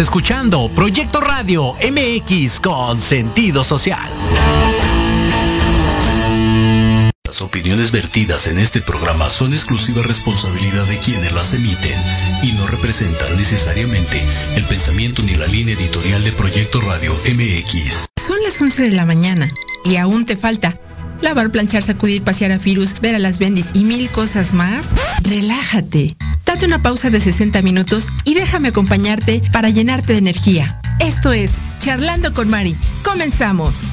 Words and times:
Estás 0.00 0.14
escuchando 0.14 0.70
Proyecto 0.74 1.20
Radio 1.20 1.74
MX 1.74 2.60
con 2.60 2.98
sentido 2.98 3.62
social. 3.62 4.08
Las 7.26 7.42
opiniones 7.42 7.92
vertidas 7.92 8.46
en 8.46 8.58
este 8.58 8.80
programa 8.80 9.28
son 9.28 9.52
exclusiva 9.52 10.02
responsabilidad 10.02 10.86
de 10.86 10.96
quienes 11.00 11.34
las 11.34 11.52
emiten 11.52 12.00
y 12.42 12.52
no 12.52 12.66
representan 12.68 13.36
necesariamente 13.36 14.24
el 14.56 14.64
pensamiento 14.64 15.20
ni 15.20 15.34
la 15.34 15.46
línea 15.46 15.74
editorial 15.74 16.24
de 16.24 16.32
Proyecto 16.32 16.80
Radio 16.80 17.14
MX. 17.26 18.06
Son 18.26 18.42
las 18.42 18.58
11 18.58 18.80
de 18.80 18.92
la 18.92 19.04
mañana 19.04 19.50
y 19.84 19.96
aún 19.96 20.24
te 20.24 20.38
falta 20.38 20.80
lavar, 21.20 21.50
planchar, 21.50 21.82
sacudir, 21.82 22.22
pasear 22.22 22.52
a 22.52 22.58
Firus, 22.58 22.98
ver 23.02 23.16
a 23.16 23.18
las 23.18 23.38
bendis 23.38 23.66
y 23.74 23.84
mil 23.84 24.08
cosas 24.08 24.54
más, 24.54 24.94
relájate. 25.24 26.16
Date 26.50 26.66
una 26.66 26.82
pausa 26.82 27.10
de 27.10 27.20
60 27.20 27.62
minutos 27.62 28.08
y 28.24 28.34
déjame 28.34 28.70
acompañarte 28.70 29.40
para 29.52 29.70
llenarte 29.70 30.14
de 30.14 30.18
energía. 30.18 30.80
Esto 30.98 31.32
es 31.32 31.52
Charlando 31.78 32.34
con 32.34 32.48
Mari. 32.48 32.74
Comenzamos. 33.04 33.92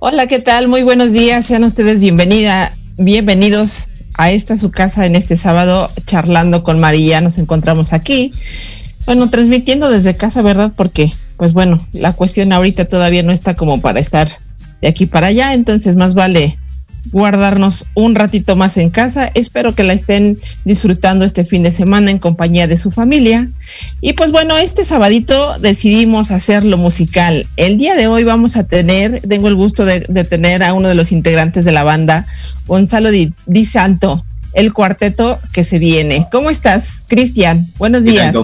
Hola, 0.00 0.28
¿qué 0.28 0.38
tal? 0.38 0.68
Muy 0.68 0.84
buenos 0.84 1.10
días. 1.10 1.44
Sean 1.44 1.64
ustedes 1.64 1.98
bienvenida, 1.98 2.70
bienvenidos 2.98 3.88
a 4.14 4.30
esta 4.30 4.56
su 4.56 4.70
casa 4.70 5.06
en 5.06 5.16
este 5.16 5.36
sábado, 5.36 5.90
charlando 6.06 6.62
con 6.62 6.78
María. 6.78 7.20
Nos 7.20 7.36
encontramos 7.38 7.92
aquí, 7.92 8.32
bueno, 9.06 9.28
transmitiendo 9.28 9.90
desde 9.90 10.14
casa, 10.14 10.40
¿verdad? 10.40 10.70
Porque, 10.76 11.12
pues 11.36 11.52
bueno, 11.52 11.78
la 11.90 12.12
cuestión 12.12 12.52
ahorita 12.52 12.84
todavía 12.84 13.24
no 13.24 13.32
está 13.32 13.54
como 13.54 13.80
para 13.80 13.98
estar 13.98 14.28
de 14.80 14.86
aquí 14.86 15.06
para 15.06 15.26
allá, 15.26 15.52
entonces 15.52 15.96
más 15.96 16.14
vale 16.14 16.60
guardarnos 17.10 17.86
un 17.94 18.14
ratito 18.14 18.56
más 18.56 18.76
en 18.76 18.90
casa. 18.90 19.30
Espero 19.34 19.74
que 19.74 19.82
la 19.82 19.92
estén 19.92 20.38
disfrutando 20.64 21.24
este 21.24 21.44
fin 21.44 21.62
de 21.62 21.70
semana 21.70 22.10
en 22.10 22.18
compañía 22.18 22.66
de 22.66 22.76
su 22.76 22.90
familia. 22.90 23.48
Y 24.00 24.14
pues 24.14 24.32
bueno, 24.32 24.56
este 24.56 24.84
sabadito 24.84 25.58
decidimos 25.58 26.30
hacerlo 26.30 26.76
musical. 26.76 27.46
El 27.56 27.78
día 27.78 27.94
de 27.94 28.06
hoy 28.06 28.24
vamos 28.24 28.56
a 28.56 28.64
tener, 28.64 29.20
tengo 29.20 29.48
el 29.48 29.54
gusto 29.54 29.84
de, 29.84 30.00
tener 30.24 30.62
a 30.62 30.74
uno 30.74 30.88
de 30.88 30.94
los 30.94 31.12
integrantes 31.12 31.64
de 31.64 31.72
la 31.72 31.84
banda, 31.84 32.26
Gonzalo 32.66 33.10
Di, 33.10 33.64
Santo, 33.64 34.24
el 34.54 34.72
cuarteto 34.72 35.38
que 35.52 35.64
se 35.64 35.78
viene. 35.78 36.26
¿Cómo 36.30 36.50
estás, 36.50 37.04
Cristian? 37.08 37.66
Buenos 37.78 38.04
días. 38.04 38.34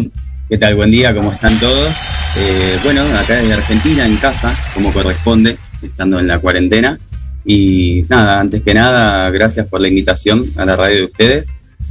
¿Qué 0.48 0.58
tal? 0.58 0.74
Buen 0.74 0.90
día, 0.90 1.14
¿cómo 1.14 1.32
están 1.32 1.58
todos? 1.58 1.90
Eh, 2.36 2.78
bueno, 2.84 3.02
acá 3.18 3.40
en 3.40 3.50
Argentina, 3.52 4.04
en 4.06 4.16
casa, 4.16 4.54
como 4.74 4.92
corresponde, 4.92 5.56
estando 5.82 6.18
en 6.18 6.26
la 6.26 6.38
cuarentena. 6.38 6.98
Y 7.44 8.04
nada, 8.08 8.40
antes 8.40 8.62
que 8.62 8.72
nada, 8.72 9.30
gracias 9.30 9.66
por 9.66 9.80
la 9.80 9.88
invitación 9.88 10.44
a 10.56 10.64
la 10.64 10.76
radio 10.76 10.96
de 10.96 11.04
ustedes. 11.04 11.46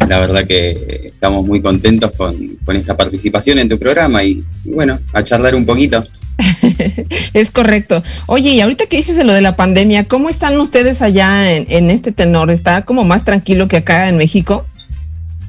La 0.07 0.19
verdad 0.19 0.45
que 0.45 1.03
estamos 1.05 1.45
muy 1.45 1.61
contentos 1.61 2.11
con, 2.13 2.57
esta 2.75 2.97
participación 2.97 3.59
en 3.59 3.69
tu 3.69 3.77
programa 3.77 4.23
y, 4.23 4.43
bueno, 4.65 4.99
a 5.13 5.23
charlar 5.23 5.55
un 5.55 5.65
poquito. 5.65 6.03
es 7.33 7.51
correcto. 7.51 8.03
Oye, 8.25 8.51
y 8.51 8.61
ahorita 8.61 8.87
que 8.87 8.97
dices 8.97 9.15
de 9.15 9.23
lo 9.23 9.33
de 9.33 9.41
la 9.41 9.55
pandemia, 9.55 10.05
¿cómo 10.05 10.29
están 10.29 10.59
ustedes 10.59 11.01
allá 11.01 11.51
en, 11.53 11.91
este 11.91 12.11
tenor? 12.11 12.49
¿Está 12.49 12.83
como 12.83 13.03
más 13.03 13.23
tranquilo 13.23 13.67
que 13.67 13.77
acá 13.77 14.09
en 14.09 14.17
México? 14.17 14.65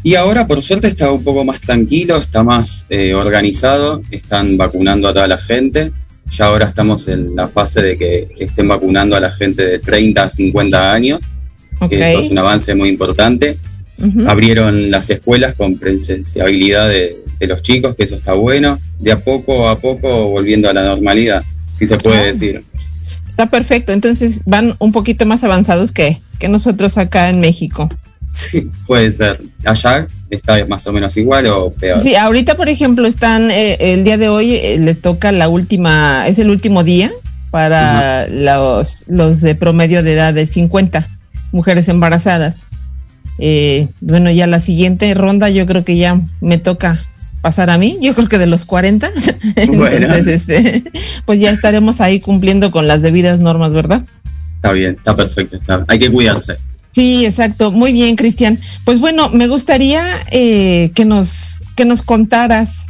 Y 0.03 0.17
ahora, 0.17 0.47
por 0.47 0.63
suerte, 0.63 0.87
está 0.87 1.11
un 1.11 1.25
poco 1.25 1.45
más 1.45 1.63
tranquilo, 1.63 2.19
está 2.19 2.45
más 2.45 2.87
eh, 2.91 3.15
organizado, 3.15 4.03
están 4.11 4.59
vacunando 4.59 5.09
a 5.09 5.15
toda 5.15 5.27
la 5.27 5.39
gente. 5.39 5.93
Ya 6.31 6.47
ahora 6.47 6.67
estamos 6.67 7.07
en 7.09 7.37
la 7.37 7.49
fase 7.49 7.83
de 7.83 7.97
que 7.97 8.29
estén 8.39 8.67
vacunando 8.69 9.17
a 9.17 9.21
la 9.21 9.33
gente 9.33 9.65
de 9.65 9.79
30 9.79 10.23
a 10.23 10.31
50 10.31 10.93
años, 10.93 11.25
que 11.89 11.97
eso 11.97 12.21
es 12.21 12.31
un 12.31 12.39
avance 12.39 12.75
muy 12.75 12.89
importante. 12.89 13.57
Abrieron 14.27 14.91
las 14.91 15.11
escuelas 15.11 15.55
con 15.55 15.79
presenciabilidad 15.79 16.89
de, 16.89 17.17
los 17.47 17.63
chicos, 17.63 17.95
que 17.95 18.05
eso 18.05 18.17
está 18.17 18.33
bueno. 18.33 18.79
De 18.99 19.13
a 19.13 19.21
poco 19.21 19.69
a 19.69 19.79
poco 19.79 20.29
volviendo 20.31 20.69
a 20.71 20.73
la 20.73 20.83
normalidad, 20.83 21.45
si 21.77 21.87
se 21.87 21.99
puede 21.99 22.19
ah. 22.19 22.25
decir. 22.25 22.65
Está 23.29 23.47
perfecto, 23.47 23.93
entonces 23.93 24.43
van 24.47 24.77
un 24.79 24.93
poquito 24.93 25.27
más 25.27 25.45
avanzados 25.45 25.93
que, 25.93 26.21
que 26.39 26.49
nosotros 26.49 26.99
acá 26.99 27.29
en 27.29 27.41
México. 27.41 27.89
Sí, 28.35 28.69
puede 28.89 29.13
ser. 29.13 29.39
Allá 29.65 30.09
está 30.29 30.67
más 30.67 30.85
o 30.89 30.93
menos 30.93 31.17
igual 31.17 31.47
o 31.47 31.73
peor. 31.73 32.01
Sí, 32.01 32.17
ahorita, 32.17 32.57
por 32.57 32.69
ejemplo, 32.69 33.07
están, 33.07 33.53
eh, 33.53 33.77
el 33.79 34.03
día 34.03 34.19
de 34.19 34.29
hoy 34.29 34.57
eh, 34.57 34.77
le 34.81 34.97
toca 34.97 35.31
la 35.31 35.49
última, 35.49 36.27
es 36.27 36.41
el 36.41 36.51
último 36.51 36.83
día 36.83 37.13
para 37.53 38.27
los, 38.27 39.05
los 39.07 39.41
de 39.41 39.55
promedio 39.55 40.03
de 40.03 40.15
edad 40.15 40.35
de 40.35 40.47
50 40.47 41.07
mujeres 41.53 41.89
embarazadas. 41.89 42.65
Eh, 43.39 43.87
bueno, 44.01 44.33
ya 44.33 44.49
la 44.49 44.59
siguiente 44.59 45.15
ronda 45.15 45.49
yo 45.49 45.65
creo 45.67 45.85
que 45.85 45.97
ya 45.97 46.21
me 46.41 46.59
toca 46.59 47.05
pasar 47.41 47.71
a 47.71 47.79
mí, 47.79 47.99
yo 48.01 48.15
creo 48.15 48.27
que 48.27 48.39
de 48.39 48.49
los 48.49 48.65
40. 48.65 49.13
Entonces, 49.57 50.27
este, 50.27 50.83
pues 51.25 51.39
ya 51.39 51.51
estaremos 51.51 52.01
ahí 52.01 52.19
cumpliendo 52.19 52.73
con 52.73 52.89
las 52.89 53.01
debidas 53.01 53.39
normas, 53.39 53.73
¿verdad? 53.73 54.03
Está 54.57 54.73
bien, 54.73 54.97
está 54.97 55.15
perfecto, 55.15 55.57
está. 55.57 55.85
hay 55.87 56.01
que 56.01 56.11
cuidarse. 56.11 56.57
Sí, 56.95 57.25
exacto. 57.25 57.73
Muy 57.73 57.93
bien, 57.93 58.15
Cristian. 58.15 58.59
Pues 58.85 59.01
bueno, 59.01 59.29
me 59.31 59.49
gustaría 59.49 60.25
eh, 60.31 60.91
que 60.95 61.05
nos 61.05 61.63
que 61.75 61.85
nos 61.85 62.03
contaras 62.03 62.87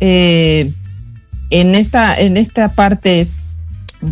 eh, 0.00 0.72
en 1.50 1.74
esta 1.76 2.18
en 2.18 2.36
esta 2.36 2.68
parte, 2.70 3.28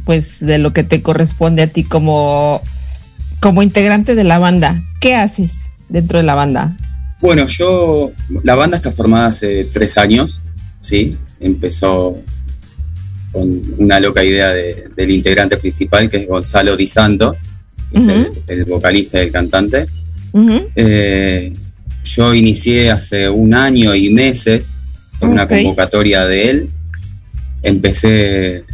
pues 0.05 0.41
de 0.41 0.59
lo 0.59 0.73
que 0.73 0.85
te 0.85 1.03
corresponde 1.03 1.63
a 1.63 1.67
ti 1.67 1.83
como 1.83 2.63
como 3.41 3.63
integrante 3.63 4.15
de 4.15 4.25
la 4.25 4.39
banda. 4.39 4.81
¿Qué 5.01 5.17
haces 5.17 5.73
dentro 5.89 6.19
de 6.19 6.25
la 6.25 6.37
banda? 6.37 6.77
Bueno, 7.21 7.47
yo 7.47 8.13
la 8.45 8.55
banda 8.55 8.77
está 8.77 8.93
formada 8.93 9.27
hace 9.27 9.65
tres 9.65 9.99
años, 9.99 10.41
sí. 10.81 11.19
Empezó 11.41 12.17
con 13.33 13.61
una 13.79 13.99
loca 13.99 14.23
idea 14.23 14.53
del 14.53 15.11
integrante 15.11 15.57
principal 15.57 16.09
que 16.09 16.19
es 16.19 16.29
Gonzalo 16.29 16.77
Di 16.77 16.87
Santo 16.87 17.35
el, 17.95 18.65
vocalista 18.65 19.19
y 19.19 19.27
el 19.27 19.33
cantante. 19.33 19.87
Eh, 20.77 21.53
yo 22.05 22.35
inicié 22.35 22.91
hace 22.91 23.29
un 23.29 23.55
año 23.55 23.95
y 23.95 24.11
meses 24.11 24.79
con 25.19 25.31
una 25.31 25.47
convocatoria 25.47 26.27
de 26.27 26.51
él. 26.51 26.71
Empecé 27.63 28.65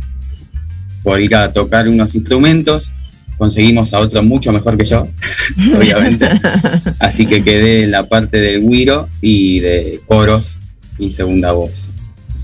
por 1.03 1.21
ir 1.21 1.35
a 1.35 1.53
tocar 1.53 1.89
unos 1.89 2.15
instrumentos, 2.15 2.93
conseguimos 3.37 3.95
a 3.95 3.99
otro 3.99 4.23
mucho 4.23 4.53
mejor 4.53 4.77
que 4.77 4.85
yo, 4.85 5.07
obviamente. 5.77 6.29
Así 6.99 7.27
que 7.27 7.43
quedé 7.43 7.85
en 7.85 7.91
la 7.91 8.09
parte 8.09 8.39
del 8.39 8.67
guiro 8.67 9.09
y 9.21 9.61
de 9.61 10.01
coros 10.07 10.59
y 10.99 11.11
segunda 11.11 11.53
voz 11.53 11.89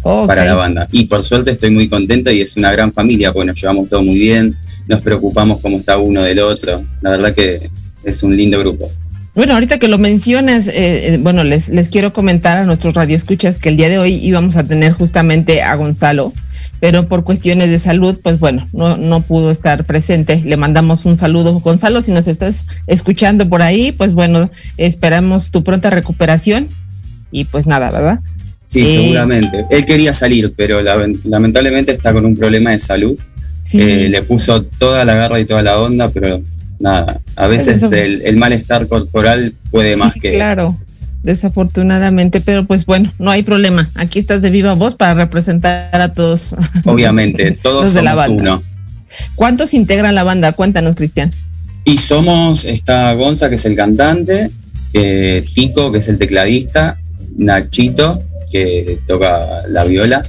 para 0.02 0.44
la 0.44 0.54
banda. 0.54 0.88
Y 0.92 1.04
por 1.04 1.24
suerte 1.24 1.52
estoy 1.52 1.70
muy 1.70 1.88
contenta 1.88 2.30
y 2.30 2.40
es 2.40 2.56
una 2.56 2.70
gran 2.72 2.92
familia, 2.92 3.32
porque 3.32 3.46
nos 3.46 3.60
llevamos 3.60 3.88
todo 3.88 4.02
muy 4.02 4.18
bien, 4.18 4.54
nos 4.86 5.00
preocupamos 5.00 5.60
cómo 5.60 5.78
está 5.78 5.98
uno 5.98 6.22
del 6.22 6.40
otro. 6.40 6.84
La 7.00 7.10
verdad 7.10 7.34
que 7.34 7.70
es 8.04 8.22
un 8.22 8.36
lindo 8.36 8.58
grupo. 8.58 8.90
Bueno, 9.34 9.54
ahorita 9.54 9.78
que 9.78 9.88
lo 9.88 9.98
mencionas, 9.98 10.68
eh, 10.68 11.14
eh, 11.14 11.18
bueno, 11.20 11.42
les, 11.42 11.68
les 11.68 11.88
quiero 11.88 12.12
comentar 12.12 12.56
a 12.56 12.64
nuestros 12.64 12.94
radioescuchas 12.94 13.58
que 13.58 13.68
el 13.68 13.76
día 13.76 13.88
de 13.88 13.98
hoy 13.98 14.14
íbamos 14.14 14.56
a 14.56 14.62
tener 14.62 14.92
justamente 14.92 15.62
a 15.62 15.74
Gonzalo, 15.74 16.32
pero 16.78 17.08
por 17.08 17.24
cuestiones 17.24 17.68
de 17.68 17.80
salud, 17.80 18.20
pues 18.22 18.38
bueno, 18.38 18.68
no, 18.72 18.96
no 18.96 19.22
pudo 19.22 19.50
estar 19.50 19.84
presente. 19.84 20.40
Le 20.44 20.56
mandamos 20.56 21.04
un 21.04 21.16
saludo. 21.16 21.58
Gonzalo, 21.58 22.00
si 22.00 22.12
nos 22.12 22.28
estás 22.28 22.66
escuchando 22.86 23.48
por 23.48 23.62
ahí, 23.62 23.90
pues 23.90 24.14
bueno, 24.14 24.50
esperamos 24.76 25.50
tu 25.50 25.64
pronta 25.64 25.90
recuperación 25.90 26.68
y 27.32 27.46
pues 27.46 27.66
nada, 27.66 27.90
¿verdad? 27.90 28.20
Sí, 28.66 28.82
eh, 28.82 28.86
seguramente. 28.86 29.64
Él 29.70 29.84
quería 29.84 30.12
salir, 30.12 30.52
pero 30.56 30.80
lamentablemente 31.24 31.90
está 31.90 32.12
con 32.12 32.24
un 32.24 32.36
problema 32.36 32.70
de 32.70 32.78
salud 32.78 33.18
eh, 33.72 34.08
le 34.10 34.22
puso 34.22 34.62
toda 34.62 35.04
la 35.04 35.14
garra 35.14 35.40
y 35.40 35.44
toda 35.44 35.62
la 35.62 35.78
onda, 35.78 36.10
pero 36.10 36.42
nada, 36.78 37.20
a 37.36 37.46
veces 37.46 37.82
el, 37.92 38.36
malestar 38.36 38.86
corporal 38.88 39.54
puede 39.70 39.96
más 39.96 40.12
que... 40.14 40.32
Claro, 40.32 40.78
desafortunadamente, 41.22 42.40
pero 42.40 42.66
pues 42.66 42.84
bueno, 42.86 43.12
no 43.18 43.30
hay 43.30 43.42
problema. 43.42 43.90
Aquí 43.94 44.18
estás 44.18 44.42
de 44.42 44.50
viva 44.50 44.74
voz 44.74 44.94
para 44.94 45.14
representar 45.14 46.00
a 46.00 46.12
todos. 46.12 46.54
Obviamente, 46.84 47.52
todos 47.52 47.78
somos 47.78 47.94
de 47.94 48.02
la 48.02 48.14
banda. 48.14 48.42
uno. 48.42 48.62
¿Cuántos 49.34 49.74
integran 49.74 50.14
la 50.14 50.24
banda? 50.24 50.52
Cuéntanos, 50.52 50.96
Cristian. 50.96 51.30
Y 51.84 51.98
somos, 51.98 52.64
está 52.64 53.12
Gonza, 53.14 53.48
que 53.48 53.56
es 53.56 53.64
el 53.64 53.76
cantante, 53.76 54.50
eh, 54.92 55.44
Tico, 55.54 55.92
que 55.92 55.98
es 55.98 56.08
el 56.08 56.18
tecladista, 56.18 56.98
Nachito, 57.36 58.22
que 58.50 58.98
toca 59.06 59.62
la 59.68 59.84
viola, 59.84 60.22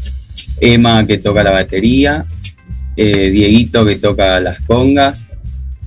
Emma, 0.59 1.05
que 1.05 1.17
toca 1.17 1.43
la 1.43 1.51
batería, 1.51 2.25
eh, 2.95 3.29
Dieguito 3.29 3.85
que 3.85 3.95
toca 3.95 4.39
las 4.39 4.59
congas, 4.61 5.33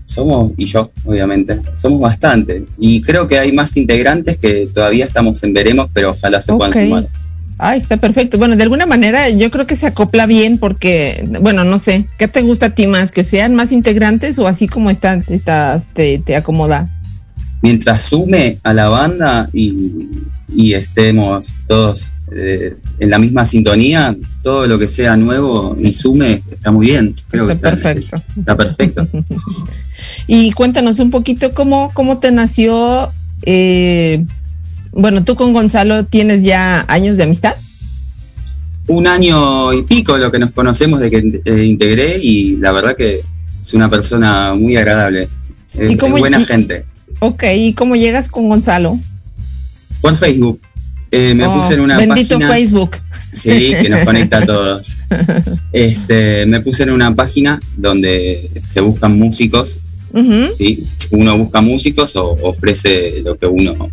somos, 0.04 0.52
y 0.56 0.64
yo, 0.64 0.90
obviamente, 1.04 1.60
somos 1.72 2.00
bastante. 2.00 2.64
Y 2.78 3.02
creo 3.02 3.28
que 3.28 3.38
hay 3.38 3.52
más 3.52 3.76
integrantes 3.76 4.38
que 4.38 4.66
todavía 4.72 5.04
estamos 5.04 5.42
en 5.42 5.52
veremos, 5.52 5.88
pero 5.92 6.10
ojalá 6.10 6.40
se 6.40 6.52
puedan 6.54 6.72
sumar. 6.72 7.06
Ah, 7.58 7.74
está 7.74 7.96
perfecto. 7.96 8.38
Bueno, 8.38 8.56
de 8.56 8.62
alguna 8.62 8.86
manera 8.86 9.28
yo 9.30 9.50
creo 9.50 9.66
que 9.66 9.74
se 9.74 9.86
acopla 9.86 10.26
bien 10.26 10.58
porque, 10.58 11.28
bueno, 11.40 11.64
no 11.64 11.78
sé, 11.78 12.06
¿qué 12.16 12.28
te 12.28 12.42
gusta 12.42 12.66
a 12.66 12.70
ti 12.70 12.86
más? 12.86 13.10
¿Que 13.10 13.24
sean 13.24 13.54
más 13.54 13.72
integrantes 13.72 14.38
o 14.38 14.46
así 14.46 14.68
como 14.68 14.90
está, 14.90 15.20
está 15.28 15.82
te, 15.92 16.20
te 16.20 16.36
acomoda? 16.36 16.88
Mientras 17.60 18.02
sume 18.02 18.58
a 18.62 18.72
la 18.72 18.88
banda 18.88 19.50
y, 19.52 20.08
y 20.54 20.74
estemos 20.74 21.52
todos 21.66 22.12
eh, 22.32 22.76
en 22.98 23.10
la 23.10 23.18
misma 23.18 23.46
sintonía, 23.46 24.16
todo 24.42 24.66
lo 24.66 24.78
que 24.78 24.88
sea 24.88 25.16
nuevo 25.16 25.76
y 25.78 25.92
sume 25.92 26.42
está 26.50 26.70
muy 26.70 26.86
bien. 26.86 27.14
Creo 27.28 27.48
está, 27.48 27.70
perfecto. 27.70 28.22
Está 28.38 28.56
perfecto. 28.56 29.08
y 30.26 30.52
cuéntanos 30.52 30.98
un 31.00 31.10
poquito 31.10 31.52
cómo, 31.54 31.90
cómo 31.94 32.18
te 32.18 32.30
nació 32.32 33.12
eh, 33.42 34.24
bueno, 34.92 35.24
tú 35.24 35.36
con 35.36 35.52
Gonzalo 35.52 36.04
tienes 36.04 36.44
ya 36.44 36.84
años 36.88 37.16
de 37.16 37.24
amistad. 37.24 37.54
Un 38.86 39.06
año 39.06 39.72
y 39.72 39.82
pico 39.82 40.16
lo 40.16 40.32
que 40.32 40.38
nos 40.38 40.52
conocemos 40.52 41.00
de 41.00 41.10
que 41.10 41.40
eh, 41.44 41.64
integré 41.64 42.18
y 42.20 42.56
la 42.56 42.72
verdad 42.72 42.96
que 42.96 43.20
es 43.60 43.74
una 43.74 43.90
persona 43.90 44.54
muy 44.54 44.76
agradable, 44.76 45.28
¿Y 45.74 45.94
buena 45.96 46.40
gente. 46.40 46.84
Ok, 47.20 47.44
¿y 47.54 47.74
cómo 47.74 47.94
llegas 47.94 48.28
con 48.28 48.48
Gonzalo? 48.48 48.98
Por 50.00 50.16
Facebook. 50.16 50.60
Eh, 51.10 51.34
me 51.34 51.48
puse 51.48 51.74
en 51.74 51.80
una 51.80 51.96
bendito 51.96 52.38
Facebook. 52.40 52.96
Sí, 53.32 53.72
que 53.80 53.88
nos 53.88 54.04
conecta 54.04 54.38
a 54.38 54.46
todos. 54.46 54.96
Este, 55.72 56.46
me 56.46 56.60
puse 56.60 56.82
en 56.82 56.90
una 56.90 57.14
página 57.14 57.60
donde 57.76 58.50
se 58.62 58.80
buscan 58.80 59.18
músicos. 59.18 59.78
Uno 61.10 61.38
busca 61.38 61.60
músicos 61.60 62.16
o 62.16 62.36
ofrece 62.42 63.22
lo 63.22 63.36
que 63.38 63.46
uno 63.46 63.90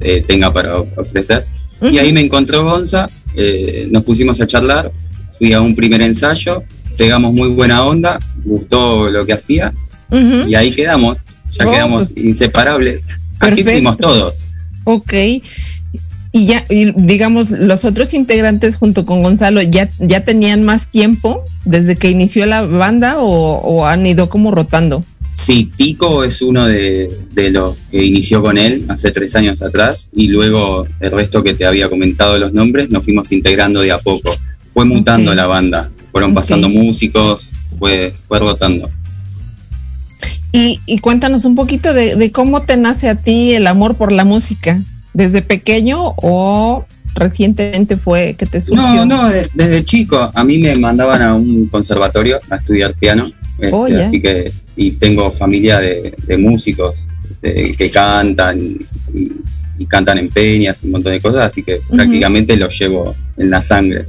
eh, 0.00 0.24
tenga 0.26 0.52
para 0.52 0.76
ofrecer. 0.78 1.44
Y 1.82 1.98
ahí 1.98 2.12
me 2.12 2.20
encontró 2.20 2.64
Gonza, 2.64 3.08
eh, 3.34 3.86
nos 3.90 4.02
pusimos 4.04 4.40
a 4.40 4.46
charlar, 4.46 4.90
fui 5.32 5.52
a 5.52 5.60
un 5.60 5.74
primer 5.74 6.00
ensayo, 6.00 6.62
pegamos 6.96 7.34
muy 7.34 7.48
buena 7.48 7.84
onda, 7.84 8.18
gustó 8.44 9.10
lo 9.10 9.26
que 9.26 9.34
hacía 9.34 9.74
y 10.46 10.54
ahí 10.54 10.72
quedamos, 10.72 11.18
ya 11.50 11.66
oh, 11.66 11.72
quedamos 11.72 12.12
inseparables. 12.16 13.02
Así 13.40 13.62
fuimos 13.62 13.96
todos. 13.96 14.36
Ok. 14.84 15.12
Y 16.32 16.46
ya, 16.46 16.64
digamos, 16.68 17.50
los 17.50 17.84
otros 17.84 18.12
integrantes 18.14 18.76
junto 18.76 19.06
con 19.06 19.22
Gonzalo, 19.22 19.62
¿ya, 19.62 19.88
ya 19.98 20.20
tenían 20.20 20.64
más 20.64 20.90
tiempo 20.90 21.44
desde 21.64 21.96
que 21.96 22.10
inició 22.10 22.44
la 22.46 22.62
banda 22.62 23.16
o 23.18 23.86
han 23.86 24.04
ido 24.06 24.28
como 24.28 24.50
rotando? 24.50 25.04
Sí, 25.36 25.70
Pico 25.76 26.24
es 26.24 26.40
uno 26.40 26.66
de, 26.66 27.10
los 27.52 27.76
que 27.90 28.02
inició 28.02 28.42
con 28.42 28.56
él 28.56 28.86
hace 28.88 29.10
tres 29.10 29.36
años 29.36 29.60
atrás 29.60 30.08
y 30.14 30.28
luego 30.28 30.86
el 30.98 31.12
resto 31.12 31.42
que 31.42 31.52
te 31.52 31.66
había 31.66 31.90
comentado 31.90 32.38
los 32.38 32.54
nombres 32.54 32.88
nos 32.88 33.04
fuimos 33.04 33.30
integrando 33.32 33.82
de 33.82 33.92
a 33.92 33.98
poco. 33.98 34.34
Fue 34.72 34.86
mutando 34.86 35.34
la 35.34 35.46
banda, 35.46 35.90
fueron 36.10 36.32
pasando 36.32 36.70
músicos, 36.70 37.50
fue, 37.78 38.14
fue 38.26 38.38
rotando. 38.38 38.90
Y, 40.52 40.80
cuéntanos 41.00 41.44
un 41.44 41.54
poquito 41.54 41.92
de, 41.92 42.32
cómo 42.32 42.62
te 42.62 42.78
nace 42.78 43.10
a 43.10 43.14
ti 43.14 43.52
el 43.52 43.66
amor 43.66 43.94
por 43.94 44.12
la 44.12 44.24
música. 44.24 44.82
¿Desde 45.16 45.40
pequeño 45.40 46.12
o 46.18 46.84
recientemente 47.14 47.96
fue 47.96 48.34
que 48.34 48.44
te 48.44 48.60
surgió? 48.60 48.84
No, 48.84 49.06
no, 49.06 49.30
desde 49.30 49.82
chico. 49.82 50.30
A 50.34 50.44
mí 50.44 50.58
me 50.58 50.76
mandaban 50.76 51.22
a 51.22 51.34
un 51.34 51.68
conservatorio 51.68 52.38
a 52.50 52.56
estudiar 52.56 52.92
piano. 52.92 53.30
Oh, 53.72 53.86
este, 53.86 54.02
así 54.02 54.20
que 54.20 54.52
y 54.76 54.90
tengo 54.90 55.32
familia 55.32 55.80
de, 55.80 56.36
músicos 56.38 56.96
que 57.40 57.90
cantan 57.90 58.58
y, 59.78 59.86
cantan 59.86 60.18
en 60.18 60.28
peñas, 60.28 60.82
un 60.82 60.90
montón 60.90 61.12
de 61.12 61.20
cosas, 61.22 61.46
así 61.46 61.62
que 61.62 61.80
prácticamente 61.88 62.54
lo 62.58 62.68
llevo 62.68 63.14
en 63.38 63.48
la 63.48 63.62
sangre. 63.62 64.04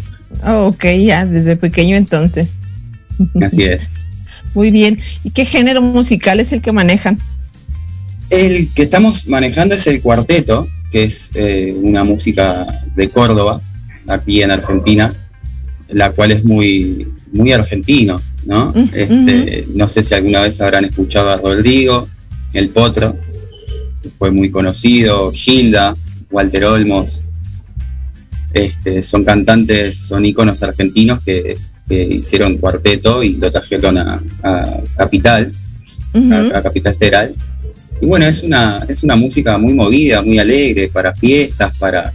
Oh, 0.45 0.67
ok, 0.67 0.87
ya, 1.05 1.25
desde 1.25 1.55
pequeño 1.55 1.95
entonces. 1.95 2.51
Así 3.41 3.63
es. 3.63 4.07
Muy 4.53 4.71
bien. 4.71 4.99
¿Y 5.23 5.29
qué 5.29 5.45
género 5.45 5.81
musical 5.81 6.41
es 6.41 6.51
el 6.51 6.61
que 6.61 6.73
manejan? 6.73 7.17
El 8.29 8.73
que 8.73 8.83
estamos 8.83 9.29
manejando 9.29 9.73
es 9.73 9.87
el 9.87 10.01
cuarteto, 10.01 10.67
que 10.91 11.03
es 11.03 11.31
eh, 11.35 11.75
una 11.75 12.03
música 12.03 12.65
de 12.95 13.09
Córdoba, 13.09 13.61
aquí 14.07 14.41
en 14.41 14.51
Argentina, 14.51 15.13
la 15.89 16.11
cual 16.11 16.31
es 16.31 16.43
muy, 16.43 17.07
muy 17.31 17.51
argentino. 17.51 18.21
¿no? 18.45 18.73
Este, 18.93 19.67
no 19.73 19.89
sé 19.89 20.03
si 20.03 20.13
alguna 20.13 20.41
vez 20.41 20.59
habrán 20.61 20.85
escuchado 20.85 21.29
a 21.29 21.37
Rodrigo, 21.37 22.07
El 22.53 22.69
Potro, 22.69 23.17
que 24.01 24.09
fue 24.09 24.31
muy 24.31 24.49
conocido, 24.49 25.31
Gilda, 25.33 25.95
Walter 26.31 26.65
Olmos, 26.65 27.23
este, 28.53 29.03
son 29.03 29.23
cantantes, 29.23 29.97
son 29.97 30.25
íconos 30.25 30.63
argentinos 30.63 31.23
que, 31.23 31.57
hicieron 31.89 32.57
cuarteto 32.57 33.23
y 33.23 33.37
lo 33.37 33.49
trajeron 33.49 33.97
a, 33.97 34.21
Capital, 34.97 35.53
a, 36.53 36.61
Capital 36.61 36.95
Federal. 36.95 37.35
Y 38.01 38.05
bueno, 38.05 38.25
es 38.25 38.43
una, 38.43 38.85
es 38.87 39.03
una 39.03 39.15
música 39.15 39.57
muy 39.57 39.73
movida, 39.73 40.21
muy 40.21 40.39
alegre, 40.39 40.89
para 40.89 41.13
fiestas, 41.15 41.75
para, 41.77 42.13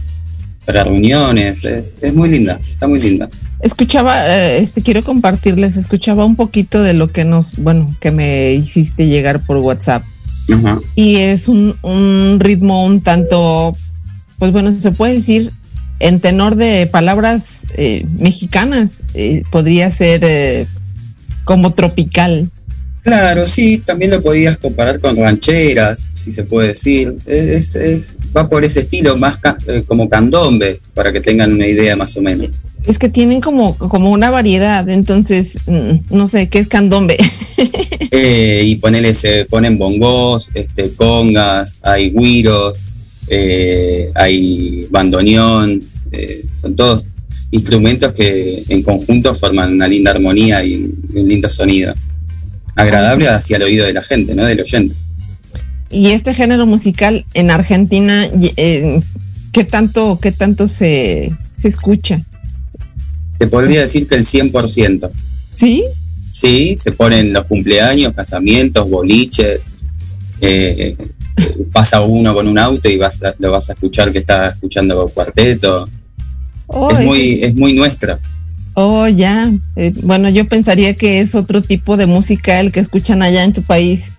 para 0.65 0.83
reuniones, 0.83 1.63
es, 1.65 1.97
es 2.01 2.13
muy 2.13 2.29
linda, 2.29 2.59
está 2.61 2.87
muy 2.87 3.01
linda. 3.01 3.27
Escuchaba, 3.59 4.27
eh, 4.27 4.59
este, 4.59 4.81
quiero 4.81 5.03
compartirles, 5.03 5.77
escuchaba 5.77 6.25
un 6.25 6.35
poquito 6.35 6.81
de 6.81 6.93
lo 6.93 7.11
que 7.11 7.25
nos, 7.25 7.55
bueno, 7.57 7.93
que 7.99 8.11
me 8.11 8.53
hiciste 8.53 9.07
llegar 9.07 9.45
por 9.45 9.57
WhatsApp. 9.57 10.03
Y 10.95 11.15
es 11.15 11.47
un, 11.47 11.75
un, 11.81 12.37
ritmo 12.41 12.85
un 12.85 12.99
tanto, 12.99 13.75
pues 14.39 14.51
bueno, 14.51 14.77
se 14.77 14.91
puede 14.91 15.13
decir 15.13 15.51
en 15.99 16.19
tenor 16.19 16.57
de 16.57 16.85
palabras 16.87 17.65
eh, 17.77 18.05
mexicanas, 18.19 19.03
eh, 19.13 19.43
podría 19.49 19.89
ser 19.89 20.67
como 21.45 21.71
tropical. 21.71 22.51
Claro, 23.03 23.47
sí, 23.47 23.79
también 23.79 24.11
lo 24.11 24.21
podías 24.21 24.57
comparar 24.57 24.97
con 24.97 25.17
rancheras, 25.17 26.07
si 26.15 26.31
se 26.31 26.43
puede 26.43 26.69
decir. 26.69 27.13
Es, 27.25 27.75
es 27.75 28.17
va 28.35 28.49
por 28.49 28.63
ese 28.63 28.81
estilo, 28.81 29.17
más 29.17 29.39
como 29.87 30.07
candombe, 30.07 30.79
para 30.93 31.11
que 31.11 31.19
tengan 31.19 31.51
una 31.51 31.67
idea 31.67 31.97
más 31.97 32.15
o 32.15 32.21
menos. 32.21 32.49
Es 32.85 32.97
que 32.97 33.09
tienen 33.09 33.41
como, 33.41 33.77
como 33.77 34.09
una 34.09 34.29
variedad, 34.29 34.87
entonces, 34.87 35.57
mm, 35.67 36.15
no 36.15 36.27
sé, 36.27 36.47
¿qué 36.47 36.59
es 36.59 36.67
candombe? 36.69 37.17
eh, 38.11 38.63
y 38.65 38.75
ponele, 38.77 39.13
se 39.13 39.45
ponen 39.45 39.77
bongos, 39.77 40.49
este, 40.53 40.91
congas, 40.93 41.75
hay 41.81 42.09
guiros, 42.09 42.79
eh, 43.27 44.11
hay 44.15 44.87
bandoneón, 44.89 45.83
eh, 46.11 46.45
son 46.51 46.75
todos 46.75 47.05
instrumentos 47.51 48.13
que 48.13 48.63
en 48.69 48.81
conjunto 48.81 49.35
forman 49.35 49.73
una 49.73 49.87
linda 49.87 50.11
armonía 50.11 50.63
y 50.63 50.75
un 50.75 51.27
lindo 51.27 51.49
sonido. 51.49 51.93
Agradable 52.75 53.27
hacia 53.27 53.57
el 53.57 53.63
oído 53.63 53.85
de 53.85 53.93
la 53.93 54.03
gente, 54.03 54.35
¿no? 54.35 54.45
Del 54.45 54.61
oyente. 54.61 54.95
Y 55.89 56.07
este 56.07 56.33
género 56.33 56.65
musical 56.65 57.25
en 57.33 57.51
Argentina, 57.51 58.25
eh, 58.57 58.99
¿qué 59.51 59.63
tanto, 59.63 60.19
qué 60.21 60.31
tanto 60.31 60.67
se, 60.67 61.37
se 61.55 61.67
escucha? 61.67 62.23
te 63.43 63.47
podría 63.47 63.81
decir 63.81 64.07
que 64.07 64.15
el 64.15 64.25
100%. 64.25 65.09
¿Sí? 65.55 65.83
Sí, 66.31 66.75
se 66.77 66.93
ponen 66.93 67.33
los 67.33 67.43
cumpleaños, 67.43 68.13
casamientos, 68.13 68.89
boliches. 68.89 69.65
Eh, 70.39 70.95
pasa 71.73 72.01
uno 72.01 72.33
con 72.33 72.47
un 72.47 72.57
auto 72.57 72.89
y 72.89 72.97
vas 72.97 73.19
lo 73.39 73.51
vas 73.51 73.69
a 73.69 73.73
escuchar 73.73 74.13
que 74.13 74.19
está 74.19 74.47
escuchando 74.47 75.09
cuarteto. 75.09 75.87
Oh, 76.67 76.89
es, 76.89 77.05
muy, 77.05 77.43
es 77.43 77.53
muy 77.53 77.73
nuestra. 77.73 78.17
Oh, 78.73 79.07
ya. 79.07 79.51
Eh, 79.75 79.93
bueno, 80.03 80.29
yo 80.29 80.47
pensaría 80.47 80.95
que 80.95 81.19
es 81.19 81.35
otro 81.35 81.61
tipo 81.61 81.97
de 81.97 82.07
música 82.07 82.59
el 82.59 82.71
que 82.71 82.79
escuchan 82.79 83.21
allá 83.21 83.43
en 83.43 83.53
tu 83.53 83.61
país. 83.61 84.13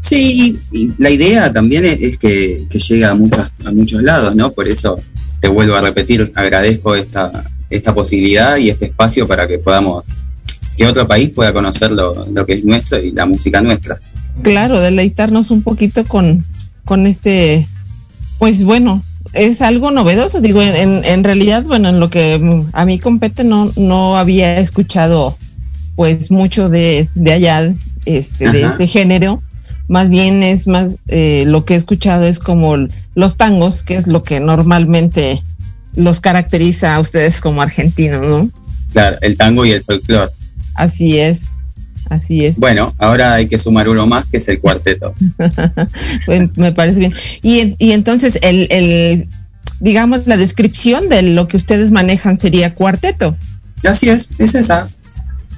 Sí, 0.00 0.58
y, 0.72 0.92
la 0.98 1.10
idea 1.10 1.52
también 1.52 1.84
es, 1.84 2.16
que, 2.16 2.66
que 2.70 2.78
llegue 2.78 3.04
a, 3.04 3.14
muchas, 3.14 3.50
a 3.64 3.72
muchos 3.72 4.02
lados, 4.02 4.34
¿no? 4.34 4.52
Por 4.52 4.68
eso 4.68 4.98
te 5.40 5.48
vuelvo 5.48 5.74
a 5.74 5.80
repetir, 5.80 6.32
agradezco 6.34 6.94
esta, 6.94 7.44
esta 7.68 7.94
posibilidad 7.94 8.56
y 8.56 8.70
este 8.70 8.86
espacio 8.86 9.26
para 9.26 9.46
que 9.46 9.58
podamos, 9.58 10.06
que 10.76 10.86
otro 10.86 11.06
país 11.06 11.30
pueda 11.30 11.52
conocer 11.52 11.92
lo, 11.92 12.46
que 12.46 12.54
es 12.54 12.64
nuestro 12.64 12.98
y 12.98 13.12
la 13.12 13.26
música 13.26 13.60
nuestra. 13.60 13.98
Claro, 14.42 14.80
deleitarnos 14.80 15.50
un 15.50 15.62
poquito 15.62 16.04
con, 16.04 16.44
con 16.84 17.06
este, 17.06 17.66
pues 18.38 18.64
bueno, 18.64 19.04
es 19.32 19.62
algo 19.62 19.90
novedoso, 19.90 20.40
digo, 20.40 20.62
en, 20.62 21.04
en 21.04 21.24
realidad, 21.24 21.62
bueno, 21.62 21.88
en 21.88 22.00
lo 22.00 22.10
que 22.10 22.64
a 22.72 22.84
mí 22.84 22.98
compete 22.98 23.44
no, 23.44 23.72
no 23.76 24.16
había 24.16 24.58
escuchado 24.58 25.36
pues 25.96 26.30
mucho 26.30 26.68
de, 26.68 27.08
de 27.14 27.32
allá, 27.32 27.74
este, 28.06 28.50
de 28.50 28.62
este 28.62 28.86
género, 28.86 29.42
más 29.88 30.08
bien 30.08 30.42
es 30.42 30.66
más, 30.66 30.98
eh, 31.08 31.44
lo 31.46 31.64
que 31.64 31.74
he 31.74 31.76
escuchado 31.76 32.24
es 32.24 32.38
como 32.38 32.76
los 33.14 33.36
tangos, 33.36 33.84
que 33.84 33.96
es 33.96 34.06
lo 34.06 34.22
que 34.22 34.40
normalmente 34.40 35.42
los 35.96 36.20
caracteriza 36.20 36.94
a 36.94 37.00
ustedes 37.00 37.40
como 37.40 37.60
argentinos, 37.60 38.26
¿no? 38.26 38.50
Claro, 38.92 39.18
el 39.20 39.36
tango 39.36 39.66
y 39.66 39.72
el 39.72 39.84
folclore. 39.84 40.32
Así 40.74 41.18
es, 41.18 41.59
Así 42.10 42.44
es. 42.44 42.58
Bueno, 42.58 42.92
ahora 42.98 43.34
hay 43.34 43.46
que 43.46 43.56
sumar 43.56 43.88
uno 43.88 44.04
más, 44.04 44.26
que 44.26 44.38
es 44.38 44.48
el 44.48 44.58
cuarteto. 44.58 45.14
me 46.56 46.72
parece 46.72 46.98
bien. 46.98 47.14
Y, 47.40 47.76
y 47.78 47.92
entonces, 47.92 48.36
el, 48.42 48.66
el, 48.70 49.28
digamos, 49.78 50.26
la 50.26 50.36
descripción 50.36 51.08
de 51.08 51.22
lo 51.22 51.46
que 51.46 51.56
ustedes 51.56 51.92
manejan 51.92 52.36
sería 52.38 52.74
cuarteto. 52.74 53.36
Así 53.88 54.08
es, 54.08 54.28
es 54.38 54.56
esa. 54.56 54.88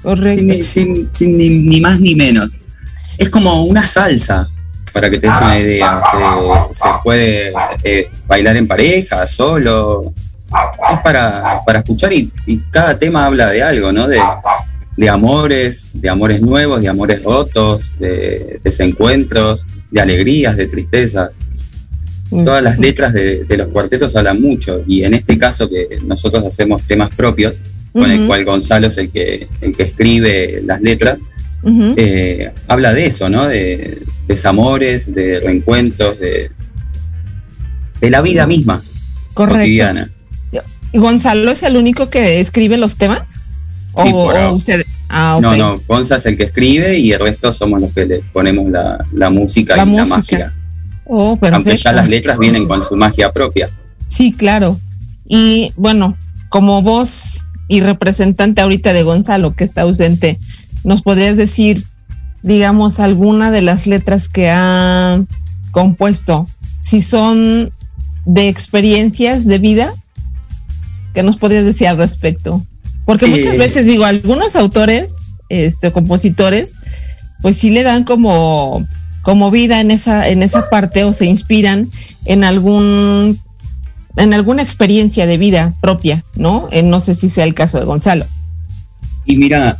Correcto. 0.03 0.53
Sin, 0.69 1.09
sin, 1.11 1.37
ni, 1.37 1.81
más 1.81 1.99
ni 1.99 2.13
menos. 2.13 2.55
Es 3.17 3.29
como 3.29 3.63
una 3.63 3.83
salsa, 3.87 4.47
para 4.91 5.09
que 5.09 5.17
te 5.17 5.27
des 5.27 5.35
una 5.41 5.59
idea. 5.59 6.01
Se, 6.71 6.87
puede 7.03 7.51
eh, 7.83 8.11
bailar 8.27 8.57
en 8.57 8.67
pareja, 8.67 9.25
solo. 9.25 10.13
Es 10.91 10.99
para, 10.99 11.61
para 11.65 11.79
escuchar 11.79 12.13
y, 12.13 12.31
y, 12.45 12.57
cada 12.69 12.99
tema 12.99 13.25
habla 13.25 13.49
de 13.49 13.63
algo, 13.63 13.91
¿no? 13.91 14.07
De, 14.07 14.21
de 14.95 15.09
amores, 15.09 15.89
de 15.93 16.09
amores 16.09 16.41
nuevos, 16.41 16.81
de 16.81 16.87
amores 16.87 17.23
rotos, 17.23 17.91
de 17.99 18.59
desencuentros, 18.63 19.65
de 19.91 20.01
alegrías, 20.01 20.55
de 20.57 20.67
tristezas. 20.67 21.31
Todas 22.29 22.63
las 22.63 22.79
letras 22.79 23.13
de, 23.13 23.45
los 23.49 23.67
cuartetos 23.67 24.15
hablan 24.15 24.41
mucho 24.41 24.83
y 24.87 25.03
en 25.03 25.13
este 25.13 25.37
caso 25.37 25.69
que 25.69 25.99
nosotros 26.03 26.43
hacemos 26.43 26.81
temas 26.83 27.15
propios, 27.15 27.57
con 27.91 28.09
el 28.09 28.25
cual 28.25 28.43
Gonzalo 28.43 28.87
es 28.87 28.97
el 28.97 29.11
que, 29.11 29.47
el 29.61 29.75
que 29.75 29.83
escribe 29.83 30.61
las 30.65 30.81
letras, 30.81 31.21
eh, 31.95 32.51
habla 32.67 32.91
de 32.93 33.05
eso, 33.05 33.29
¿no? 33.29 33.47
De 33.47 33.99
desamores, 34.27 35.13
de 35.13 35.39
reencuentros, 35.41 36.19
de, 36.19 36.49
de 38.01 38.09
la 38.09 38.21
vida 38.23 38.47
misma 38.47 38.83
Correcto. 39.33 39.59
cotidiana. 39.59 40.09
¿Gonzalo 40.93 41.51
es 41.51 41.63
el 41.63 41.75
único 41.77 42.09
que 42.09 42.39
escribe 42.39 42.77
los 42.77 42.97
temas? 42.97 43.42
Sí, 43.95 44.09
o, 44.11 44.31
ah, 45.09 45.39
No, 45.41 45.55
no, 45.55 45.79
Gonza 45.87 46.15
es 46.17 46.25
el 46.25 46.35
que 46.35 46.43
escribe 46.43 46.97
y 46.97 47.11
el 47.11 47.19
resto 47.19 47.53
somos 47.53 47.79
los 47.81 47.91
que 47.93 48.05
le 48.05 48.19
ponemos 48.19 48.71
la, 48.71 49.29
música 49.29 49.75
y 49.75 49.77
la 49.77 50.05
magia. 50.05 50.53
Oh, 51.05 51.37
Aunque 51.51 51.77
ya 51.77 51.91
las 51.91 52.09
letras 52.09 52.37
vienen 52.39 52.67
con 52.67 52.83
su 52.83 52.95
magia 52.95 53.31
propia. 53.31 53.69
Sí, 54.07 54.31
claro. 54.31 54.79
Y 55.27 55.71
bueno, 55.75 56.17
como 56.49 56.81
voz 56.81 57.45
y 57.67 57.81
representante 57.81 58.61
ahorita 58.61 58.93
de 58.93 59.03
Gonzalo, 59.03 59.55
que 59.55 59.63
está 59.63 59.81
ausente, 59.81 60.39
¿nos 60.83 61.01
podrías 61.01 61.37
decir, 61.37 61.83
digamos, 62.41 62.99
alguna 62.99 63.51
de 63.51 63.61
las 63.61 63.85
letras 63.85 64.29
que 64.29 64.49
ha 64.49 65.23
compuesto? 65.71 66.47
Si 66.81 67.01
son 67.01 67.71
de 68.25 68.49
experiencias 68.49 69.45
de 69.45 69.59
vida, 69.59 69.93
¿qué 71.13 71.23
nos 71.23 71.37
podrías 71.37 71.65
decir 71.65 71.87
al 71.87 71.97
respecto? 71.97 72.65
Porque 73.05 73.27
muchas 73.27 73.55
eh, 73.55 73.57
veces 73.57 73.85
digo, 73.85 74.05
algunos 74.05 74.55
autores, 74.55 75.17
este, 75.49 75.91
compositores, 75.91 76.75
pues 77.41 77.57
sí 77.57 77.71
le 77.71 77.83
dan 77.83 78.03
como, 78.03 78.87
como 79.21 79.51
vida 79.51 79.81
en 79.81 79.91
esa, 79.91 80.29
en 80.29 80.43
esa 80.43 80.69
parte 80.69 81.03
o 81.03 81.13
se 81.13 81.25
inspiran 81.25 81.89
en 82.25 82.43
algún, 82.43 83.39
en 84.15 84.33
alguna 84.33 84.61
experiencia 84.61 85.27
de 85.27 85.37
vida 85.37 85.73
propia, 85.81 86.23
¿no? 86.35 86.67
Eh, 86.71 86.83
no 86.83 86.99
sé 86.99 87.15
si 87.15 87.29
sea 87.29 87.43
el 87.43 87.53
caso 87.53 87.79
de 87.79 87.85
Gonzalo. 87.85 88.25
Y 89.25 89.37
mira, 89.37 89.77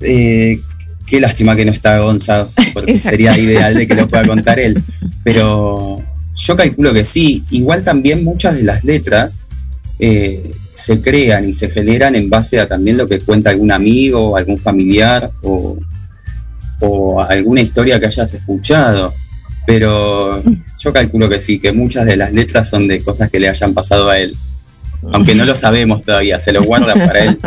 eh, 0.00 0.60
qué 1.06 1.20
lástima 1.20 1.54
que 1.54 1.64
no 1.64 1.72
está 1.72 1.98
Gonzalo, 2.00 2.50
porque 2.74 2.98
sería 2.98 3.36
ideal 3.38 3.74
de 3.74 3.86
que 3.86 3.94
lo 3.94 4.08
pueda 4.08 4.26
contar 4.26 4.58
él. 4.58 4.82
Pero 5.22 6.02
yo 6.34 6.56
calculo 6.56 6.92
que 6.92 7.04
sí. 7.04 7.44
Igual 7.50 7.82
también 7.82 8.24
muchas 8.24 8.56
de 8.56 8.64
las 8.64 8.84
letras 8.84 9.40
eh, 9.98 10.52
se 10.74 11.00
crean 11.00 11.48
y 11.48 11.54
se 11.54 11.70
generan 11.70 12.14
en 12.14 12.28
base 12.28 12.60
a 12.60 12.68
también 12.68 12.98
lo 12.98 13.08
que 13.08 13.18
cuenta 13.20 13.50
algún 13.50 13.72
amigo, 13.72 14.36
algún 14.36 14.58
familiar 14.58 15.30
o, 15.42 15.78
alguna 17.28 17.62
historia 17.62 17.98
que 17.98 18.06
hayas 18.06 18.34
escuchado. 18.34 19.12
Pero 19.66 20.42
yo 20.78 20.92
calculo 20.92 21.28
que 21.28 21.40
sí, 21.40 21.58
que 21.58 21.72
muchas 21.72 22.04
de 22.04 22.16
las 22.16 22.32
letras 22.32 22.68
son 22.68 22.86
de 22.86 23.00
cosas 23.00 23.30
que 23.30 23.40
le 23.40 23.48
hayan 23.48 23.72
pasado 23.74 24.10
a 24.10 24.18
él. 24.18 24.36
Aunque 25.12 25.34
no 25.34 25.44
lo 25.44 25.54
sabemos 25.54 26.04
todavía, 26.04 26.38
se 26.38 26.52
lo 26.52 26.62
guardan 26.62 26.98
para 26.98 27.24
él. 27.24 27.38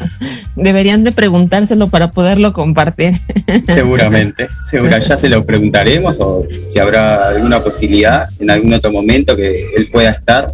Deberían 0.56 1.04
de 1.04 1.12
preguntárselo 1.12 1.88
para 1.88 2.10
poderlo 2.10 2.52
compartir. 2.52 3.20
Seguramente, 3.68 4.48
segura, 4.68 4.98
ya 4.98 5.16
se 5.16 5.28
lo 5.28 5.44
preguntaremos 5.44 6.18
o 6.20 6.46
si 6.68 6.78
habrá 6.78 7.28
alguna 7.28 7.62
posibilidad 7.62 8.28
en 8.38 8.50
algún 8.50 8.72
otro 8.72 8.90
momento 8.90 9.36
que 9.36 9.64
él 9.76 9.88
pueda 9.92 10.10
estar 10.10 10.48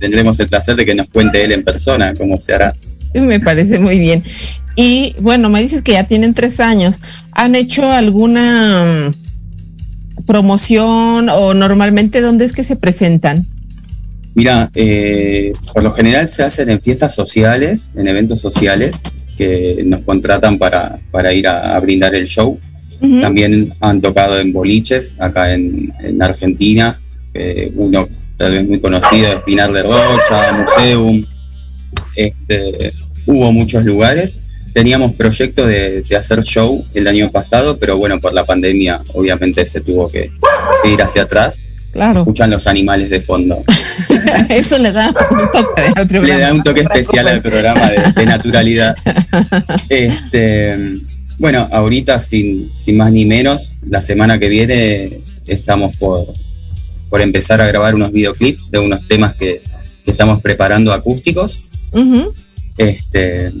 tendremos 0.00 0.40
el 0.40 0.48
placer 0.48 0.74
de 0.74 0.84
que 0.84 0.94
nos 0.94 1.08
cuente 1.08 1.44
él 1.44 1.52
en 1.52 1.62
persona 1.62 2.14
cómo 2.18 2.36
se 2.38 2.54
hará. 2.54 2.74
Me 3.14 3.38
parece 3.40 3.78
muy 3.78 3.98
bien. 3.98 4.22
Y 4.76 5.14
bueno, 5.20 5.48
me 5.50 5.60
dices 5.60 5.82
que 5.82 5.92
ya 5.92 6.04
tienen 6.04 6.34
tres 6.34 6.60
años. 6.60 7.00
¿Han 7.32 7.54
hecho 7.54 7.90
alguna 7.90 9.10
mm, 9.10 10.24
promoción 10.26 11.28
o 11.28 11.54
normalmente 11.54 12.20
dónde 12.20 12.44
es 12.44 12.52
que 12.52 12.62
se 12.62 12.76
presentan? 12.76 13.46
Mira, 14.34 14.70
eh, 14.74 15.52
por 15.74 15.82
lo 15.82 15.90
general 15.90 16.28
se 16.28 16.44
hacen 16.44 16.70
en 16.70 16.80
fiestas 16.80 17.14
sociales, 17.14 17.90
en 17.96 18.06
eventos 18.06 18.40
sociales, 18.40 18.96
que 19.36 19.82
nos 19.84 20.02
contratan 20.02 20.56
para, 20.58 21.00
ir 21.34 21.48
a, 21.48 21.78
brindar 21.80 22.14
el 22.14 22.26
show. 22.26 22.58
También 23.00 23.72
han 23.80 24.02
tocado 24.02 24.38
en 24.38 24.52
boliches 24.52 25.16
acá 25.18 25.52
en, 25.52 25.92
Argentina. 26.20 27.00
Eh, 27.32 27.72
uno 27.74 28.08
tal 28.40 28.52
vez 28.52 28.66
muy 28.66 28.80
conocido, 28.80 29.30
Espinar 29.30 29.70
de 29.70 29.82
Rocha, 29.82 30.52
Museum, 30.52 31.22
este, 32.16 32.94
hubo 33.26 33.52
muchos 33.52 33.84
lugares. 33.84 34.62
Teníamos 34.72 35.12
proyecto 35.12 35.66
de, 35.66 36.02
hacer 36.18 36.42
show 36.42 36.82
el 36.94 37.06
año 37.06 37.30
pasado, 37.30 37.78
pero 37.78 37.98
bueno, 37.98 38.18
por 38.18 38.32
la 38.32 38.44
pandemia 38.44 39.02
obviamente 39.12 39.66
se 39.66 39.82
tuvo 39.82 40.10
que, 40.10 40.30
ir 40.84 41.02
hacia 41.02 41.22
atrás. 41.22 41.62
Claro. 41.92 42.20
Escuchan 42.20 42.50
los 42.50 42.66
animales 42.66 43.10
de 43.10 43.20
fondo. 43.20 43.62
Eso 44.48 44.78
le 44.78 44.92
da 44.92 45.08
un 45.08 45.52
toque 45.52 45.82
al 45.94 46.08
programa. 46.08 46.34
Le 46.34 46.40
da 46.40 46.54
un 46.54 46.62
toque 46.62 46.80
especial 46.80 47.28
al 47.28 47.42
programa 47.42 47.90
de, 47.90 48.24
naturalidad. 48.24 48.96
Este, 49.90 50.78
bueno, 51.36 51.68
ahorita 51.70 52.18
sin, 52.18 52.74
sin 52.74 52.96
más 52.96 53.12
ni 53.12 53.26
menos, 53.26 53.74
la 53.86 54.00
semana 54.00 54.38
que 54.38 54.48
viene 54.48 55.18
estamos 55.46 55.94
por, 55.96 56.32
por 57.10 57.20
empezar 57.20 57.60
a 57.60 57.66
grabar 57.66 57.94
unos 57.94 58.12
videoclips 58.12 58.70
de 58.70 58.78
unos 58.78 59.06
temas 59.06 59.34
que, 59.34 59.60
estamos 60.06 60.40
preparando 60.40 60.92
acústicos. 60.92 61.60
este, 62.76 63.52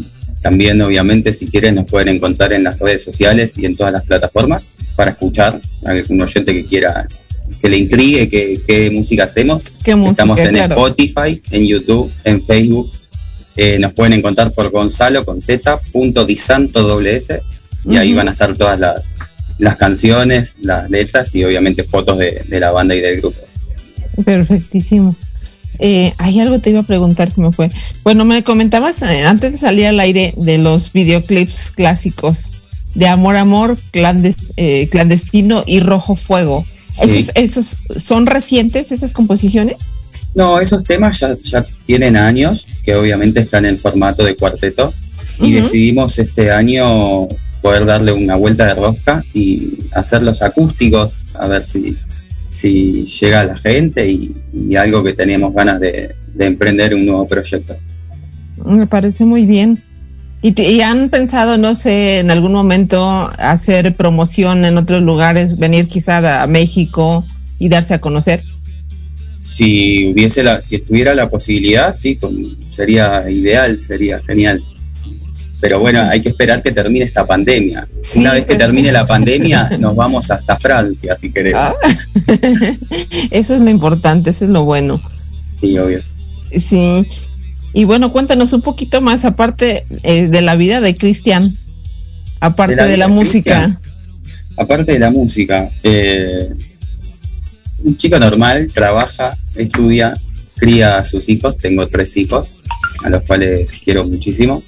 también, 0.42 0.80
obviamente, 0.80 1.32
si 1.32 1.46
quieren, 1.46 1.76
nos 1.76 1.84
pueden 1.84 2.08
encontrar 2.08 2.52
en 2.52 2.64
las 2.64 2.78
redes 2.80 3.04
sociales 3.04 3.56
y 3.58 3.66
en 3.66 3.76
todas 3.76 3.92
las 3.92 4.04
plataformas 4.04 4.78
para 4.96 5.12
escuchar 5.12 5.60
a 5.84 5.90
algún 5.90 6.20
oyente 6.22 6.52
que 6.52 6.64
quiera, 6.64 7.06
que 7.60 7.68
le 7.68 7.76
intrigue 7.76 8.28
qué, 8.28 8.90
música 8.90 9.24
hacemos. 9.24 9.62
Estamos 9.84 10.40
en 10.40 10.56
Spotify, 10.56 11.40
en 11.50 11.66
YouTube, 11.66 12.10
en 12.24 12.42
Facebook. 12.42 12.90
Eh, 13.56 13.78
nos 13.78 13.92
pueden 13.92 14.14
encontrar 14.14 14.52
por 14.52 14.70
Gonzalo 14.70 15.24
con 15.24 15.40
Z, 15.40 15.78
punto 15.92 16.26
S, 16.26 17.40
y 17.84 17.96
ahí 17.96 18.12
van 18.12 18.28
a 18.28 18.32
estar 18.32 18.56
todas 18.56 18.80
las, 18.80 19.14
las 19.60 19.76
canciones, 19.76 20.56
las 20.62 20.90
letras 20.90 21.34
y 21.34 21.44
obviamente 21.44 21.84
fotos 21.84 22.18
de, 22.18 22.44
la 22.48 22.72
banda 22.72 22.94
y 22.94 23.00
del 23.00 23.20
grupo. 23.20 23.38
Perfectísimo. 24.24 25.14
Eh, 25.78 26.12
hay 26.18 26.40
algo 26.40 26.58
te 26.58 26.70
iba 26.70 26.80
a 26.80 26.84
preguntar, 26.84 27.30
si 27.30 27.40
me 27.40 27.52
fue. 27.52 27.70
Bueno, 28.02 28.24
me 28.24 28.42
comentabas 28.42 29.02
eh, 29.02 29.22
antes 29.22 29.52
de 29.52 29.58
salir 29.58 29.86
al 29.86 30.00
aire 30.00 30.34
de 30.36 30.58
los 30.58 30.92
videoclips 30.92 31.70
clásicos 31.70 32.52
de 32.94 33.06
Amor, 33.06 33.36
Amor, 33.36 33.78
eh, 34.56 34.88
Clandestino 34.88 35.62
y 35.66 35.80
Rojo 35.80 36.16
Fuego. 36.16 36.64
¿Esos, 37.34 37.78
son 37.96 38.26
recientes, 38.26 38.92
esas 38.92 39.12
composiciones? 39.12 39.76
No, 40.34 40.60
esos 40.60 40.82
temas 40.84 41.20
ya, 41.20 41.34
ya 41.42 41.64
tienen 41.86 42.16
años, 42.16 42.66
que 42.82 42.94
obviamente 42.94 43.40
están 43.40 43.64
en 43.64 43.78
formato 43.78 44.24
de 44.24 44.36
cuarteto, 44.36 44.92
y 45.40 45.52
decidimos 45.52 46.18
este 46.18 46.50
año 46.50 47.26
poder 47.60 47.84
darle 47.84 48.12
una 48.12 48.36
vuelta 48.36 48.66
de 48.66 48.74
rosca 48.74 49.24
y 49.34 49.78
hacer 49.92 50.22
los 50.22 50.42
acústicos, 50.42 51.18
a 51.34 51.46
ver 51.48 51.64
si, 51.64 51.96
si 52.48 53.04
llega 53.06 53.40
a 53.40 53.44
la 53.44 53.56
gente 53.56 54.10
y, 54.10 54.34
algo 54.76 55.02
que 55.02 55.12
teníamos 55.12 55.54
ganas 55.54 55.80
de, 55.80 56.14
emprender 56.38 56.94
un 56.94 57.04
nuevo 57.04 57.26
proyecto. 57.26 57.76
Me 58.64 58.86
parece 58.86 59.24
muy 59.24 59.46
bien. 59.46 59.82
¿Y, 60.42 60.80
han 60.80 61.10
pensado, 61.10 61.58
no 61.58 61.74
sé, 61.74 62.20
en 62.20 62.30
algún 62.30 62.52
momento 62.52 63.30
hacer 63.38 63.94
promoción 63.94 64.64
en 64.64 64.78
otros 64.78 65.02
lugares, 65.02 65.58
venir 65.58 65.86
quizá 65.86 66.42
a 66.42 66.46
México 66.46 67.24
y 67.58 67.68
darse 67.68 67.94
a 67.94 68.00
conocer? 68.00 68.42
Si 69.40 70.10
hubiese 70.10 70.42
la, 70.42 70.62
si 70.62 70.76
estuviera 70.76 71.14
la 71.14 71.28
posibilidad, 71.28 71.92
sí, 71.92 72.18
sería 72.70 73.30
ideal, 73.30 73.78
sería 73.78 74.20
genial. 74.20 74.62
Pero 75.60 75.78
bueno, 75.78 76.00
hay 76.00 76.22
que 76.22 76.30
esperar 76.30 76.62
que 76.62 76.72
termine 76.72 77.04
esta 77.04 77.26
pandemia. 77.26 77.86
Una 78.16 78.32
vez 78.32 78.46
que 78.46 78.56
termine 78.56 78.90
la 78.90 79.06
pandemia, 79.06 79.70
nos 79.78 79.94
vamos 79.94 80.30
hasta 80.30 80.58
Francia, 80.58 81.16
si 81.16 81.30
queremos. 81.30 81.60
Ah. 81.60 81.74
eso 83.30 83.54
es 83.54 83.60
lo 83.60 83.68
importante, 83.68 84.30
eso 84.30 84.46
es 84.46 84.50
lo 84.50 84.64
bueno. 84.64 85.00
Sí, 85.54 85.78
obvio. 85.78 86.00
Sí. 86.58 87.06
Y 87.72 87.84
bueno, 87.84 88.10
cuéntanos 88.10 88.52
un 88.52 88.62
poquito 88.62 89.00
más, 89.00 89.24
aparte 89.24 89.84
eh, 90.02 90.28
de 90.28 90.40
la 90.40 90.56
vida 90.56 90.80
de 90.80 90.96
Cristian. 90.96 91.54
aparte 92.40 92.82
de 92.82 92.96
la, 92.96 93.08
música. 93.08 93.78
Aparte 94.56 94.92
de 94.92 94.98
la 94.98 95.10
música, 95.10 95.70
eh, 95.82 96.48
un 97.84 97.96
chico 97.96 98.18
normal 98.18 98.70
trabaja, 98.74 99.36
estudia, 99.56 100.14
cría 100.56 100.98
a 100.98 101.04
sus 101.04 101.28
hijos. 101.28 101.56
Tengo 101.58 101.86
tres 101.86 102.16
hijos, 102.16 102.54
a 103.04 103.10
los 103.10 103.22
cuales 103.22 103.72
quiero 103.84 104.04
muchísimo. 104.04 104.62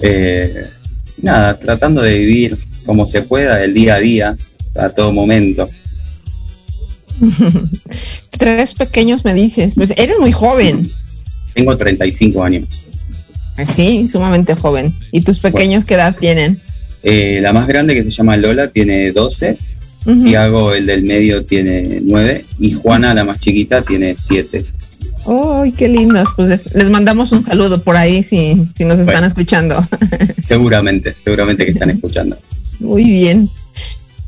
Eh, 0.00 0.66
nada, 1.22 1.58
tratando 1.58 2.02
de 2.02 2.18
vivir 2.18 2.56
como 2.84 3.06
se 3.06 3.22
pueda 3.22 3.62
el 3.62 3.74
día 3.74 3.94
a 3.94 4.00
día, 4.00 4.36
a 4.74 4.88
todo 4.90 5.12
momento. 5.12 5.68
Tres 8.30 8.74
pequeños 8.74 9.24
me 9.24 9.34
dices, 9.34 9.74
pues 9.74 9.92
eres 9.96 10.18
muy 10.18 10.32
joven. 10.32 10.90
Tengo 11.54 11.76
35 11.76 12.42
años. 12.44 12.64
Sí, 13.64 14.06
sumamente 14.06 14.54
joven. 14.54 14.92
¿Y 15.12 15.22
tus 15.22 15.38
pequeños 15.38 15.86
qué 15.86 15.94
edad 15.94 16.14
tienen? 16.18 16.60
Eh, 17.02 17.38
la 17.40 17.52
más 17.52 17.66
grande 17.66 17.94
que 17.94 18.04
se 18.04 18.10
llama 18.10 18.36
Lola 18.36 18.68
tiene 18.68 19.12
12, 19.12 19.56
Tiago 20.24 20.72
el 20.72 20.86
del 20.86 21.02
medio 21.02 21.44
tiene 21.44 22.00
9 22.02 22.44
y 22.60 22.72
Juana 22.72 23.12
la 23.12 23.24
más 23.24 23.40
chiquita 23.40 23.82
tiene 23.82 24.14
7. 24.16 24.64
¡Ay, 25.26 25.72
qué 25.72 25.88
lindos! 25.88 26.28
Pues 26.36 26.72
les, 26.72 26.90
mandamos 26.90 27.32
un 27.32 27.42
saludo 27.42 27.82
por 27.82 27.96
ahí 27.96 28.22
si, 28.22 28.68
si 28.76 28.84
nos 28.84 28.98
están 28.98 29.24
escuchando. 29.24 29.84
Seguramente, 30.44 31.12
seguramente 31.12 31.64
que 31.64 31.72
están 31.72 31.90
escuchando. 31.90 32.38
Muy 32.78 33.04
bien. 33.04 33.50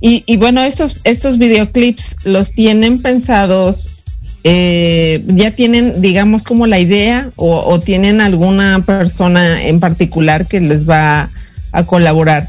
Y, 0.00 0.37
bueno, 0.37 0.62
estos, 0.62 0.98
estos 1.04 1.38
videoclips 1.38 2.24
los 2.24 2.52
tienen 2.52 3.02
pensados, 3.02 3.88
eh, 4.44 5.24
ya 5.26 5.50
tienen, 5.50 6.00
digamos, 6.00 6.44
como 6.44 6.68
la 6.68 6.78
idea 6.78 7.30
o, 7.34 7.80
tienen 7.80 8.20
alguna 8.20 8.84
persona 8.87 9.66
en 9.66 9.80
particular 9.80 10.46
que 10.46 10.61
les 10.61 10.88
va 10.88 11.30
a 11.72 11.84
colaborar. 11.84 12.48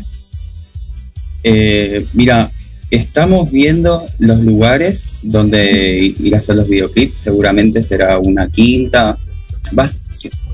Eh, 1.43 2.05
mira, 2.13 2.51
estamos 2.91 3.51
viendo 3.51 4.05
los 4.17 4.39
lugares 4.39 5.07
donde 5.21 6.15
ir 6.19 6.35
a 6.35 6.39
hacer 6.39 6.55
los 6.55 6.67
videoclips, 6.67 7.19
seguramente 7.19 7.83
será 7.83 8.17
una 8.19 8.49
quinta. 8.49 9.17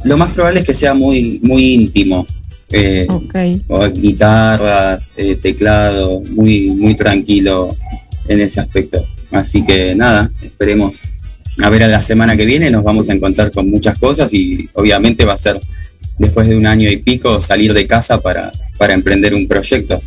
lo 0.04 0.18
más 0.18 0.34
probable 0.34 0.60
es 0.60 0.66
que 0.66 0.74
sea 0.74 0.94
muy, 0.94 1.40
muy 1.42 1.74
íntimo. 1.74 2.28
Eh, 2.72 3.08
guitarras, 3.94 5.12
eh, 5.18 5.38
teclado, 5.42 6.22
muy, 6.32 6.72
muy 6.72 6.96
tranquilo 6.96 7.76
en 8.28 8.42
ese 8.42 8.60
aspecto. 8.60 9.04
Así 9.32 9.66
que 9.66 9.96
nada, 9.96 10.30
esperemos 10.44 11.02
a 11.62 11.70
ver 11.70 11.84
a 11.84 11.88
la 11.88 12.02
semana 12.02 12.36
que 12.36 12.46
viene, 12.46 12.70
nos 12.70 12.84
vamos 12.84 13.10
a 13.10 13.14
encontrar 13.14 13.52
con 13.52 13.70
muchas 13.70 13.98
cosas 13.98 14.34
y 14.34 14.68
obviamente 14.74 15.24
va 15.24 15.34
a 15.34 15.38
ser 15.38 15.58
después 16.18 16.48
de 16.50 16.58
un 16.58 16.66
año 16.66 16.90
y 16.90 16.98
pico 16.98 17.40
salir 17.40 17.74
de 17.74 17.88
casa 17.88 18.20
para, 18.20 18.52
para 18.78 18.94
emprender 18.94 19.34
un 19.34 19.48
proyecto 19.48 20.02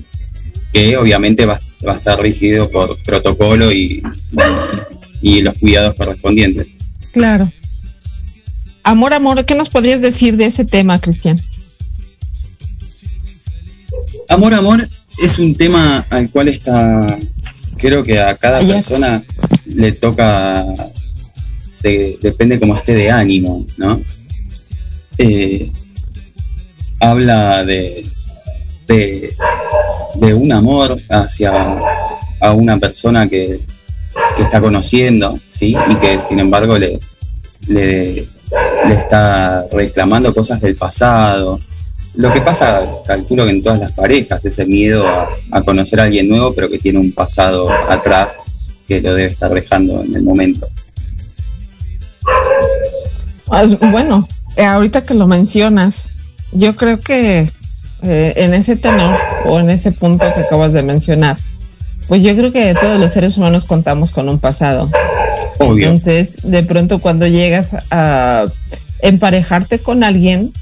que 0.73 0.97
obviamente 0.97 1.47
va, 1.47 1.59
va, 1.87 1.95
a 1.95 1.97
estar 1.97 2.21
rígido 2.21 2.71
por 2.71 3.01
protocolo 3.03 3.73
y, 3.73 4.03
y 5.23 5.43
los 5.43 5.57
cuidados 5.59 5.95
correspondientes. 5.95 6.69
Claro. 7.13 7.51
Amor, 8.83 9.13
amor, 9.13 9.45
¿qué 9.45 9.55
nos 9.55 9.69
podrías 9.69 10.01
decir 10.01 10.37
de 10.37 10.47
ese 10.47 10.65
tema, 10.65 11.01
Cristian? 11.01 11.41
Amor, 14.29 14.55
amor 14.55 14.89
es 15.23 15.39
un 15.39 15.55
tema 15.55 16.07
al 16.11 16.31
cual 16.31 16.49
está, 16.49 17.19
creo 17.77 18.03
que 18.03 18.21
a 18.21 18.35
cada 18.37 18.61
persona 18.61 19.23
le 19.67 19.93
toca, 19.93 20.65
depende 21.83 22.59
como 22.59 22.77
esté 22.77 22.95
de 22.95 23.11
ánimo, 23.11 23.67
¿no? 23.77 24.01
Eh, 25.19 25.71
habla 27.01 27.65
de, 27.65 28.07
de, 28.87 29.35
un 30.15 30.53
amor 30.53 31.01
hacia 31.09 31.79
a 32.41 32.53
una 32.53 32.79
persona 32.79 33.29
que, 33.29 33.61
está 34.39 34.61
conociendo, 34.61 35.39
¿sí? 35.51 35.77
Y 35.89 35.95
que 35.97 36.19
sin 36.19 36.39
embargo 36.39 36.79
le, 36.79 36.99
le, 37.67 38.29
está 38.89 39.67
reclamando 39.71 40.33
cosas 40.33 40.61
del 40.61 40.77
pasado, 40.77 41.61
lo 42.19 42.33
que 42.33 42.41
pasa, 42.41 42.85
calculo 43.07 43.45
que 43.45 43.51
en 43.51 43.63
todas 43.63 43.79
las 43.79 43.93
parejas, 43.93 44.45
ese 44.45 44.67
miedo 44.67 45.07
a, 45.07 45.63
conocer 45.63 46.01
a 46.01 46.05
alguien 46.05 46.29
nuevo, 46.29 46.53
pero 46.53 46.69
que 46.69 46.79
tiene 46.79 46.99
un 46.99 47.13
pasado 47.13 47.71
atrás 47.71 48.39
que 48.89 49.01
lo 49.01 49.15
debe 49.15 49.31
estar 49.31 49.53
dejando 49.53 50.03
en 50.03 50.17
el 50.17 50.25
momento. 50.25 50.69
Bueno, 53.93 54.27
eh, 54.57 54.65
ahorita 54.65 55.05
que 55.05 55.15
lo 55.15 55.29
mencionas, 55.29 56.11
yo 56.53 56.75
creo 56.75 56.99
que 56.99 57.51
eh, 58.03 58.35
en 58.37 58.55
ese 58.55 58.77
tenor 58.77 59.17
o 59.47 59.59
en 59.59 59.71
ese 59.71 59.93
punto 59.93 60.25
que 60.35 60.41
acabas 60.41 60.73
de 60.73 60.83
mencionar, 60.83 61.37
pues 62.07 62.23
yo 62.23 62.35
creo 62.37 62.53
que 62.53 62.75
todos 62.75 62.99
los 62.99 63.13
seres 63.13 63.37
humanos 63.37 63.65
contamos 63.65 64.13
con 64.13 64.29
un 64.29 64.39
pasado. 64.39 64.91
Obvio. 65.59 65.87
Entonces, 65.87 66.39
de 66.43 66.63
pronto 66.63 67.01
cuando 67.01 67.27
llegas 67.27 67.77
a 67.91 68.47
emparejarte 69.03 69.79
con 69.81 70.05
alguien, 70.05 70.53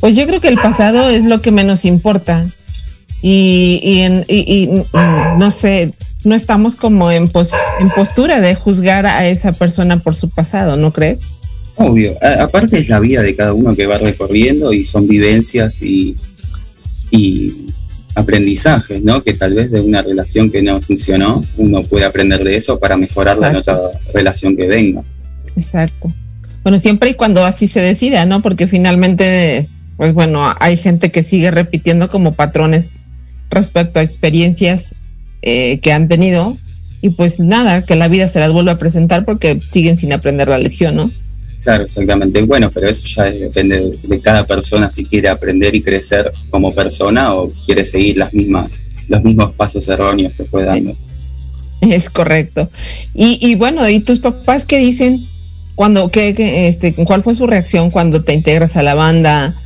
pues 0.00 0.14
yo 0.14 0.26
creo 0.26 0.40
que 0.40 0.48
el 0.48 0.56
pasado 0.56 1.08
es 1.08 1.24
lo 1.24 1.40
que 1.40 1.50
menos 1.50 1.84
importa. 1.84 2.46
Y, 3.22 3.80
y, 4.28 4.68
mm, 4.68 5.38
no 5.38 5.50
sé, 5.50 5.92
no 6.24 6.34
estamos 6.34 6.76
como 6.76 7.10
en, 7.10 7.30
en 7.80 7.90
postura 7.90 8.40
de 8.40 8.54
juzgar 8.54 9.06
a 9.06 9.26
esa 9.26 9.52
persona 9.52 9.98
por 9.98 10.14
su 10.14 10.30
pasado, 10.30 10.76
¿no 10.76 10.92
crees? 10.92 11.20
Obvio, 11.76 12.16
aparte 12.40 12.78
es 12.78 12.88
la 12.88 13.00
vida 13.00 13.22
de 13.22 13.36
cada 13.36 13.52
uno 13.52 13.76
que 13.76 13.86
va 13.86 13.98
recorriendo 13.98 14.72
y 14.72 14.84
son 14.84 15.06
vivencias 15.06 15.82
y, 15.82 16.16
y 17.10 17.52
aprendizajes, 18.14 19.02
¿no? 19.02 19.22
Que 19.22 19.34
tal 19.34 19.54
vez 19.54 19.70
de 19.70 19.80
una 19.80 20.02
relación 20.02 20.50
que 20.50 20.62
no 20.62 20.80
funcionó, 20.80 21.44
uno 21.58 21.82
puede 21.82 22.06
aprender 22.06 22.42
de 22.42 22.56
eso 22.56 22.78
para 22.78 22.96
mejorarla 22.96 23.50
en 23.50 23.56
otra 23.56 23.78
relación 24.14 24.56
que 24.56 24.66
venga. 24.66 25.04
Exacto. 25.54 26.12
Bueno, 26.62 26.78
siempre 26.78 27.10
y 27.10 27.14
cuando 27.14 27.44
así 27.44 27.66
se 27.66 27.80
decida, 27.80 28.24
¿no? 28.24 28.42
Porque 28.42 28.66
finalmente 28.66 29.68
pues 29.96 30.12
bueno, 30.12 30.54
hay 30.60 30.76
gente 30.76 31.10
que 31.10 31.22
sigue 31.22 31.50
repitiendo 31.50 32.08
como 32.08 32.34
patrones 32.34 33.00
respecto 33.50 33.98
a 33.98 34.02
experiencias 34.02 34.94
eh, 35.42 35.78
que 35.80 35.92
han 35.92 36.08
tenido 36.08 36.56
y 37.00 37.10
pues 37.10 37.40
nada, 37.40 37.82
que 37.82 37.94
la 37.94 38.08
vida 38.08 38.28
se 38.28 38.40
las 38.40 38.52
vuelve 38.52 38.72
a 38.72 38.78
presentar 38.78 39.24
porque 39.24 39.60
siguen 39.68 39.96
sin 39.96 40.12
aprender 40.12 40.48
la 40.48 40.58
lección, 40.58 40.96
¿no? 40.96 41.10
Claro, 41.66 41.82
exactamente. 41.82 42.40
Bueno, 42.42 42.70
pero 42.70 42.86
eso 42.86 43.08
ya 43.08 43.24
depende 43.24 43.90
de, 44.00 44.20
cada 44.20 44.46
persona 44.46 44.88
si 44.88 45.04
quiere 45.04 45.28
aprender 45.28 45.74
y 45.74 45.82
crecer 45.82 46.32
como 46.48 46.72
persona 46.72 47.34
o 47.34 47.50
quiere 47.66 47.84
seguir 47.84 48.18
las 48.18 48.32
mismas, 48.32 48.70
los 49.08 49.20
mismos 49.24 49.52
pasos 49.54 49.88
erróneos 49.88 50.32
que 50.34 50.44
fue 50.44 50.62
dando. 50.62 50.94
Es 51.80 52.08
correcto. 52.08 52.70
Y, 53.14 53.38
y 53.44 53.56
bueno, 53.56 53.88
¿y 53.88 53.98
tus 53.98 54.20
papás 54.20 54.64
qué 54.64 54.78
dicen? 54.78 55.26
Cuando, 55.74 56.08
qué, 56.08 56.68
este, 56.68 56.94
¿Cuál 56.94 57.24
fue 57.24 57.34
su 57.34 57.48
reacción 57.48 57.90
cuando 57.90 58.22
te 58.22 58.32
integras 58.32 58.76
a 58.76 58.84
la 58.84 58.94
banda? 58.94 59.56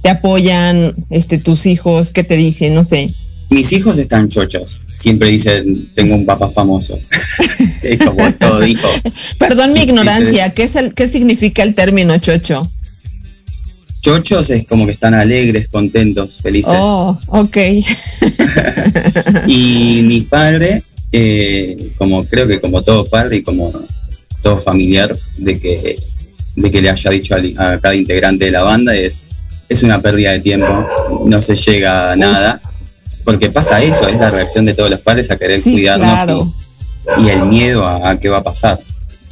te 0.00 0.10
apoyan 0.10 0.94
este, 1.10 1.38
tus 1.38 1.66
hijos? 1.66 2.12
¿Qué 2.12 2.22
te 2.22 2.36
dicen? 2.36 2.72
No 2.72 2.84
sé. 2.84 3.10
Mis 3.50 3.72
hijos 3.72 3.96
están 3.98 4.28
chochos. 4.28 4.80
Siempre 4.92 5.30
dicen, 5.30 5.88
tengo 5.94 6.14
un 6.14 6.26
papá 6.26 6.50
famoso. 6.50 6.98
es 7.82 7.98
como 7.98 8.32
todo 8.34 8.66
hijo. 8.66 8.88
Perdón 9.38 9.72
mi 9.72 9.80
ignorancia. 9.80 10.52
¿Qué, 10.52 10.64
es 10.64 10.76
el, 10.76 10.94
¿Qué 10.94 11.08
significa 11.08 11.62
el 11.62 11.74
término 11.74 12.18
chocho? 12.18 12.68
Chochos 14.02 14.50
es 14.50 14.66
como 14.66 14.86
que 14.86 14.92
están 14.92 15.14
alegres, 15.14 15.68
contentos, 15.68 16.38
felices. 16.42 16.74
Oh, 16.76 17.18
ok. 17.28 17.56
y 19.46 20.02
mi 20.04 20.20
padre, 20.20 20.82
eh, 21.10 21.92
como 21.96 22.24
creo 22.24 22.46
que 22.46 22.60
como 22.60 22.82
todo 22.82 23.06
padre 23.06 23.36
y 23.38 23.42
como 23.42 23.72
todo 24.42 24.60
familiar, 24.60 25.16
de 25.36 25.58
que, 25.58 25.98
de 26.54 26.70
que 26.70 26.82
le 26.82 26.90
haya 26.90 27.10
dicho 27.10 27.34
a, 27.34 27.72
a 27.72 27.80
cada 27.80 27.94
integrante 27.94 28.44
de 28.44 28.50
la 28.50 28.62
banda 28.62 28.94
es 28.94 29.16
es 29.68 29.82
una 29.82 30.00
pérdida 30.00 30.32
de 30.32 30.40
tiempo, 30.40 30.88
no 31.26 31.42
se 31.42 31.54
llega 31.54 32.12
a 32.12 32.16
nada, 32.16 32.60
porque 33.28 33.50
pasa 33.50 33.82
eso, 33.82 34.08
es 34.08 34.18
la 34.18 34.30
reacción 34.30 34.64
de 34.64 34.72
todos 34.72 34.88
los 34.88 35.00
padres 35.00 35.30
a 35.30 35.36
querer 35.36 35.60
cuidarnos 35.62 36.48
y, 37.18 37.28
el 37.28 37.42
miedo 37.42 37.86
a, 37.86 38.18
qué 38.18 38.30
va 38.30 38.38
a 38.38 38.42
pasar. 38.42 38.80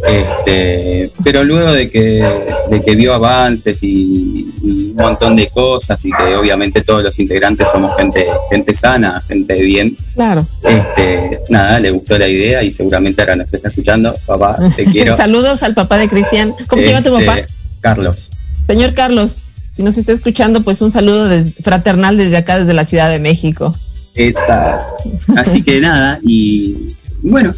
Este, 0.06 1.10
pero 1.24 1.42
luego 1.42 1.72
de 1.72 1.90
que, 1.90 2.22
de 2.68 2.82
que 2.82 2.94
vio 2.94 3.14
avances 3.14 3.78
y, 3.80 4.52
un 4.62 4.96
montón 4.96 5.34
de 5.34 5.48
cosas 5.48 6.04
y 6.04 6.10
que 6.10 6.36
obviamente 6.36 6.82
todos 6.82 7.04
los 7.04 7.18
integrantes 7.18 7.68
somos 7.72 7.96
gente, 7.96 8.26
gente 8.50 8.74
sana, 8.74 9.22
gente 9.26 9.62
bien. 9.62 9.96
Claro. 10.14 10.46
Este, 10.62 11.40
nada, 11.48 11.80
le 11.80 11.90
gustó 11.90 12.18
la 12.18 12.28
idea 12.28 12.62
y 12.62 12.72
seguramente 12.72 13.22
ahora 13.22 13.36
nos 13.36 13.54
está 13.54 13.70
escuchando. 13.70 14.14
Papá, 14.26 14.58
te 14.76 14.84
quiero. 14.92 15.16
Saludos 15.16 15.62
al 15.62 15.72
papá 15.72 15.96
de 15.96 16.10
Cristian. 16.10 16.52
¿Cómo 16.66 16.82
se 16.82 16.90
llama 16.90 17.02
tu 17.02 17.12
papá? 17.12 17.38
Este, 17.38 17.54
Carlos. 17.80 18.28
Señor 18.66 18.92
Carlos, 18.92 19.42
si 19.74 19.82
nos 19.82 19.96
está 19.96 20.12
escuchando, 20.12 20.62
pues 20.62 20.82
un 20.82 20.90
saludo 20.90 21.30
fraternal 21.62 22.18
desde 22.18 22.36
acá, 22.36 22.58
desde 22.58 22.74
la 22.74 22.84
Ciudad 22.84 23.08
de 23.08 23.20
México. 23.20 23.74
Está. 24.16 24.94
Así 25.36 25.62
que 25.62 25.80
nada, 25.80 26.18
y 26.22 26.94
bueno, 27.22 27.54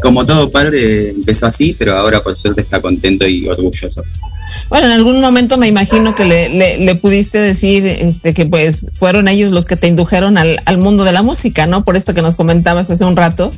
como 0.00 0.24
todo 0.24 0.50
padre 0.50 1.10
empezó 1.10 1.46
así, 1.46 1.74
pero 1.78 1.96
ahora 1.96 2.22
por 2.22 2.36
suerte 2.36 2.60
está 2.60 2.80
contento 2.80 3.26
y 3.26 3.48
orgulloso. 3.48 4.02
Bueno, 4.68 4.86
en 4.86 4.92
algún 4.92 5.20
momento 5.20 5.58
me 5.58 5.68
imagino 5.68 6.14
que 6.14 6.24
le, 6.24 6.78
le, 6.78 6.94
pudiste 6.94 7.38
decir 7.38 7.86
este, 7.86 8.34
que 8.34 8.46
pues 8.46 8.88
fueron 8.94 9.28
ellos 9.28 9.52
los 9.52 9.66
que 9.66 9.76
te 9.76 9.86
indujeron 9.86 10.38
al, 10.38 10.60
al, 10.64 10.78
mundo 10.78 11.04
de 11.04 11.12
la 11.12 11.22
música, 11.22 11.66
¿no? 11.66 11.84
Por 11.84 11.96
esto 11.96 12.14
que 12.14 12.22
nos 12.22 12.36
comentabas 12.36 12.90
hace 12.90 13.04
un 13.04 13.16
rato, 13.16 13.52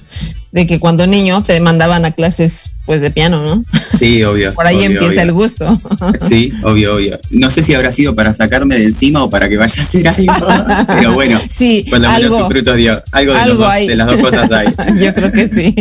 de 0.55 0.69
que 0.69 0.79
cuando 0.79 1.07
niño 1.09 1.43
te 1.43 1.59
mandaban 1.61 2.05
a 2.05 2.13
clases 2.13 2.71
pues 2.87 3.01
de 3.01 3.11
piano, 3.11 3.43
¿no? 3.43 3.65
Sí, 3.99 4.23
obvio. 4.23 4.55
Por 4.55 4.67
ahí 4.67 4.85
empieza 4.85 5.23
el 5.23 5.33
gusto. 5.33 5.79
Sí, 6.29 6.53
obvio, 6.63 6.95
obvio. 6.97 7.19
No 7.31 7.51
sé 7.51 7.63
si 7.63 7.75
habrá 7.75 7.91
sido 7.91 8.15
para 8.15 8.35
sacarme 8.35 8.79
de 8.79 8.87
encima 8.87 9.23
o 9.25 9.31
para 9.31 9.49
que 9.49 9.57
vaya 9.57 9.83
a 9.83 9.85
hacer 9.85 10.07
algo, 10.07 10.33
pero 10.87 11.13
bueno, 11.13 11.41
sí, 11.49 11.85
cuando 11.89 12.09
algo, 12.09 12.37
menos 12.37 12.49
fruto. 12.49 12.73
Algo, 12.73 13.33
de, 13.33 13.39
algo 13.39 13.69
de 13.69 13.97
las 13.97 14.07
dos 14.07 14.17
cosas 14.19 14.53
hay. 14.53 14.69
Yo 15.01 15.13
creo 15.13 15.33
que 15.33 15.49
sí. 15.49 15.75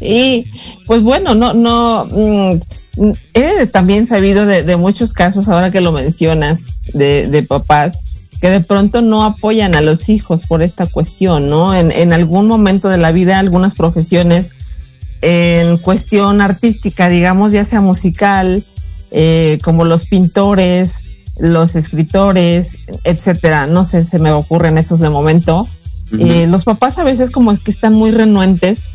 Y 0.00 0.46
pues 0.86 1.00
bueno, 1.02 1.34
no, 1.34 1.52
no, 1.52 2.06
mm, 2.10 2.60
he 3.34 3.66
también 3.66 4.06
sabido 4.06 4.46
de, 4.46 4.76
muchos 4.76 5.12
casos, 5.12 5.48
ahora 5.48 5.70
que 5.70 5.80
lo 5.80 5.92
mencionas, 5.92 6.66
de, 6.92 7.44
papás 7.48 8.16
que 8.40 8.50
de 8.50 8.60
pronto 8.60 9.00
no 9.00 9.24
apoyan 9.24 9.74
a 9.74 9.80
los 9.80 10.08
hijos 10.08 10.42
por 10.42 10.62
esta 10.62 10.86
cuestión, 10.86 11.48
¿no? 11.48 11.74
En, 11.74 12.12
algún 12.12 12.46
momento 12.46 12.88
de 12.88 12.98
la 12.98 13.10
vida, 13.10 13.38
algunas 13.38 13.74
profesiones 13.74 14.52
en 15.22 15.78
cuestión 15.78 16.40
artística, 16.40 17.08
digamos, 17.08 17.52
ya 17.52 17.64
sea 17.64 17.80
musical, 17.80 18.64
eh, 19.10 19.58
como 19.62 19.84
los 19.84 20.06
pintores, 20.06 21.00
los 21.38 21.76
escritores, 21.76 22.78
etcétera, 23.04 23.66
no 23.66 23.84
sé, 23.84 24.04
se 24.04 24.18
me 24.18 24.32
ocurren 24.32 24.76
esos 24.76 25.00
de 25.00 25.08
momento. 25.08 25.66
Eh, 26.18 26.46
los 26.46 26.64
papás 26.64 26.98
a 26.98 27.04
veces 27.04 27.30
como 27.30 27.56
que 27.56 27.70
están 27.70 27.94
muy 27.94 28.10
renuentes 28.10 28.92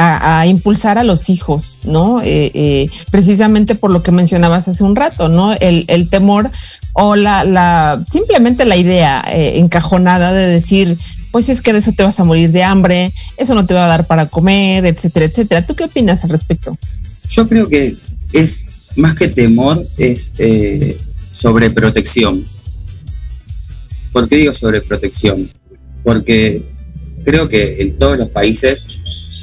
a, 0.00 0.46
impulsar 0.46 0.96
a 0.96 1.04
los 1.04 1.28
hijos, 1.28 1.80
¿no? 1.84 2.22
Eh, 2.22 2.52
eh, 2.54 2.90
precisamente 3.10 3.74
por 3.74 3.90
lo 3.90 4.02
que 4.02 4.12
mencionabas 4.12 4.68
hace 4.68 4.84
un 4.84 4.94
rato, 4.94 5.28
¿no? 5.28 5.52
El, 5.54 6.08
temor 6.08 6.50
o 6.92 7.16
la, 7.16 7.44
la, 7.44 8.02
simplemente 8.08 8.64
la 8.64 8.76
idea 8.76 9.24
eh, 9.28 9.58
encajonada 9.58 10.32
de 10.32 10.46
decir, 10.46 10.96
pues 11.32 11.48
es 11.48 11.60
que 11.60 11.72
de 11.72 11.80
eso 11.80 11.92
te 11.92 12.04
vas 12.04 12.20
a 12.20 12.24
morir 12.24 12.52
de 12.52 12.62
hambre, 12.62 13.12
eso 13.36 13.56
no 13.56 13.66
te 13.66 13.74
va 13.74 13.86
a 13.86 13.88
dar 13.88 14.06
para 14.06 14.26
comer, 14.26 14.86
etcétera, 14.86 15.26
etcétera. 15.26 15.66
¿Tú 15.66 15.74
qué 15.74 15.84
opinas 15.84 16.22
al 16.22 16.30
respecto? 16.30 16.76
Yo 17.28 17.48
creo 17.48 17.68
que 17.68 17.96
es 18.32 18.60
más 18.94 19.16
que 19.16 19.28
temor, 19.28 19.84
es 19.96 20.32
sobreprotección. 21.28 22.46
¿Por 24.12 24.28
qué 24.28 24.36
digo 24.36 24.54
sobreprotección? 24.54 25.50
Porque 26.04 26.64
creo 27.28 27.46
que 27.46 27.76
en 27.80 27.98
todos 27.98 28.16
los 28.16 28.28
países 28.30 28.86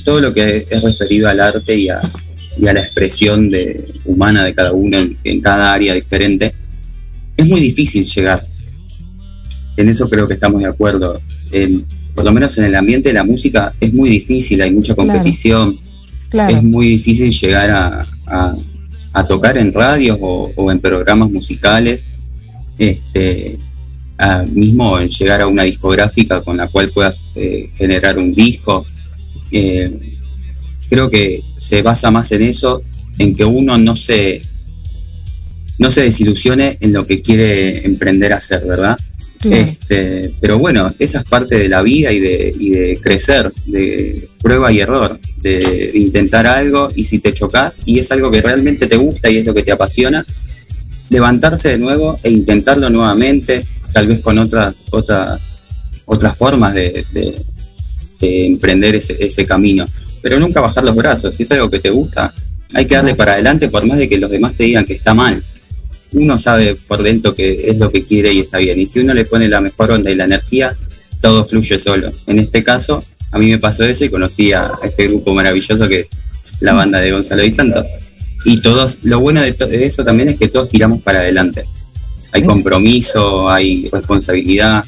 todo 0.03 0.19
lo 0.19 0.33
que 0.33 0.57
es 0.57 0.83
referido 0.83 1.29
al 1.29 1.39
arte 1.39 1.75
y 1.75 1.87
a, 1.89 1.99
la 2.59 2.79
expresión 2.79 3.51
de, 3.51 3.85
humana 4.05 4.43
de 4.43 4.55
cada 4.55 4.71
uno 4.71 4.97
en, 5.23 5.41
cada 5.41 5.71
área 5.71 5.93
diferente, 5.93 6.55
es 7.37 7.45
muy 7.45 7.59
difícil 7.59 8.03
llegar. 8.05 8.41
En 9.77 9.89
eso 9.89 10.09
creo 10.09 10.27
que 10.27 10.33
estamos 10.33 10.61
de 10.61 10.67
acuerdo. 10.67 11.21
por 12.15 12.25
lo 12.25 12.31
menos 12.31 12.57
en 12.57 12.65
el 12.65 12.75
ambiente 12.75 13.09
de 13.09 13.13
la 13.13 13.23
música 13.23 13.73
es 13.79 13.93
muy 13.93 14.09
difícil, 14.09 14.61
hay 14.63 14.71
mucha 14.71 14.95
competición. 14.95 15.77
Es 16.49 16.63
muy 16.63 16.87
difícil 16.87 17.31
llegar 17.31 17.69
a, 18.27 19.27
tocar 19.27 19.57
en 19.57 19.71
radios 19.71 20.17
o, 20.21 20.71
en 20.71 20.79
programas 20.79 21.29
musicales. 21.29 22.07
Este, 22.79 23.59
mismo 24.51 24.97
en 24.99 25.10
llegar 25.10 25.41
a 25.41 25.47
una 25.47 25.63
discográfica 25.63 26.41
con 26.41 26.58
la 26.58 26.67
cual 26.67 26.89
puedas 26.89 27.25
eh, 27.36 27.67
generar 27.75 28.17
un 28.17 28.34
disco 28.34 28.86
eh, 29.51 29.91
creo 30.89 31.10
que 31.10 31.41
se 31.58 31.82
basa 31.82 32.12
más 32.12 32.32
en 32.32 32.43
eso, 32.43 32.82
en 33.17 33.36
que 33.36 33.45
uno 33.45 33.78
no 33.78 33.95
se, 33.95 34.41
no 35.80 35.91
se 35.91 36.01
desilusione 36.01 36.78
en 36.82 36.93
lo 36.93 37.06
que 37.06 37.21
quiere 37.21 37.86
emprender 37.86 38.34
a 38.34 38.38
hacer, 38.38 38.65
¿verdad? 38.65 38.97
Este, 39.43 40.32
pero 40.41 40.58
bueno, 40.58 40.91
esa 40.97 41.19
es 41.19 41.25
parte 41.25 41.56
de 41.56 41.69
la 41.69 41.84
vida 41.84 42.12
y 42.12 42.19
de, 42.19 42.99
crecer, 43.01 43.51
de 43.67 44.28
prueba 44.41 44.71
y 44.71 44.80
error, 44.80 45.19
de, 45.41 45.91
intentar 45.93 46.47
algo 46.47 46.89
y 46.95 47.04
si 47.04 47.19
te 47.19 47.32
chocas 47.32 47.80
y 47.86 47.99
es 47.99 48.12
algo 48.12 48.32
que 48.32 48.41
realmente 48.41 48.88
te 48.88 48.97
gusta 48.97 49.30
y 49.30 49.38
es 49.38 49.45
lo 49.45 49.54
que 49.54 49.62
te 49.62 49.71
apasiona, 49.71 50.25
levantarse 51.10 51.69
de 51.69 51.78
nuevo 51.78 52.19
e 52.23 52.32
intentarlo 52.32 52.89
nuevamente, 52.89 53.63
tal 53.95 54.08
vez 54.08 54.19
con 54.19 54.38
otras, 54.38 54.84
otras, 54.91 55.47
otras 56.03 56.36
formas 56.36 56.73
de, 56.73 57.05
emprender 58.19 58.93
ese, 58.93 59.45
camino. 59.45 59.86
Pero 60.21 60.38
nunca 60.38 60.60
bajar 60.60 60.84
los 60.84 60.97
brazos, 60.97 61.34
si 61.34 61.43
es 61.43 61.51
algo 61.53 61.69
que 61.69 61.79
te 61.79 61.91
gusta, 61.91 62.34
hay 62.73 62.88
que 62.88 62.95
darle 62.95 63.15
para 63.15 63.34
adelante 63.34 63.69
por 63.69 63.86
más 63.86 63.97
de 63.97 64.10
que 64.10 64.17
los 64.17 64.29
demás 64.29 64.53
te 64.58 64.65
digan 64.65 64.84
que 64.84 64.95
está 64.95 65.13
mal. 65.13 65.41
Uno 66.12 66.38
sabe 66.38 66.75
por 66.75 67.03
dentro 67.03 67.34
que 67.34 67.69
es 67.69 67.77
lo 67.77 67.89
que 67.89 68.03
quiere 68.03 68.34
y 68.34 68.41
está 68.41 68.58
bien. 68.58 68.81
Y 68.81 68.86
si 68.86 68.99
uno 68.99 69.13
le 69.13 69.23
pone 69.23 69.47
la 69.47 69.62
mejor 69.62 69.91
onda 69.91 70.12
y 70.12 70.15
la 70.15 70.25
energía, 70.25 70.75
todo 71.21 71.45
fluye 71.45 71.79
solo. 71.79 72.12
En 72.27 72.39
este 72.39 72.65
caso, 72.65 73.01
a 73.31 73.39
mí 73.39 73.49
me 73.49 73.60
pasó 73.60 73.86
eso 73.86 74.03
y 74.03 74.10
conocí 74.10 74.51
a 74.51 74.71
este 74.84 75.08
grupo 75.08 75.34
maravilloso 75.34 75.88
que 75.88 76.01
es 76.01 76.10
la 76.60 76.73
banda 76.73 76.99
de 76.99 77.13
Gonzalo 77.13 77.45
y 77.45 77.53
Santos. 77.53 77.86
Y 78.43 78.60
todos, 78.60 78.97
lo 79.03 79.21
bueno 79.21 79.41
de, 79.41 79.53
de 79.53 79.86
eso 79.86 80.03
también 80.03 80.27
es 80.27 80.38
que 80.38 80.49
todos 80.49 80.67
tiramos 80.67 81.01
para 81.01 81.19
adelante. 81.19 81.63
Hay 82.35 82.43
compromiso, 82.43 83.49
hay 83.49 83.87
responsabilidad, 83.87 84.83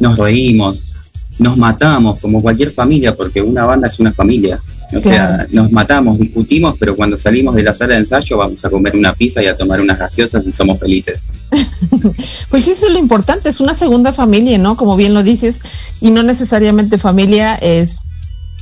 nos 0.00 0.18
reímos, 0.18 0.94
nos 1.38 1.58
matamos 1.58 2.18
como 2.20 2.40
cualquier 2.40 2.70
familia, 2.70 3.14
porque 3.14 3.42
una 3.42 3.66
banda 3.66 3.86
es 3.86 4.00
una 4.00 4.12
familia. 4.12 4.58
O 4.96 5.00
sea, 5.00 5.44
nos 5.52 5.70
matamos, 5.72 6.18
discutimos, 6.18 6.76
pero 6.78 6.96
cuando 6.96 7.18
salimos 7.18 7.54
de 7.54 7.64
la 7.64 7.74
sala 7.74 7.94
de 7.94 8.00
ensayo 8.00 8.38
vamos 8.38 8.64
a 8.64 8.70
comer 8.70 8.96
una 8.96 9.12
pizza 9.12 9.42
y 9.42 9.46
a 9.46 9.54
tomar 9.54 9.78
unas 9.80 9.98
gaseosas 9.98 10.46
y 10.46 10.52
somos 10.52 10.78
felices. 10.78 11.32
pues 12.48 12.66
eso 12.66 12.86
es 12.86 12.92
lo 12.92 12.98
importante, 12.98 13.50
es 13.50 13.60
una 13.60 13.74
segunda 13.74 14.14
familia, 14.14 14.56
¿no? 14.56 14.78
Como 14.78 14.96
bien 14.96 15.12
lo 15.12 15.22
dices, 15.22 15.60
y 16.00 16.12
no 16.12 16.22
necesariamente 16.22 16.96
familia 16.96 17.56
es 17.56 18.08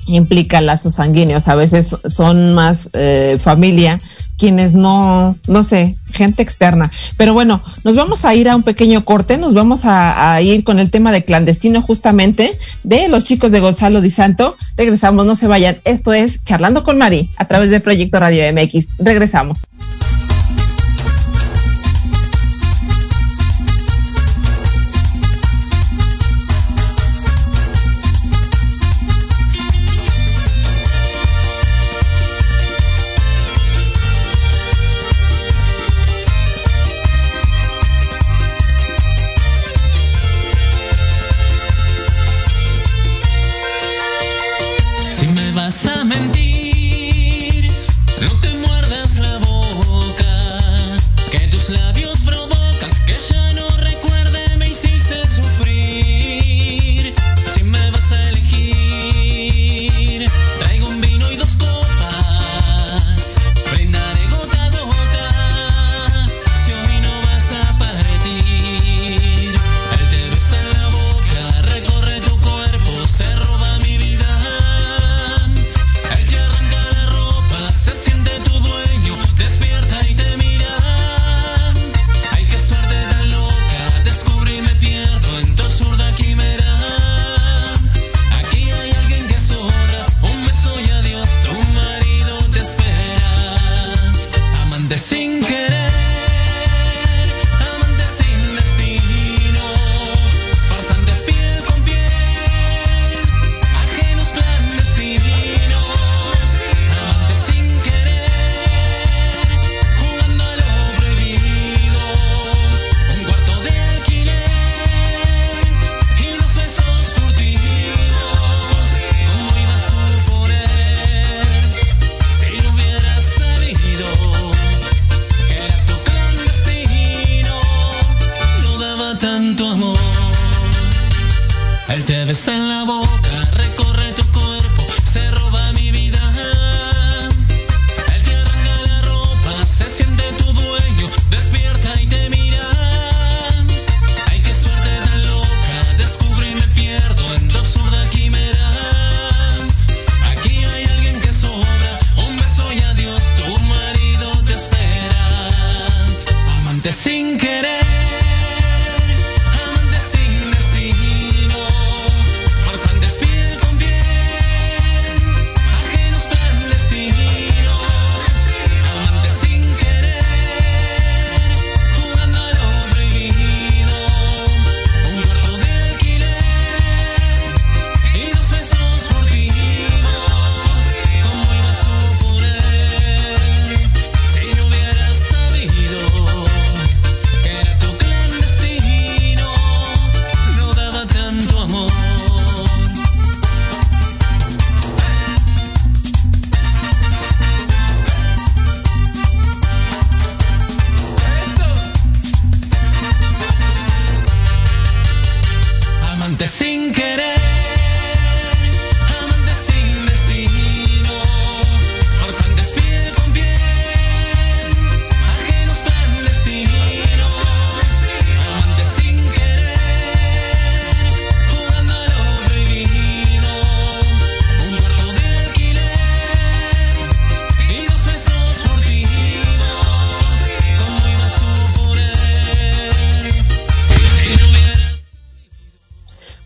implica 0.07 0.61
lazos 0.61 0.97
sanguíneos, 0.97 1.47
a 1.47 1.55
veces 1.55 1.97
son 2.07 2.55
más 2.55 2.91
eh, 2.95 3.39
familia 3.41 4.01
quienes 4.39 4.75
no, 4.77 5.37
no 5.47 5.63
sé, 5.63 5.97
gente 6.13 6.43
externa. 6.43 6.91
Pero 7.17 7.35
bueno, 7.35 7.63
nos 7.85 7.97
vamos 7.97 8.25
a 8.25 8.35
ir 8.35 8.49
a 8.49 8.57
un 8.57 8.63
pequeño 8.63 9.05
corte, 9.05 9.39
nos 9.39 9.55
vamos 9.55 9.83
a, 9.85 10.41
ir 10.41 10.65
con 10.65 10.79
el 10.79 10.91
tema 10.91 11.13
de 11.13 11.25
clandestino 11.25 11.83
justamente 11.83 12.57
de 12.83 13.09
los 13.09 13.25
chicos 13.25 13.53
de 13.53 13.61
Gonzalo 13.61 14.01
Di 14.01 14.11
Santo. 14.11 14.57
Regresamos, 14.77 15.27
no 15.27 15.37
se 15.37 15.47
vayan. 15.47 15.77
Esto 15.85 16.13
es 16.13 16.43
Charlando 16.45 16.85
con 16.85 16.99
Mari 16.99 17.31
a 17.37 17.47
través 17.47 17.71
de 17.71 17.81
Proyecto 17.81 18.19
Radio 18.21 18.43
MX. 18.53 18.99
Regresamos. 18.99 19.67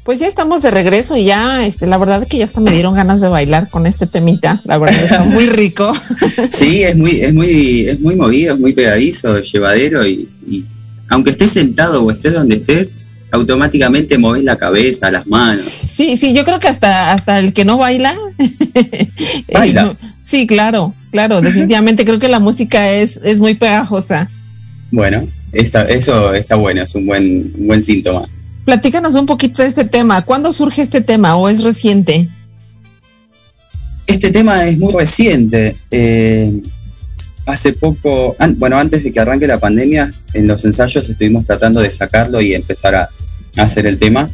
Pues 0.08 0.20
ya 0.20 0.26
estamos 0.26 0.62
de 0.62 0.70
regreso 0.70 1.18
y 1.18 1.24
ya, 1.24 1.66
este, 1.66 1.86
la 1.86 1.98
verdad 1.98 2.22
es 2.22 2.28
que 2.28 2.38
ya 2.38 2.46
hasta 2.46 2.62
me 2.62 2.72
dieron 2.72 2.94
ganas 2.94 3.20
de 3.20 3.28
bailar 3.28 3.68
con 3.68 3.86
este 3.86 4.06
temita. 4.06 4.58
La 4.64 4.78
verdad 4.78 4.98
está 5.04 5.22
muy 5.24 5.46
rico. 5.48 5.92
Sí, 6.50 6.82
es 6.82 6.96
muy, 6.96 7.10
es 7.10 7.34
muy, 7.34 7.80
es 7.80 8.00
muy 8.00 8.16
movido, 8.16 8.54
es 8.54 8.58
muy 8.58 8.72
pegadizo, 8.72 9.38
llevadero 9.38 10.06
y, 10.06 10.26
aunque 11.10 11.32
estés 11.32 11.50
sentado 11.52 12.02
o 12.02 12.10
estés 12.10 12.32
donde 12.32 12.56
estés, 12.56 12.96
automáticamente 13.32 14.16
moves 14.16 14.44
la 14.44 14.56
cabeza, 14.56 15.10
las 15.10 15.26
manos. 15.26 15.60
Sí, 15.60 16.16
sí, 16.16 16.32
yo 16.32 16.46
creo 16.46 16.58
que 16.58 16.68
hasta, 16.68 17.12
hasta 17.12 17.38
el 17.38 17.52
que 17.52 17.66
no 17.66 17.76
baila. 17.76 18.16
Baila. 19.52 19.94
sí, 20.22 20.46
claro, 20.46 20.94
claro, 21.10 21.42
definitivamente 21.42 22.06
creo 22.06 22.18
que 22.18 22.28
la 22.28 22.40
música 22.40 22.92
es, 22.92 23.20
es 23.24 23.40
muy 23.40 23.52
pegajosa. 23.52 24.30
Bueno, 24.90 25.28
eso 25.52 26.32
está 26.32 26.54
bueno, 26.56 26.80
es 26.80 26.94
un 26.94 27.04
buen, 27.04 27.52
un 27.58 27.66
buen 27.66 27.82
síntoma. 27.82 28.26
Platícanos 28.68 29.14
un 29.14 29.24
poquito 29.24 29.62
de 29.62 29.68
este 29.68 29.86
tema. 29.86 30.20
¿Cuándo 30.26 30.52
surge 30.52 30.82
este 30.82 31.00
tema 31.00 31.36
o 31.36 31.48
es 31.48 31.62
reciente? 31.62 32.28
Este 34.06 34.30
tema 34.30 34.68
es 34.68 34.76
muy 34.76 34.92
reciente. 34.92 35.74
Eh, 35.90 36.52
hace 37.46 37.72
poco, 37.72 38.36
bueno, 38.56 38.78
antes 38.78 39.02
de 39.02 39.10
que 39.10 39.20
arranque 39.20 39.46
la 39.46 39.58
pandemia, 39.58 40.12
en 40.34 40.46
los 40.46 40.66
ensayos 40.66 41.08
estuvimos 41.08 41.46
tratando 41.46 41.80
de 41.80 41.88
sacarlo 41.88 42.42
y 42.42 42.52
empezar 42.52 42.94
a, 42.94 43.08
hacer 43.56 43.86
el 43.86 43.98
tema. 43.98 44.28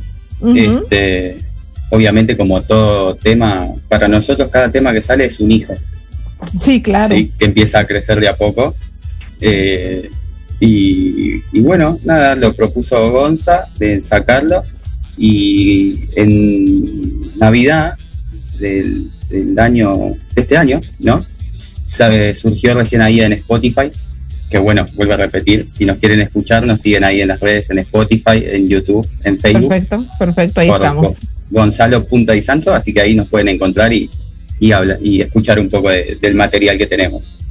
este, 0.57 1.39
obviamente, 1.91 2.37
como 2.37 2.61
todo 2.61 3.15
tema, 3.15 3.69
para 3.89 4.09
nosotros 4.09 4.51
cada 4.51 4.69
tema 4.69 4.93
que 4.93 5.01
sale 5.01 5.27
es 5.27 5.39
un 5.39 5.53
hijo. 5.53 5.75
Sí, 6.59 6.83
claro. 6.83 7.15
que 7.15 7.45
empieza 7.45 7.79
a 7.79 7.87
crecer 7.87 8.19
de 8.19 8.27
a 8.27 8.35
poco. 8.35 8.75
Eh, 9.41 10.11
y, 10.67 11.61
bueno, 11.61 11.99
nada, 12.05 12.35
lo 12.37 12.55
propuso 12.55 13.11
Gonza 13.11 13.65
de 13.79 14.01
sacarlo 14.01 14.63
y 15.17 15.95
en 16.17 17.37
Navidad 17.37 17.95
del, 18.59 19.11
año, 19.59 19.95
de 20.35 20.41
este 20.41 20.57
año, 20.57 20.81
¿no? 21.01 21.25
surgió 22.35 22.75
recién 22.75 23.03
ahí 23.03 23.21
en 23.21 23.35
Spotify, 23.35 23.91
que 24.51 24.59
bueno, 24.59 24.87
vuelvo 24.95 25.15
a 25.15 25.19
repetir, 25.19 25.67
si 25.71 25.85
nos 25.85 25.99
quieren 25.99 26.21
escuchar, 26.21 26.67
nos 26.67 26.81
siguen 26.81 27.05
ahí 27.05 27.21
en 27.21 27.29
las 27.29 27.41
redes, 27.41 27.71
en 27.71 27.81
Spotify, 27.81 28.45
en 28.47 28.69
YouTube, 28.69 29.07
en 29.23 29.39
Facebook. 29.39 29.69
Perfecto, 29.69 30.07
perfecto, 30.19 30.61
ahí 30.61 30.71
estamos. 30.71 31.21
Gonzalo 31.51 32.05
Punta 32.07 32.35
y 32.35 32.43
Santo, 32.43 32.73
así 32.73 32.93
que 32.93 33.01
ahí 33.01 33.15
nos 33.15 33.29
pueden 33.29 33.49
encontrar 33.49 33.93
y, 33.93 34.09
y, 34.59 34.73
y 35.03 35.21
escuchar 35.21 35.59
un 35.59 35.69
poco 35.69 35.91
del 35.91 36.35
material 36.35 36.79
que 36.79 36.87
tenemos. 36.87 37.44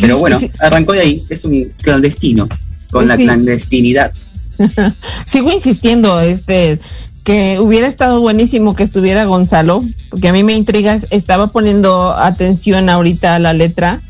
Pero 0.00 0.18
bueno, 0.18 0.38
arrancó 0.58 0.92
de 0.92 1.00
ahí, 1.00 1.24
es 1.28 1.44
un 1.44 1.72
clandestino, 1.82 2.48
con 2.90 3.06
la 3.06 3.16
clandestinidad. 3.16 4.12
Sigo 5.26 5.52
insistiendo, 5.52 6.20
este, 6.20 6.78
que 7.24 7.58
hubiera 7.60 7.86
estado 7.86 8.20
buenísimo 8.20 8.74
que 8.74 8.82
estuviera 8.82 9.24
Gonzalo, 9.24 9.84
porque 10.08 10.28
a 10.28 10.32
mí 10.32 10.44
me 10.44 10.54
intriga, 10.54 10.98
estaba 11.10 11.48
poniendo 11.48 12.12
atención 12.12 12.88
ahorita 12.88 13.34
a 13.34 13.38
la 13.38 13.52
letra 13.52 14.00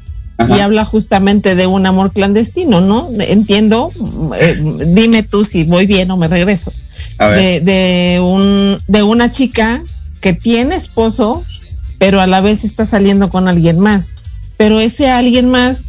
y 0.49 0.61
habla 0.61 0.87
justamente 0.87 1.55
de 1.55 1.67
un 1.67 1.85
amor 1.85 2.13
clandestino, 2.13 2.81
¿no? 2.81 3.07
Entiendo, 3.19 3.93
eh, 4.39 4.59
dime 4.87 5.23
tú 5.23 5.45
si 5.45 5.65
voy 5.65 5.87
bien 5.87 6.11
o 6.11 6.17
me 6.17 6.29
regreso. 6.29 6.73
De, 7.19 7.61
de, 7.61 8.21
un, 8.21 8.79
de 8.89 9.03
una 9.03 9.31
chica 9.31 9.83
que 10.23 10.33
tiene 10.33 10.77
esposo, 10.77 11.45
pero 11.99 12.23
a 12.23 12.27
la 12.27 12.41
vez 12.41 12.65
está 12.65 12.87
saliendo 12.87 13.29
con 13.29 13.49
alguien 13.49 13.79
más 13.79 14.17
pero 14.61 14.79
ese 14.79 15.09
alguien 15.09 15.49
más, 15.49 15.87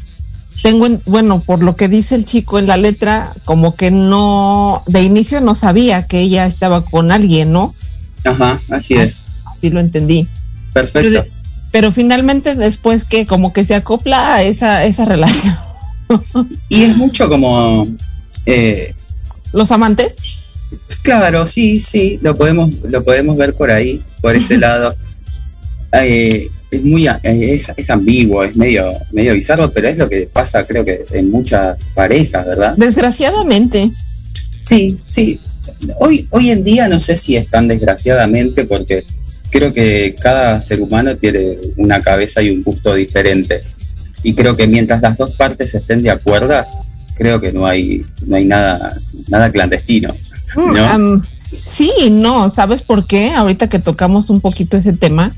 tengo, 0.63 0.87
bueno, 1.05 1.41
por 1.41 1.61
lo 1.61 1.75
que 1.75 1.89
dice 1.89 2.15
el 2.15 2.23
chico 2.23 2.57
en 2.57 2.67
la 2.67 2.77
letra, 2.77 3.33
como 3.43 3.75
que 3.75 3.91
no, 3.91 4.81
de 4.87 5.01
inicio 5.01 5.41
no 5.41 5.55
sabía 5.55 6.07
que 6.07 6.21
ella 6.21 6.45
estaba 6.45 6.85
con 6.85 7.11
alguien, 7.11 7.51
¿no? 7.51 7.75
Ajá, 8.23 8.61
así 8.69 8.93
es. 8.93 9.25
Así 9.43 9.71
lo 9.71 9.81
entendí. 9.81 10.25
Perfecto. 10.71 11.25
Pero, 11.71 11.91
finalmente 11.91 12.55
después 12.55 13.03
que 13.03 13.25
como 13.25 13.51
que 13.51 13.65
se 13.65 13.75
acopla 13.75 14.35
a 14.35 14.41
esa, 14.41 14.85
esa 14.85 15.03
relación. 15.03 15.57
y 16.69 16.83
es 16.83 16.95
mucho 16.95 17.27
como... 17.27 17.85
Eh, 18.45 18.95
¿Los 19.51 19.73
amantes? 19.73 20.15
Claro, 21.01 21.45
sí, 21.45 21.81
sí, 21.81 22.19
lo 22.21 22.37
podemos, 22.37 22.71
lo 22.89 23.03
podemos 23.03 23.35
ver 23.35 23.53
por 23.53 23.69
ahí, 23.69 24.01
por 24.21 24.33
ese 24.33 24.57
lado. 24.59 24.95
Eh, 25.91 26.49
es 26.71 26.83
muy 26.83 27.07
es, 27.23 27.89
ambiguo, 27.89 28.43
es 28.43 28.55
medio, 28.55 28.93
medio 29.11 29.33
bizarro, 29.33 29.69
pero 29.71 29.89
es 29.89 29.97
lo 29.97 30.09
que 30.09 30.29
pasa 30.31 30.65
creo 30.65 30.85
que 30.85 31.05
en 31.11 31.29
muchas 31.29 31.77
parejas, 31.93 32.45
¿verdad? 32.45 32.75
Desgraciadamente. 32.77 33.91
Sí, 34.63 34.97
sí. 35.07 35.39
Hoy, 35.99 36.27
hoy 36.31 36.49
en 36.49 36.63
día 36.63 36.87
no 36.87 36.99
sé 36.99 37.17
si 37.17 37.35
es 37.35 37.49
tan 37.49 37.67
desgraciadamente 37.67 38.65
porque 38.65 39.03
creo 39.49 39.73
que 39.73 40.15
cada 40.19 40.61
ser 40.61 40.81
humano 40.81 41.15
tiene 41.17 41.57
una 41.75 42.01
cabeza 42.01 42.41
y 42.41 42.49
un 42.49 42.63
gusto 42.63 42.95
diferente. 42.95 43.63
Y 44.23 44.33
creo 44.33 44.55
que 44.55 44.67
mientras 44.67 45.01
las 45.01 45.17
dos 45.17 45.31
partes 45.31 45.75
estén 45.75 46.01
de 46.03 46.11
acuerdo, 46.11 46.53
creo 47.15 47.41
que 47.41 47.51
no 47.51 47.65
hay, 47.65 48.05
no 48.25 48.35
hay 48.37 48.45
nada, 48.45 48.95
nada 49.27 49.51
clandestino. 49.51 50.15
Mm, 50.55 51.21
sí, 51.51 51.91
no, 52.11 52.49
¿sabes 52.49 52.81
por 52.81 53.07
qué? 53.07 53.31
Ahorita 53.31 53.67
que 53.67 53.79
tocamos 53.79 54.29
un 54.29 54.41
poquito 54.41 54.77
ese 54.77 54.93
tema, 54.93 55.33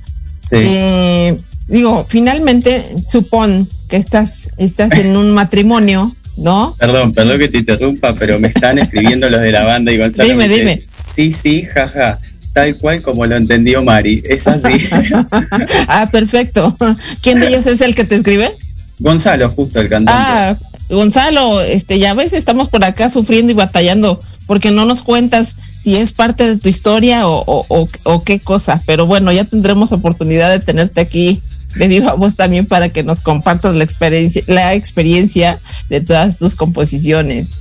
eh, 0.54 1.40
digo, 1.68 2.06
finalmente, 2.08 2.84
supón 3.06 3.68
que 3.90 3.98
estás, 3.98 4.50
estás 4.58 4.94
en 4.94 5.18
un 5.18 5.32
matrimonio, 5.36 6.16
¿no? 6.38 6.76
Perdón, 6.80 7.14
perdón 7.14 7.40
que 7.40 7.50
te 7.50 7.60
interrumpa, 7.60 8.16
pero 8.16 8.40
me 8.40 8.50
están 8.50 8.80
escribiendo 8.80 9.30
los 9.30 9.42
de 9.42 9.52
la 9.52 9.64
banda 9.64 9.92
y 9.92 9.98
Gonzalo. 9.98 10.30
Dime, 10.30 10.48
dime. 10.48 10.82
Sí, 10.86 11.32
sí, 11.32 11.64
jaja. 11.64 12.20
Tal 12.54 12.78
cual 12.78 13.02
como 13.02 13.26
lo 13.26 13.36
entendió 13.36 13.84
Mari, 13.84 14.22
es 14.26 14.48
así. 14.48 14.88
ah, 15.88 16.08
perfecto. 16.12 16.78
¿Quién 17.22 17.40
de 17.40 17.48
ellos 17.48 17.66
es 17.66 17.82
el 17.82 17.96
que 17.96 18.04
te 18.04 18.16
escribe? 18.16 18.56
Gonzalo, 19.00 19.50
justo 19.50 19.80
el 19.80 19.90
cantante. 19.90 20.12
Ah, 20.14 20.58
Gonzalo, 20.90 21.62
este, 21.62 21.98
ya 21.98 22.14
ves, 22.14 22.34
estamos 22.34 22.70
por 22.70 22.86
acá 22.86 23.10
sufriendo 23.10 23.52
y 23.52 23.56
batallando 23.56 24.20
porque 24.48 24.72
no 24.72 24.86
nos 24.86 25.02
cuentas 25.02 25.56
si 25.78 25.96
es 25.96 26.12
parte 26.12 26.48
de 26.48 26.58
tu 26.58 26.70
historia 26.70 27.22
o, 27.26 28.22
qué 28.26 28.40
cosa. 28.40 28.82
Pero 28.86 29.06
bueno, 29.06 29.32
ya 29.32 29.46
tendremos 29.46 29.92
oportunidad 29.92 30.52
de 30.52 30.60
tenerte 30.60 31.02
aquí 31.02 31.42
de 31.76 31.88
viva 31.88 32.14
voz 32.14 32.36
también 32.36 32.68
para 32.68 32.90
que 32.90 33.04
nos 33.04 33.22
compartas 33.22 33.76
la 33.76 33.84
experiencia, 33.84 34.44
la 34.48 34.76
experiencia 34.76 35.60
de 35.90 36.02
todas 36.02 36.38
tus 36.38 36.56
composiciones. 36.56 37.56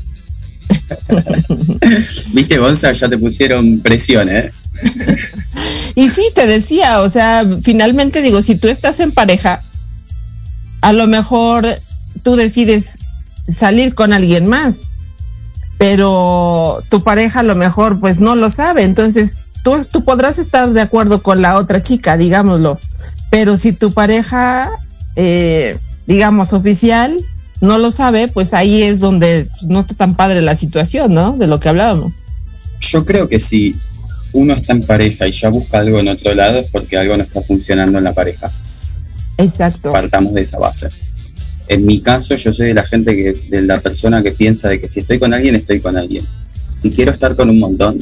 Viste, 2.32 2.58
Gonza, 2.58 2.92
ya 2.92 3.08
te 3.08 3.18
pusieron 3.18 3.80
presión, 3.80 4.28
¿eh? 4.28 4.52
y 5.94 6.08
sí, 6.08 6.24
te 6.34 6.46
decía, 6.46 7.00
o 7.00 7.08
sea, 7.08 7.46
finalmente 7.62 8.22
digo, 8.22 8.42
si 8.42 8.56
tú 8.56 8.68
estás 8.68 9.00
en 9.00 9.12
pareja, 9.12 9.62
a 10.82 10.92
lo 10.92 11.06
mejor 11.06 11.66
tú 12.22 12.36
decides 12.36 12.98
salir 13.48 13.94
con 13.94 14.12
alguien 14.12 14.46
más 14.46 14.92
pero 15.82 16.80
tu 16.90 17.02
pareja 17.02 17.40
a 17.40 17.42
lo 17.42 17.56
mejor 17.56 17.98
pues 17.98 18.20
no 18.20 18.36
lo 18.36 18.50
sabe, 18.50 18.84
entonces 18.84 19.36
tú, 19.64 19.84
tú 19.90 20.04
podrás 20.04 20.38
estar 20.38 20.70
de 20.70 20.80
acuerdo 20.80 21.24
con 21.24 21.42
la 21.42 21.56
otra 21.56 21.82
chica, 21.82 22.16
digámoslo, 22.16 22.78
pero 23.32 23.56
si 23.56 23.72
tu 23.72 23.92
pareja, 23.92 24.70
eh, 25.16 25.76
digamos, 26.06 26.52
oficial, 26.52 27.18
no 27.60 27.78
lo 27.78 27.90
sabe, 27.90 28.28
pues 28.28 28.54
ahí 28.54 28.84
es 28.84 29.00
donde 29.00 29.48
no 29.62 29.80
está 29.80 29.94
tan 29.94 30.14
padre 30.14 30.40
la 30.40 30.54
situación, 30.54 31.14
¿no? 31.14 31.32
De 31.32 31.48
lo 31.48 31.58
que 31.58 31.70
hablábamos. 31.70 32.12
Yo 32.80 33.04
creo 33.04 33.28
que 33.28 33.40
si 33.40 33.74
uno 34.32 34.54
está 34.54 34.74
en 34.74 34.84
pareja 34.84 35.26
y 35.26 35.32
ya 35.32 35.48
busca 35.48 35.80
algo 35.80 35.98
en 35.98 36.06
otro 36.06 36.32
lado 36.32 36.60
es 36.60 36.70
porque 36.70 36.96
algo 36.96 37.16
no 37.16 37.24
está 37.24 37.42
funcionando 37.42 37.98
en 37.98 38.04
la 38.04 38.12
pareja. 38.12 38.52
Exacto. 39.36 39.90
Partamos 39.90 40.32
de 40.34 40.42
esa 40.42 40.60
base. 40.60 40.90
En 41.68 41.86
mi 41.86 42.00
caso, 42.00 42.34
yo 42.34 42.52
soy 42.52 42.68
de 42.68 42.74
la 42.74 42.84
gente 42.84 43.16
que, 43.16 43.32
de 43.48 43.62
la 43.62 43.80
persona 43.80 44.22
que 44.22 44.32
piensa 44.32 44.68
de 44.68 44.80
que 44.80 44.88
si 44.88 45.00
estoy 45.00 45.18
con 45.18 45.32
alguien, 45.32 45.54
estoy 45.54 45.80
con 45.80 45.96
alguien. 45.96 46.24
Si 46.74 46.90
quiero 46.90 47.12
estar 47.12 47.36
con 47.36 47.50
un 47.50 47.58
montón, 47.58 47.98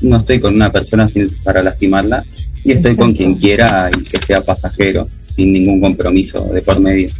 no 0.00 0.18
estoy 0.18 0.40
con 0.40 0.54
una 0.54 0.70
persona 0.70 1.08
sin, 1.08 1.28
para 1.42 1.62
lastimarla 1.62 2.24
y 2.64 2.72
estoy 2.72 2.96
con 2.96 3.14
quien 3.14 3.34
quiera 3.34 3.90
y 3.98 4.02
que 4.02 4.18
sea 4.18 4.42
pasajero, 4.42 5.08
sin 5.20 5.52
ningún 5.52 5.80
compromiso 5.80 6.44
de 6.52 6.62
por 6.62 6.80
medio. 6.80 7.10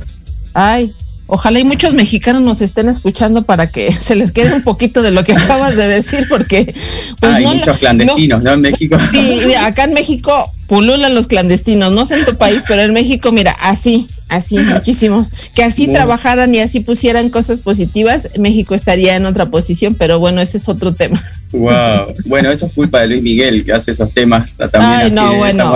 Ay, 0.52 0.92
Ojalá 1.30 1.58
y 1.58 1.64
muchos 1.64 1.92
mexicanos 1.92 2.40
nos 2.40 2.62
estén 2.62 2.88
escuchando 2.88 3.42
para 3.42 3.70
que 3.70 3.92
se 3.92 4.16
les 4.16 4.32
quede 4.32 4.54
un 4.54 4.62
poquito 4.62 5.02
de 5.02 5.10
lo 5.10 5.24
que 5.24 5.32
acabas 5.32 5.76
de 5.76 5.86
decir, 5.86 6.26
porque 6.28 6.74
pues 7.20 7.34
hay 7.34 7.46
muchos 7.46 7.76
clandestinos, 7.76 8.42
no, 8.42 8.54
En 8.54 8.62
México. 8.62 8.98
Sí, 9.12 9.54
acá 9.54 9.84
en 9.84 9.92
México 9.92 10.50
pululan 10.66 11.14
los 11.14 11.26
clandestinos, 11.26 11.92
no 11.92 12.06
sé 12.06 12.18
en 12.18 12.24
tu 12.24 12.36
país, 12.36 12.64
pero 12.66 12.82
en 12.82 12.94
México, 12.94 13.30
mira, 13.30 13.52
así, 13.60 14.06
así, 14.28 14.58
muchísimos, 14.58 15.32
que 15.54 15.62
así 15.62 15.88
trabajaran 15.88 16.54
y 16.54 16.60
así 16.60 16.80
pusieran 16.80 17.30
cosas 17.30 17.60
positivas, 17.60 18.28
México 18.38 18.74
estaría 18.74 19.16
en 19.16 19.26
otra 19.26 19.46
posición, 19.46 19.94
pero 19.94 20.18
bueno, 20.18 20.40
ese 20.40 20.58
es 20.58 20.68
otro 20.68 20.92
tema. 20.92 21.22
Wow, 21.52 22.12
bueno, 22.26 22.50
eso 22.50 22.66
es 22.66 22.72
culpa 22.72 23.00
de 23.00 23.08
Luis 23.08 23.22
Miguel, 23.22 23.64
que 23.64 23.72
hace 23.72 23.92
esos 23.92 24.12
temas 24.12 24.56
también 24.56 24.82
Ay, 24.84 25.10
no, 25.12 25.36
bueno. 25.36 25.74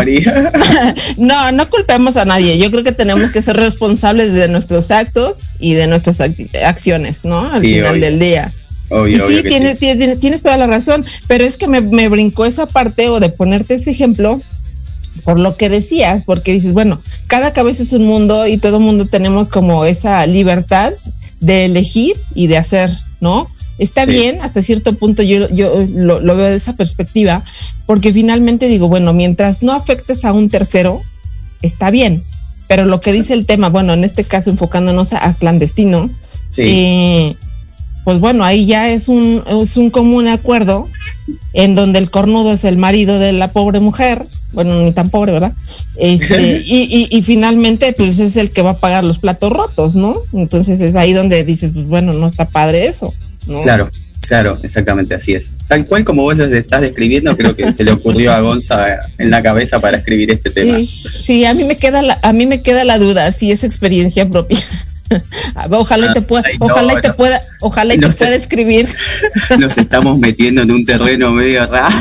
no, 1.16 1.52
no 1.52 1.70
culpemos 1.70 2.16
a 2.16 2.24
nadie, 2.24 2.58
yo 2.58 2.70
creo 2.70 2.84
que 2.84 2.92
tenemos 2.92 3.30
que 3.30 3.40
ser 3.40 3.56
responsables 3.56 4.34
de 4.34 4.48
nuestros 4.48 4.90
actos 4.90 5.40
y 5.58 5.74
de 5.74 5.86
nuestras 5.86 6.20
acciones, 6.64 7.24
¿no? 7.24 7.50
Al 7.50 7.60
final 7.60 8.00
del 8.00 8.18
día. 8.18 8.52
sí, 8.90 9.42
tienes, 9.42 9.78
tienes, 10.20 10.42
toda 10.42 10.58
la 10.58 10.66
razón, 10.66 11.06
pero 11.26 11.44
es 11.44 11.56
que 11.56 11.68
me, 11.68 11.80
me 11.80 12.08
brincó 12.08 12.44
esa 12.44 12.66
parte 12.66 13.08
o 13.08 13.18
de 13.18 13.30
ponerte 13.30 13.74
ese 13.74 13.90
ejemplo 13.90 14.42
por 15.24 15.38
lo 15.38 15.56
que 15.56 15.68
decías, 15.68 16.24
porque 16.24 16.52
dices, 16.52 16.72
bueno, 16.72 17.00
cada 17.26 17.52
cabeza 17.52 17.82
es 17.82 17.92
un 17.92 18.06
mundo 18.06 18.46
y 18.46 18.58
todo 18.58 18.80
mundo 18.80 19.06
tenemos 19.06 19.48
como 19.48 19.84
esa 19.84 20.26
libertad 20.26 20.92
de 21.40 21.66
elegir 21.66 22.16
y 22.34 22.46
de 22.46 22.56
hacer, 22.56 22.90
¿no? 23.20 23.48
Está 23.78 24.04
bien, 24.06 24.40
hasta 24.42 24.62
cierto 24.62 24.92
punto 24.94 25.22
yo, 25.22 25.48
yo 25.48 25.84
lo, 25.88 26.20
veo 26.22 26.50
de 26.50 26.56
esa 26.56 26.74
perspectiva, 26.76 27.42
porque 27.86 28.12
finalmente 28.12 28.68
digo, 28.68 28.88
bueno, 28.88 29.12
mientras 29.12 29.62
no 29.62 29.72
afectes 29.72 30.24
a 30.24 30.32
un 30.32 30.48
tercero, 30.48 31.00
está 31.62 31.90
bien, 31.90 32.22
pero 32.68 32.84
lo 32.84 33.00
que 33.00 33.12
dice 33.12 33.34
el 33.34 33.46
tema, 33.46 33.70
bueno, 33.70 33.92
en 33.92 34.04
este 34.04 34.24
caso 34.24 34.50
enfocándonos 34.50 35.12
a, 35.14 35.34
clandestino, 35.34 36.10
eh, 36.58 37.34
pues 38.04 38.20
bueno, 38.20 38.44
ahí 38.44 38.66
ya 38.66 38.88
es 38.90 39.08
un, 39.08 39.42
es 39.62 39.76
un 39.76 39.90
común 39.90 40.28
acuerdo 40.28 40.86
en 41.52 41.74
donde 41.74 41.98
el 41.98 42.10
cornudo 42.10 42.52
es 42.52 42.64
el 42.64 42.76
marido 42.76 43.18
de 43.18 43.32
la 43.32 43.48
pobre 43.48 43.80
mujer, 43.80 44.26
bueno, 44.52 44.80
ni 44.82 44.92
tan 44.92 45.10
pobre, 45.10 45.32
¿verdad? 45.32 45.52
Este, 45.96 46.62
y, 46.66 47.08
y, 47.10 47.22
finalmente, 47.22 47.92
pues 47.92 48.18
es 48.18 48.36
el 48.36 48.50
que 48.50 48.62
va 48.62 48.70
a 48.70 48.78
pagar 48.78 49.04
los 49.04 49.18
platos 49.18 49.50
rotos, 49.50 49.96
¿no? 49.96 50.16
Entonces 50.32 50.80
es 50.80 50.94
ahí 50.94 51.12
donde 51.12 51.44
dices, 51.44 51.70
pues 51.72 51.86
bueno, 51.86 52.12
no 52.12 52.26
está 52.26 52.44
padre 52.44 52.86
eso, 52.86 53.14
¿no? 53.46 53.60
Claro, 53.60 53.90
claro, 54.26 54.58
exactamente 54.62 55.14
así 55.14 55.34
es. 55.34 55.58
Tal 55.68 55.86
cual 55.86 56.04
como 56.04 56.22
vos 56.22 56.36
lo 56.36 56.44
estás 56.44 56.80
describiendo, 56.80 57.36
creo 57.36 57.56
que 57.56 57.72
se 57.72 57.84
le 57.84 57.92
ocurrió 57.92 58.32
a 58.32 58.40
Gonza 58.40 58.86
en 59.18 59.30
la 59.30 59.42
cabeza 59.42 59.80
para 59.80 59.98
escribir 59.98 60.30
este 60.30 60.50
tema. 60.50 60.78
Sí, 61.20 61.44
a 61.44 61.54
mí 61.54 61.64
me 61.64 61.76
queda 61.76 62.02
la, 62.02 62.18
a 62.22 62.32
mí 62.32 62.46
me 62.46 62.62
queda 62.62 62.84
la 62.84 62.98
duda 62.98 63.32
si 63.32 63.50
es 63.50 63.64
experiencia 63.64 64.28
propia. 64.28 64.58
Ojalá 65.70 66.06
y 66.10 66.14
te 66.14 66.22
pueda, 66.22 66.42
ojalá 66.58 66.94
y 66.94 67.00
te 67.02 67.12
pueda, 67.12 67.42
ojalá 67.60 67.94
y 67.94 67.98
te 67.98 68.08
pueda 68.08 68.34
escribir. 68.34 68.88
Nos 69.58 69.76
estamos 69.76 70.18
metiendo 70.18 70.62
en 70.62 70.70
un 70.70 70.84
terreno 70.84 71.32
medio 71.32 71.66
raro. 71.66 71.94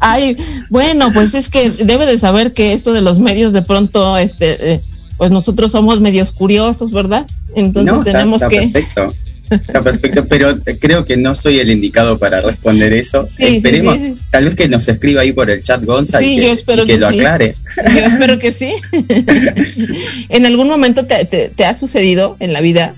Ay, 0.00 0.36
bueno, 0.70 1.12
pues 1.12 1.34
es 1.34 1.48
que 1.48 1.70
debe 1.70 2.06
de 2.06 2.18
saber 2.18 2.52
que 2.52 2.72
esto 2.72 2.92
de 2.92 3.02
los 3.02 3.18
medios 3.18 3.52
de 3.52 3.62
pronto, 3.62 4.16
este, 4.16 4.74
eh, 4.74 4.80
pues 5.16 5.30
nosotros 5.30 5.72
somos 5.72 6.00
medios 6.00 6.32
curiosos, 6.32 6.92
¿verdad? 6.92 7.26
Entonces 7.54 8.04
tenemos 8.04 8.42
que. 8.42 8.68
Perfecto. 8.68 9.12
Está 9.50 9.82
perfecto, 9.82 10.26
pero 10.28 10.50
creo 10.78 11.04
que 11.04 11.16
no 11.16 11.34
soy 11.34 11.58
el 11.58 11.70
indicado 11.70 12.18
para 12.18 12.40
responder 12.40 12.92
eso. 12.92 13.26
Esperemos, 13.38 13.96
tal 14.30 14.44
vez 14.44 14.54
que 14.54 14.68
nos 14.68 14.86
escriba 14.88 15.22
ahí 15.22 15.32
por 15.32 15.48
el 15.48 15.62
chat 15.62 15.82
Gonza 15.84 16.22
y 16.22 16.36
que, 16.36 16.98
lo 16.98 17.08
aclare. 17.08 17.54
Yo 17.76 18.00
espero 18.00 18.38
que 18.38 18.52
sí. 18.52 18.74
¿En 20.28 20.44
algún 20.44 20.68
momento 20.68 21.06
te, 21.06 21.24
te, 21.24 21.64
ha 21.64 21.74
sucedido 21.74 22.36
en 22.40 22.52
la 22.52 22.60
vida? 22.60 22.94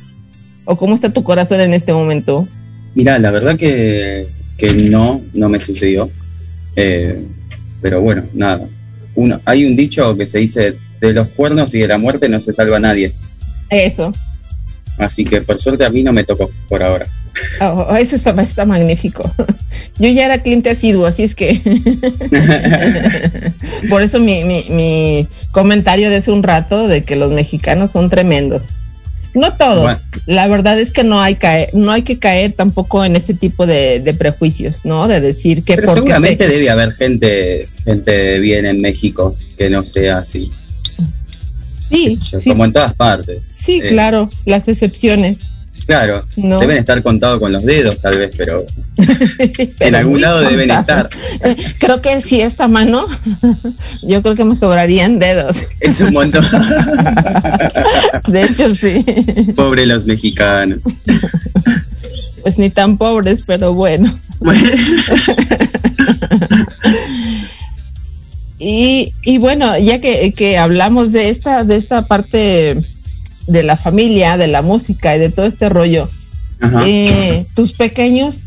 ¿O 0.65 0.77
cómo 0.77 0.95
está 0.95 1.13
tu 1.13 1.23
corazón 1.23 1.61
en 1.61 1.73
este 1.73 1.93
momento? 1.93 2.49
Mira, 2.95 3.19
la 3.19 3.31
verdad 3.31 3.57
que, 3.57 4.27
que 4.57 4.73
no, 4.75 5.23
no 5.33 5.49
me 5.49 5.61
sucedió. 5.61 6.11
Eh, 6.77 7.23
pero 7.81 8.01
bueno, 8.01 8.25
nada. 8.33 8.67
Uno, 9.15 9.41
hay 9.45 9.65
un 9.65 9.77
dicho 9.77 10.17
que 10.17 10.27
se 10.27 10.39
dice, 10.39 10.77
de 11.01 11.13
los 11.13 11.29
cuernos 11.29 11.75
y 11.75 11.79
de 11.79 11.89
la 11.89 11.99
muerte 11.99 12.29
no 12.29 12.41
se 12.41 12.53
salva 12.53 12.79
nadie. 12.79 13.13
Eso. 13.69 14.13
Así 14.99 15.25
que 15.25 15.41
por 15.41 15.59
suerte 15.59 15.85
a 15.85 15.91
mí 15.91 16.03
no 16.03 16.13
me 16.13 16.25
tocó 16.25 16.51
por 16.69 16.83
ahora. 16.83 17.07
Oh, 17.61 17.95
eso 17.97 18.17
está, 18.17 18.39
está 18.43 18.67
magnífico. 18.67 19.31
Yo 19.99 20.09
ya 20.09 20.27
era 20.27 20.39
cliente 20.39 20.71
asiduo, 20.71 21.07
así 21.07 21.23
es 21.23 21.35
que 21.35 21.61
por 23.89 24.03
eso 24.03 24.19
mi, 24.19 24.45
mi, 24.45 24.65
mi 24.71 25.29
comentario 25.53 26.11
de 26.11 26.17
hace 26.17 26.33
un 26.33 26.43
rato 26.43 26.89
de 26.89 27.05
que 27.05 27.17
los 27.17 27.31
mexicanos 27.31 27.91
son 27.93 28.11
tremendos. 28.11 28.71
No 29.35 29.55
todos. 29.55 30.07
La 30.27 30.49
verdad 30.49 30.81
es 30.81 30.93
que 30.93 31.05
no 31.05 31.21
hay 31.21 31.37
caer, 31.37 31.71
no 31.73 31.93
hay 31.93 32.03
que 32.03 32.19
caer 32.19 32.53
tampoco 32.53 33.05
en 33.05 33.17
ese 33.17 33.35
tipo 33.35 33.67
de, 33.67 34.15
prejuicios, 34.19 34.85
¿no? 34.85 35.09
De 35.09 35.21
decir 35.21 35.63
que 35.63 35.77
Pero 35.77 35.95
seguramente 35.95 36.49
debe 36.49 36.71
haber 36.71 36.93
gente, 36.93 37.67
gente 37.85 38.41
bien 38.41 38.67
en 38.67 38.79
México 38.79 39.37
que 39.57 39.71
no 39.71 39.85
sea 39.85 40.19
así. 40.19 40.51
Sí, 41.91 42.19
como 42.47 42.65
en 42.65 42.73
todas 42.73 42.95
partes. 42.95 43.43
Sí, 43.53 43.81
eh, 43.83 43.89
claro, 43.89 44.31
las 44.45 44.69
excepciones. 44.69 45.51
Claro, 45.91 46.25
deben 46.37 46.79
estar 46.79 47.03
contados 47.03 47.41
con 47.41 47.51
los 47.51 47.65
dedos 47.65 48.01
tal 48.01 48.17
vez, 48.17 48.33
pero, 48.37 48.65
en 49.81 49.95
algún 49.97 50.21
lado 50.21 50.41
deben 50.49 50.71
estar. 50.71 51.09
Eh, 51.43 51.57
creo 51.81 52.01
que 52.01 52.21
si 52.21 52.41
esta 52.41 52.69
mano, 52.69 53.09
yo 54.03 54.23
creo 54.23 54.37
que 54.37 54.45
me 54.45 54.55
sobrarían 54.55 55.19
dedos. 55.19 55.67
Es 55.81 56.01
un 56.01 56.13
montón. 56.13 56.45
De 58.29 58.43
hecho, 58.45 58.73
sí. 58.73 59.05
Pobre 59.57 59.85
los 59.85 60.05
mexicanos. 60.05 60.79
Pues 62.43 62.57
ni 62.57 62.71
tan 62.71 62.97
pobres, 62.97 63.43
pero 63.45 63.75
bueno. 63.75 64.17
Y, 68.61 69.13
y 69.23 69.39
bueno, 69.39 69.77
ya 69.77 70.01
que, 70.01 70.33
que, 70.37 70.57
hablamos 70.57 71.11
de 71.11 71.31
esta, 71.31 71.65
de 71.65 71.75
esta 71.75 72.07
parte 72.07 72.81
de 73.51 73.63
la 73.63 73.77
familia, 73.77 74.37
de 74.37 74.49
la 74.49 74.63
música 74.63 75.17
y 75.17 75.19
de 75.19 75.31
todo 75.31 75.47
este 75.47 75.69
rollo, 75.69 76.09
eh, 76.87 77.47
tus 77.55 77.73
pequeños, 77.73 78.47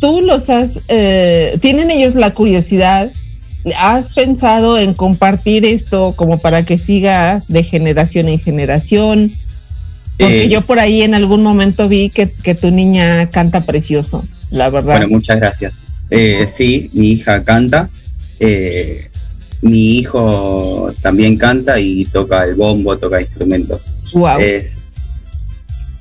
tú 0.00 0.20
los 0.20 0.50
has, 0.50 0.80
eh, 0.88 1.58
tienen 1.60 1.90
ellos 1.90 2.14
la 2.14 2.32
curiosidad, 2.32 3.10
¿has 3.76 4.10
pensado 4.10 4.78
en 4.78 4.94
compartir 4.94 5.64
esto 5.64 6.14
como 6.16 6.38
para 6.38 6.64
que 6.64 6.78
sigas 6.78 7.48
de 7.48 7.62
generación 7.64 8.28
en 8.28 8.38
generación? 8.38 9.32
Porque 10.18 10.48
yo 10.48 10.60
por 10.60 10.78
ahí 10.78 11.02
en 11.02 11.14
algún 11.14 11.42
momento 11.42 11.88
vi 11.88 12.08
que, 12.08 12.30
que, 12.30 12.54
tu 12.54 12.70
niña 12.70 13.30
canta 13.30 13.62
precioso, 13.62 14.24
la 14.50 14.70
verdad. 14.70 14.98
Bueno, 14.98 15.08
muchas 15.08 15.38
gracias. 15.38 15.84
Eh, 16.10 16.46
sí, 16.52 16.90
mi 16.92 17.08
hija 17.12 17.42
canta. 17.42 17.88
Eh, 18.38 19.08
mi 19.64 19.96
hijo 19.98 20.92
también 21.00 21.38
canta 21.38 21.80
y 21.80 22.04
toca 22.04 22.44
el 22.44 22.54
bombo, 22.54 22.96
toca 22.98 23.20
instrumentos. 23.20 23.86
Es, 24.38 24.76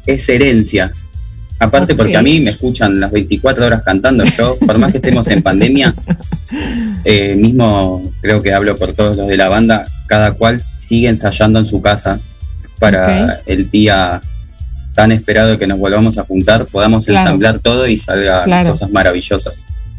es 0.05 0.29
herencia. 0.29 0.91
Aparte 1.59 1.95
porque 1.95 2.17
a 2.17 2.21
mí 2.21 2.41
me 2.41 2.51
escuchan 2.51 2.99
las 2.99 3.09
24 3.11 3.65
horas 3.65 3.83
cantando 3.83 4.25
yo, 4.25 4.57
por 4.57 4.77
más 4.79 4.91
que 4.91 4.97
estemos 4.97 5.29
en 5.29 5.41
pandemia, 5.41 5.95
eh, 7.05 7.37
mismo 7.37 8.11
creo 8.21 8.41
que 8.41 8.53
hablo 8.53 8.75
por 8.75 8.91
todos 8.91 9.15
los 9.15 9.29
de 9.29 9.37
la 9.37 9.47
banda, 9.47 9.87
cada 10.07 10.33
cual 10.33 10.61
sigue 10.61 11.07
ensayando 11.07 11.59
en 11.59 11.65
su 11.65 11.81
casa 11.81 12.19
para 12.79 13.39
el 13.45 13.71
día 13.71 14.21
tan 14.93 15.13
esperado 15.13 15.57
que 15.57 15.67
nos 15.67 15.79
volvamos 15.79 16.17
a 16.17 16.23
juntar, 16.23 16.65
podamos 16.65 17.07
ensamblar 17.07 17.59
todo 17.59 17.87
y 17.87 17.95
salgan 17.95 18.67
cosas 18.67 18.91
maravillosas. 18.91 19.53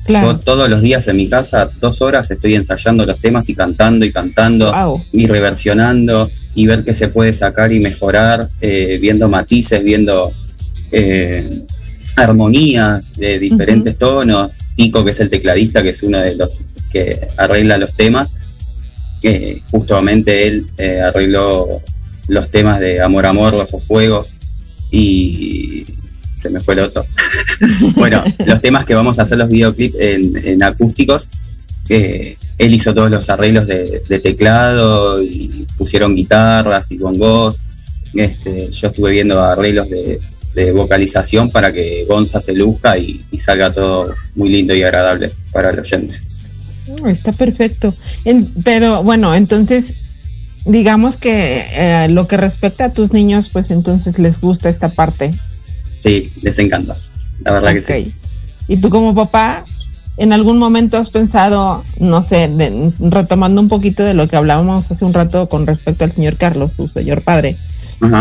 Yo 0.06 0.36
todos 0.36 0.68
los 0.68 0.82
días 0.82 1.08
en 1.08 1.16
mi 1.16 1.28
casa, 1.28 1.70
dos 1.80 2.02
horas, 2.02 2.30
estoy 2.30 2.54
ensayando 2.54 3.06
los 3.06 3.18
temas 3.18 3.48
y 3.48 3.54
cantando 3.54 4.04
y 4.04 4.12
cantando 4.12 5.00
y 5.12 5.26
reversionando 5.26 6.30
y 6.54 6.66
ver 6.66 6.84
qué 6.84 6.92
se 6.92 7.08
puede 7.08 7.32
sacar 7.32 7.72
y 7.72 7.80
mejorar, 7.80 8.48
eh, 8.60 8.98
viendo 9.00 9.28
matices, 9.28 9.82
viendo 9.82 10.32
eh, 10.92 11.62
armonías 12.16 13.14
de 13.16 13.38
diferentes 13.38 13.96
tonos. 13.96 14.52
Tico, 14.76 15.04
que 15.04 15.12
es 15.12 15.20
el 15.20 15.30
tecladista, 15.30 15.82
que 15.82 15.90
es 15.90 16.02
uno 16.02 16.18
de 16.18 16.34
los 16.34 16.60
que 16.90 17.28
arregla 17.36 17.78
los 17.78 17.94
temas, 17.94 18.34
que 19.22 19.62
justamente 19.70 20.48
él 20.48 20.66
eh, 20.78 21.00
arregló 21.00 21.80
los 22.28 22.48
temas 22.50 22.80
de 22.80 23.00
Amor, 23.00 23.26
Amor, 23.26 23.52
Rojo 23.52 23.78
Fuego 23.78 24.26
y 24.90 25.84
se 26.44 26.50
me 26.50 26.60
fue 26.60 26.74
el 26.74 26.80
otro. 26.80 27.06
bueno, 27.96 28.22
los 28.44 28.60
temas 28.60 28.84
que 28.84 28.94
vamos 28.94 29.18
a 29.18 29.22
hacer 29.22 29.38
los 29.38 29.48
videoclips 29.48 29.96
en, 29.98 30.62
acústicos, 30.62 31.28
él 31.88 32.36
hizo 32.74 32.92
todos 32.92 33.10
los 33.10 33.30
arreglos 33.30 33.66
de, 33.66 34.20
teclado 34.22 35.22
y 35.22 35.66
pusieron 35.78 36.14
guitarras 36.14 36.92
y 36.92 36.98
bongos. 36.98 37.62
Este, 38.12 38.70
yo 38.70 38.88
estuve 38.88 39.12
viendo 39.12 39.42
arreglos 39.42 39.88
de, 39.88 40.20
vocalización 40.72 41.50
para 41.50 41.72
que 41.72 42.04
Gonza 42.06 42.40
se 42.40 42.52
luzca 42.52 42.96
y, 42.96 43.24
salga 43.38 43.72
todo 43.72 44.14
muy 44.36 44.50
lindo 44.50 44.74
y 44.74 44.82
agradable 44.82 45.32
para 45.50 45.70
el 45.70 45.80
oyente. 45.80 46.14
Oh, 47.00 47.08
está 47.08 47.32
perfecto. 47.32 47.94
pero 48.62 49.02
bueno, 49.02 49.34
entonces 49.34 49.94
digamos 50.66 51.16
que 51.16 51.64
eh, 51.72 52.08
lo 52.10 52.28
que 52.28 52.36
respecta 52.36 52.84
a 52.84 52.92
tus 52.92 53.12
niños, 53.14 53.48
pues 53.48 53.70
entonces 53.70 54.18
les 54.18 54.40
gusta 54.40 54.68
esta 54.68 54.90
parte 54.90 55.32
Sí, 56.04 56.30
les 56.42 56.58
encanta. 56.58 56.96
La 57.44 57.52
verdad 57.52 57.72
que 57.72 57.80
sí. 57.80 58.12
¿Y 58.68 58.76
tú 58.76 58.90
como 58.90 59.14
papá, 59.14 59.64
en 60.18 60.34
algún 60.34 60.58
momento 60.58 60.98
has 60.98 61.08
pensado, 61.08 61.82
no 61.98 62.22
sé, 62.22 62.50
retomando 62.98 63.62
un 63.62 63.68
poquito 63.68 64.02
de 64.02 64.12
lo 64.12 64.28
que 64.28 64.36
hablábamos 64.36 64.90
hace 64.90 65.06
un 65.06 65.14
rato 65.14 65.48
con 65.48 65.66
respecto 65.66 66.04
al 66.04 66.12
señor 66.12 66.36
Carlos, 66.36 66.74
tu 66.74 66.88
señor 66.88 67.22
padre, 67.22 67.56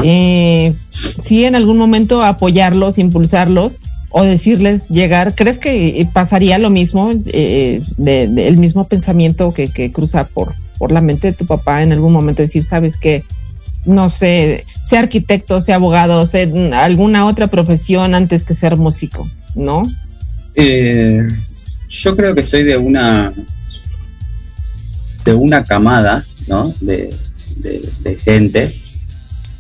eh, 0.04 0.74
sí 0.92 1.44
en 1.44 1.56
algún 1.56 1.78
momento 1.78 2.24
apoyarlos, 2.24 3.00
impulsarlos 3.00 3.80
o 4.12 4.24
decirles 4.24 4.88
llegar, 4.88 5.36
¿crees 5.36 5.60
que 5.60 6.08
pasaría 6.14 6.58
lo 6.60 6.70
mismo, 6.70 7.12
eh, 7.26 7.82
de, 7.98 8.24
el 8.48 8.58
mismo 8.58 8.88
pensamiento 8.88 9.54
que, 9.54 9.68
que 9.68 9.92
cruza 9.92 10.26
por, 10.26 10.54
por 10.78 10.94
la 10.94 11.02
mente 11.02 11.28
de 11.28 11.34
tu 11.34 11.46
papá 11.46 11.84
en 11.84 11.92
algún 11.92 12.14
momento, 12.14 12.42
decir, 12.42 12.64
sabes 12.64 12.96
que 12.96 13.24
no 13.86 14.10
sé, 14.10 14.66
sea 14.82 15.00
arquitecto, 15.00 15.62
sea 15.62 15.76
abogado, 15.76 16.26
sea 16.26 16.48
alguna 16.84 17.26
otra 17.26 17.48
profesión 17.48 18.16
antes 18.16 18.46
que 18.46 18.54
ser 18.54 18.78
músico, 18.78 19.30
¿no? 19.56 19.90
Eh, 20.56 21.28
yo 21.90 22.16
creo 22.16 22.34
que 22.36 22.44
soy 22.44 22.64
de 22.64 22.78
una 22.78 23.34
de 25.26 25.34
una 25.34 25.64
camada, 25.64 26.26
¿no? 26.48 26.74
De, 26.82 27.14
gente 28.26 28.78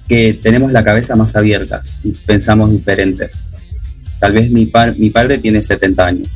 que 0.09 0.33
tenemos 0.33 0.73
la 0.73 0.83
cabeza 0.83 1.15
más 1.15 1.35
abierta 1.37 1.81
y 2.03 2.11
pensamos 2.11 2.71
diferente. 2.71 3.29
Tal 4.19 4.33
vez 4.33 4.49
mi, 4.51 4.69
mi 4.97 5.09
padre 5.09 5.37
tiene 5.37 5.61
70 5.61 6.05
años, 6.05 6.27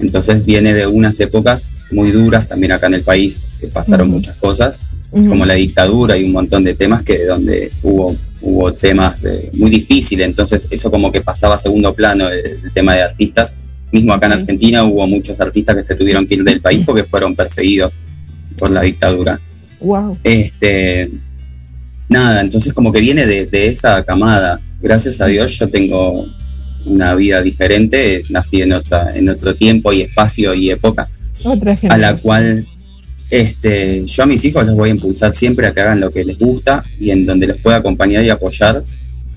entonces 0.00 0.44
viene 0.44 0.74
de 0.74 0.86
unas 0.86 1.20
épocas 1.20 1.68
muy 1.92 2.10
duras 2.10 2.48
también 2.48 2.72
acá 2.72 2.86
en 2.88 2.94
el 2.94 3.02
país, 3.02 3.44
que 3.60 3.68
pasaron 3.68 4.10
muchas 4.10 4.36
cosas 4.36 4.78
como 5.14 5.46
la 5.46 5.54
dictadura 5.54 6.16
y 6.18 6.24
un 6.24 6.32
montón 6.32 6.64
de 6.64 6.74
temas 6.74 7.02
que 7.02 7.24
donde 7.24 7.70
hubo 7.82 8.16
hubo 8.44 8.72
temas 8.72 9.22
muy 9.54 9.70
difíciles, 9.70 10.26
entonces 10.26 10.68
eso 10.70 10.90
como 10.90 11.10
que 11.10 11.20
pasaba 11.22 11.54
a 11.54 11.58
segundo 11.58 11.94
plano 11.94 12.28
el, 12.28 12.72
tema 12.72 12.94
de 12.94 13.02
artistas. 13.02 13.52
Mismo 13.90 14.12
acá 14.12 14.26
en 14.26 14.32
Argentina 14.32 14.84
hubo 14.84 15.06
muchos 15.06 15.40
artistas 15.40 15.76
que 15.76 15.82
se 15.82 15.94
tuvieron 15.94 16.26
que 16.26 16.34
ir 16.34 16.44
del 16.44 16.60
país 16.60 16.82
porque 16.84 17.04
fueron 17.04 17.34
perseguidos 17.34 17.94
por 18.58 18.70
la 18.70 18.82
dictadura. 18.82 19.40
Wow. 19.80 20.18
Este, 20.24 21.10
nada, 22.08 22.40
entonces 22.40 22.72
como 22.72 22.92
que 22.92 23.00
viene 23.00 23.26
de, 23.26 23.66
esa 23.66 24.04
camada. 24.04 24.60
Gracias 24.80 25.20
a 25.20 25.26
Dios 25.26 25.58
yo 25.58 25.68
tengo 25.68 26.24
una 26.86 27.14
vida 27.14 27.40
diferente, 27.40 28.22
nací 28.28 28.60
en 28.60 28.72
otra, 28.72 29.10
en 29.14 29.28
otro 29.30 29.54
tiempo 29.54 29.92
y 29.92 30.02
espacio 30.02 30.52
y 30.52 30.70
época, 30.70 31.08
a 31.88 31.96
la 31.96 32.14
cual 32.16 32.66
este, 33.30 34.04
yo 34.06 34.22
a 34.22 34.26
mis 34.26 34.44
hijos 34.44 34.66
los 34.66 34.76
voy 34.76 34.90
a 34.90 34.92
impulsar 34.92 35.34
siempre 35.34 35.66
a 35.66 35.72
que 35.72 35.80
hagan 35.80 36.00
lo 36.00 36.10
que 36.10 36.24
les 36.24 36.38
gusta 36.38 36.84
y 37.00 37.10
en 37.10 37.26
donde 37.26 37.46
los 37.46 37.58
pueda 37.58 37.78
acompañar 37.78 38.24
y 38.24 38.30
apoyar, 38.30 38.80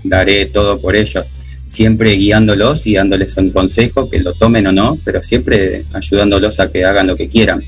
daré 0.04 0.46
todo 0.46 0.80
por 0.80 0.96
ellos. 0.96 1.32
Siempre 1.66 2.14
guiándolos 2.14 2.88
y 2.88 2.94
dándoles 2.94 3.36
un 3.38 3.50
consejo, 3.52 4.10
que 4.10 4.20
lo 4.20 4.34
tomen 4.34 4.68
o 4.68 4.72
no, 4.72 4.98
pero 5.04 5.22
siempre 5.22 5.84
ayudándolos 5.94 6.60
a 6.60 6.72
que 6.72 6.86
hagan 6.86 7.08
lo 7.08 7.16
que 7.16 7.28
quieran. 7.28 7.62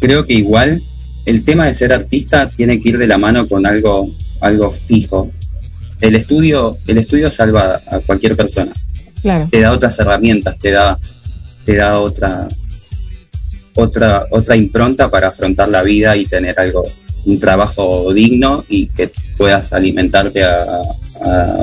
Creo 0.00 0.24
que 0.24 0.34
igual 0.34 0.82
el 1.26 1.44
tema 1.44 1.66
de 1.66 1.74
ser 1.74 1.92
artista 1.92 2.48
tiene 2.48 2.80
que 2.80 2.90
ir 2.90 2.98
de 2.98 3.06
la 3.06 3.18
mano 3.18 3.46
con 3.46 3.66
algo, 3.66 4.10
algo 4.40 4.70
fijo. 4.70 5.30
El 6.00 6.14
estudio, 6.14 6.74
el 6.86 6.98
estudio 6.98 7.30
salva 7.30 7.80
a 7.86 7.98
cualquier 8.00 8.36
persona. 8.36 8.72
Te 9.50 9.60
da 9.60 9.72
otras 9.72 9.98
herramientas, 9.98 10.58
te 10.58 10.70
da, 10.70 10.98
te 11.64 11.76
da 11.76 11.98
otra, 12.00 12.48
otra, 13.76 14.26
otra 14.30 14.56
impronta 14.56 15.10
para 15.10 15.28
afrontar 15.28 15.68
la 15.68 15.82
vida 15.82 16.16
y 16.16 16.26
tener 16.26 16.58
algo, 16.58 16.82
un 17.24 17.40
trabajo 17.40 18.12
digno 18.12 18.64
y 18.68 18.86
que 18.88 19.10
puedas 19.36 19.72
alimentarte 19.72 20.44
a, 20.44 20.82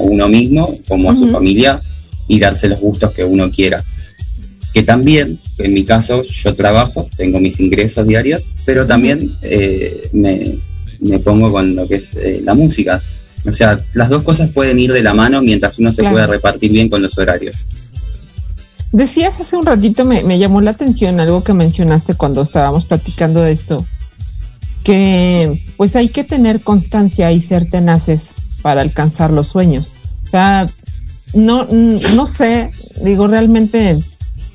uno 0.03 0.27
mismo 0.29 0.79
como 0.87 1.11
a 1.11 1.15
su 1.15 1.27
familia 1.27 1.79
y 2.27 2.39
darse 2.39 2.69
los 2.69 2.79
gustos 2.79 3.11
que 3.11 3.23
uno 3.23 3.51
quiera. 3.51 3.83
Que 4.73 4.81
también, 4.81 5.37
en 5.57 5.73
mi 5.73 5.83
caso, 5.83 6.23
yo 6.23 6.55
trabajo, 6.55 7.07
tengo 7.15 7.39
mis 7.39 7.59
ingresos 7.59 8.07
diarios, 8.07 8.49
pero 8.65 8.87
también 8.87 9.35
eh, 9.41 10.09
me, 10.13 11.19
pongo 11.19 11.51
con 11.51 11.75
lo 11.75 11.87
que 11.87 11.95
es 11.95 12.15
eh, 12.15 12.41
la 12.43 12.53
música. 12.53 13.01
O 13.45 13.53
sea, 13.53 13.79
las 13.93 14.09
dos 14.09 14.23
cosas 14.23 14.49
pueden 14.49 14.79
ir 14.79 14.93
de 14.93 15.03
la 15.03 15.13
mano 15.13 15.41
mientras 15.41 15.77
uno 15.77 15.91
se 15.91 16.03
pueda 16.03 16.25
repartir 16.25 16.71
bien 16.71 16.89
con 16.89 17.01
los 17.01 17.17
horarios. 17.17 17.57
Decías 18.91 19.39
hace 19.39 19.55
un 19.55 19.65
ratito, 19.65 20.03
me, 20.03 20.37
llamó 20.37 20.59
la 20.59 20.71
atención 20.71 21.19
algo 21.21 21.43
que 21.43 21.53
mencionaste 21.53 22.15
cuando 22.15 22.41
estábamos 22.41 22.83
platicando 22.83 23.39
de 23.41 23.53
esto, 23.53 23.85
que 24.83 25.61
pues 25.77 25.95
hay 25.95 26.09
que 26.09 26.25
tener 26.25 26.59
constancia 26.59 27.31
y 27.31 27.39
ser 27.39 27.69
tenaces 27.69 28.35
para 28.61 28.81
alcanzar 28.81 29.31
los 29.31 29.47
sueños. 29.47 29.93
O 30.25 30.29
sea, 30.29 30.65
no, 31.33 31.65
no 31.65 32.27
sé, 32.27 32.71
digo, 33.01 33.27
realmente 33.27 33.97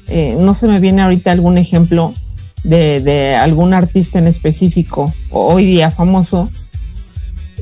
eh, 0.09 0.37
no 0.39 0.53
se 0.53 0.69
me 0.69 0.81
viene 0.81 1.01
ahorita 1.01 1.33
algún 1.33 1.57
ejemplo 1.57 2.13
de, 2.63 3.01
de, 3.01 3.37
algún 3.37 3.73
artista 3.73 4.19
en 4.19 4.27
específico 4.27 5.15
hoy 5.31 5.65
día 5.65 5.91
famoso. 5.91 6.51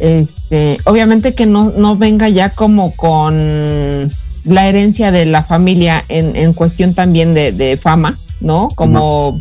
Este, 0.01 0.79
obviamente 0.87 1.35
que 1.35 1.47
no, 1.47 1.71
no 1.71 1.97
venga 1.97 2.29
ya 2.29 2.51
como 2.51 2.97
con 2.97 4.11
la 4.45 4.69
herencia 4.69 5.11
de 5.11 5.27
la 5.27 5.43
familia 5.45 6.05
en, 6.09 6.37
en 6.37 6.53
cuestión 6.53 6.95
también 6.95 7.35
de, 7.35 7.79
fama, 7.83 8.19
¿no? 8.41 8.69
Como 8.69 9.39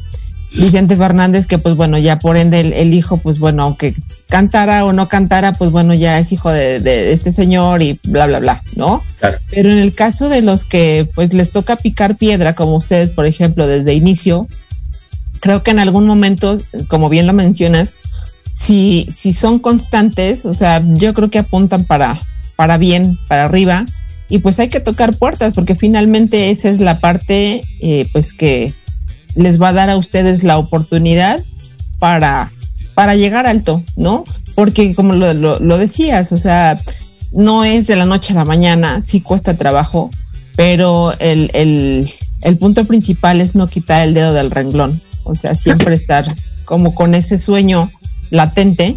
Vicente 0.56 0.96
Fernández, 0.96 1.48
que 1.48 1.58
pues 1.58 1.76
bueno, 1.76 1.98
ya 1.98 2.20
por 2.20 2.38
ende 2.38 2.60
el, 2.60 2.94
hijo, 2.94 3.18
pues 3.18 3.40
bueno, 3.40 3.64
aunque 3.64 3.96
cantara 4.30 4.86
o 4.86 4.94
no 4.94 5.08
cantara, 5.08 5.54
pues 5.54 5.72
bueno, 5.72 5.94
ya 5.94 6.20
es 6.20 6.32
hijo 6.32 6.52
de, 6.52 7.12
este 7.12 7.32
señor 7.32 7.82
y 7.82 8.00
bla, 8.04 8.28
bla, 8.28 8.40
bla, 8.40 8.64
¿no? 8.76 9.04
Pero 9.50 9.72
en 9.72 9.80
el 9.80 9.94
caso 9.94 10.30
de 10.30 10.42
los 10.42 10.66
que 10.66 11.08
pues 11.16 11.34
les 11.34 11.52
toca 11.52 11.76
picar 11.76 12.16
piedra, 12.16 12.54
como 12.54 12.78
ustedes, 12.78 13.12
por 13.12 13.26
ejemplo, 13.26 13.68
desde 13.68 13.94
inicio, 13.94 14.48
creo 15.40 15.64
que 15.64 15.72
en 15.72 15.80
algún 15.80 16.06
momento, 16.06 16.58
como 16.88 17.10
bien 17.10 17.28
lo 17.28 17.34
mencionas, 17.34 17.96
si, 18.52 19.08
si 19.10 19.34
son 19.34 19.58
constantes, 19.58 20.46
o 20.46 20.54
sea, 20.54 20.84
yo 20.86 21.14
creo 21.16 21.32
que 21.32 21.40
apuntan 21.40 21.84
para, 21.84 22.20
para 22.56 22.78
bien, 22.78 23.18
para 23.28 23.46
arriba, 23.46 23.86
y 24.34 24.40
pues 24.40 24.60
hay 24.60 24.68
que 24.68 24.80
tocar 24.80 25.16
puertas 25.16 25.54
porque 25.54 25.76
finalmente 25.76 26.50
esa 26.50 26.68
es 26.68 26.80
la 26.80 27.00
parte 27.00 27.64
eh, 27.82 28.08
pues 28.14 28.34
que 28.34 28.74
les 29.36 29.62
va 29.62 29.68
a 29.68 29.74
dar 29.74 29.92
a 29.92 29.98
ustedes 29.98 30.44
la 30.44 30.58
oportunidad 30.58 31.40
para, 32.00 32.52
para 32.96 33.14
llegar 33.14 33.46
alto, 33.46 33.84
¿no? 33.96 34.24
Porque 34.56 34.96
como 34.96 35.14
lo, 35.14 35.36
lo, 35.36 35.78
decías, 35.78 36.32
o 36.32 36.40
sea, 36.40 36.82
no 37.32 37.64
es 37.64 37.86
de 37.86 37.96
la 37.96 38.06
noche 38.06 38.34
a 38.34 38.38
la 38.38 38.46
mañana, 38.46 39.04
sí 39.04 39.22
cuesta 39.22 39.54
trabajo, 39.54 40.10
pero 40.56 41.14
el, 41.20 41.52
el, 41.54 42.10
el 42.42 42.58
punto 42.58 42.86
principal 42.86 43.40
es 43.40 43.54
no 43.54 43.68
quitar 43.68 44.02
el 44.02 44.16
dedo 44.16 44.34
del 44.34 44.50
renglón, 44.50 45.00
o 45.26 45.36
sea, 45.36 45.54
siempre 45.54 45.94
estar 45.94 46.26
como 46.66 46.96
con 46.96 47.14
ese 47.14 47.38
sueño 47.38 47.92
latente 48.32 48.96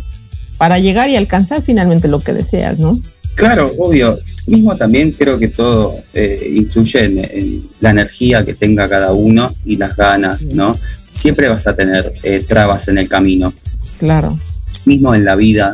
para 0.56 0.78
llegar 0.78 1.10
y 1.10 1.16
alcanzar 1.16 1.60
finalmente 1.60 2.08
lo 2.08 2.20
que 2.20 2.32
deseas, 2.32 2.78
¿no? 2.78 3.02
Claro, 3.36 3.72
obvio. 3.78 4.18
Mismo 4.46 4.76
también 4.76 5.12
creo 5.12 5.38
que 5.38 5.48
todo 5.48 5.98
eh, 6.14 6.52
influye 6.54 7.04
en, 7.04 7.68
la 7.80 7.90
energía 7.90 8.44
que 8.44 8.54
tenga 8.54 8.88
cada 8.88 9.12
uno 9.12 9.54
y 9.64 9.76
las 9.76 9.94
ganas, 9.96 10.48
¿no? 10.52 10.76
Siempre 11.10 11.48
vas 11.48 11.66
a 11.66 11.76
tener 11.76 12.12
eh, 12.22 12.44
trabas 12.46 12.88
en 12.88 12.98
el 12.98 13.08
camino. 13.08 13.52
Claro. 13.98 14.38
Mismo 14.84 15.14
en 15.14 15.24
la 15.24 15.36
vida, 15.36 15.72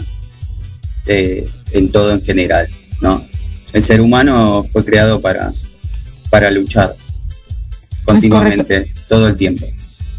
eh, 1.06 1.46
en 1.72 1.92
todo 1.92 2.12
en 2.12 2.22
general, 2.22 2.66
¿no? 3.00 3.24
El 3.72 3.82
ser 3.82 4.00
humano 4.00 4.66
fue 4.72 4.84
creado 4.84 5.20
para, 5.20 5.52
para 6.30 6.50
luchar 6.50 6.96
continuamente, 8.04 8.92
todo 9.08 9.28
el 9.28 9.36
tiempo. 9.36 9.66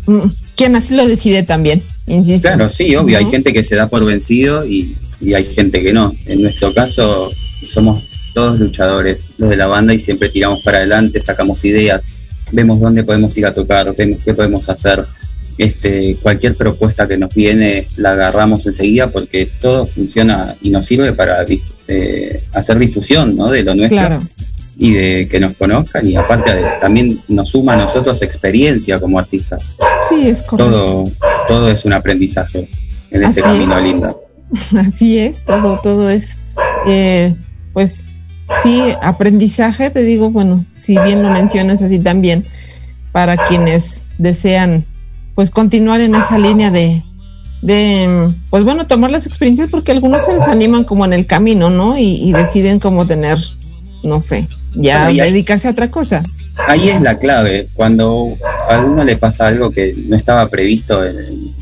Mm, 0.06 0.30
quien 0.56 0.76
así 0.76 0.96
lo 0.96 1.08
decide 1.08 1.44
también, 1.44 1.82
insisto. 2.08 2.48
Claro, 2.48 2.70
sí, 2.70 2.96
obvio. 2.96 3.18
Hay 3.18 3.26
gente 3.26 3.52
que 3.52 3.64
se 3.64 3.76
da 3.76 3.88
por 3.88 4.06
vencido 4.06 4.66
y, 4.66 4.96
y 5.24 5.34
hay 5.34 5.46
gente 5.46 5.82
que 5.82 5.94
no. 5.94 6.14
En 6.26 6.42
nuestro 6.42 6.74
caso 6.74 7.32
somos 7.64 8.04
todos 8.34 8.60
luchadores, 8.60 9.30
los 9.38 9.50
de 9.50 9.58
la 9.58 9.68
banda, 9.68 9.94
y 9.94 10.00
siempre 10.00 10.30
tiramos 10.30 10.62
para 10.64 10.80
adelante, 10.80 11.20
sacamos 11.20 11.64
ideas, 11.66 12.04
vemos 12.52 12.80
dónde 12.80 13.04
podemos 13.04 13.38
ir 13.38 13.46
a 13.46 13.54
tocar, 13.54 13.96
vemos 13.96 14.20
qué 14.24 14.34
podemos 14.34 14.70
hacer. 14.70 15.04
Este, 15.56 16.18
cualquier 16.22 16.56
propuesta 16.56 17.08
que 17.08 17.16
nos 17.16 17.34
viene 17.34 17.88
la 17.98 18.14
agarramos 18.14 18.66
enseguida 18.66 19.12
porque 19.12 19.48
todo 19.62 19.86
funciona 19.86 20.56
y 20.64 20.72
nos 20.72 20.88
sirve 20.88 21.14
para 21.14 21.46
eh, 21.88 22.44
hacer 22.54 22.80
difusión 22.80 23.36
¿no? 23.38 23.52
de 23.52 23.62
lo 23.62 23.76
nuestro 23.76 24.18
y 24.78 24.94
de 24.94 25.28
que 25.30 25.40
nos 25.40 25.56
conozcan 25.56 26.10
y 26.10 26.16
aparte 26.16 26.52
también 26.82 27.20
nos 27.28 27.50
suma 27.50 27.74
a 27.74 27.78
nosotros 27.78 28.24
experiencia 28.24 29.00
como 29.00 29.20
artistas. 29.20 29.74
Sí, 30.10 30.28
es 30.28 30.42
correcto. 30.42 30.72
Todo, 30.72 31.12
todo 31.48 31.70
es 31.70 31.86
un 31.86 31.94
aprendizaje 31.94 32.68
en 33.12 33.24
este 33.24 33.42
camino 33.42 33.80
linda. 33.80 34.10
Así 34.78 35.18
es, 35.18 35.44
todo, 35.44 35.80
todo 35.82 36.10
es, 36.10 36.40
eh, 36.88 37.36
pues 37.74 38.06
sí, 38.62 38.82
aprendizaje, 39.02 39.90
te 39.90 40.02
digo, 40.02 40.30
bueno, 40.30 40.66
si 40.78 40.98
bien 41.00 41.24
lo 41.24 41.30
mencionas 41.30 41.82
así 41.82 42.00
también, 42.00 42.46
para 43.12 43.38
quienes 43.38 44.06
desean 44.18 44.86
pues 45.36 45.50
continuar 45.50 46.02
en 46.02 46.14
esa 46.14 46.38
línea 46.38 46.70
de, 46.70 47.02
de, 47.62 48.30
pues 48.50 48.64
bueno, 48.64 48.86
tomar 48.86 49.10
las 49.10 49.26
experiencias 49.26 49.70
porque 49.72 49.92
algunos 49.92 50.26
se 50.26 50.34
desaniman 50.34 50.84
como 50.84 51.06
en 51.06 51.14
el 51.14 51.26
camino, 51.26 51.70
¿no? 51.70 51.98
Y, 51.98 52.32
deciden 52.34 52.80
como 52.80 53.08
tener, 53.08 53.40
no 54.04 54.22
sé, 54.22 54.48
ya 54.76 55.08
dedicarse 55.08 55.68
a 55.68 55.72
otra 55.72 55.90
cosa. 55.90 56.22
Ahí 56.68 56.90
es 56.90 57.02
la 57.02 57.18
clave, 57.18 57.66
cuando 57.74 58.38
a 58.70 58.80
uno 58.80 59.04
le 59.04 59.18
pasa 59.18 59.48
algo 59.48 59.72
que 59.72 59.96
no 60.06 60.16
estaba 60.16 60.48
previsto 60.50 61.04
en, 61.04 61.53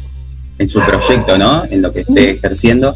en 0.62 0.70
su 0.70 0.80
proyecto, 0.80 1.38
¿no? 1.38 1.64
En 1.66 1.82
lo 1.82 1.92
que 1.92 2.02
esté 2.02 2.32
ejerciendo, 2.32 2.96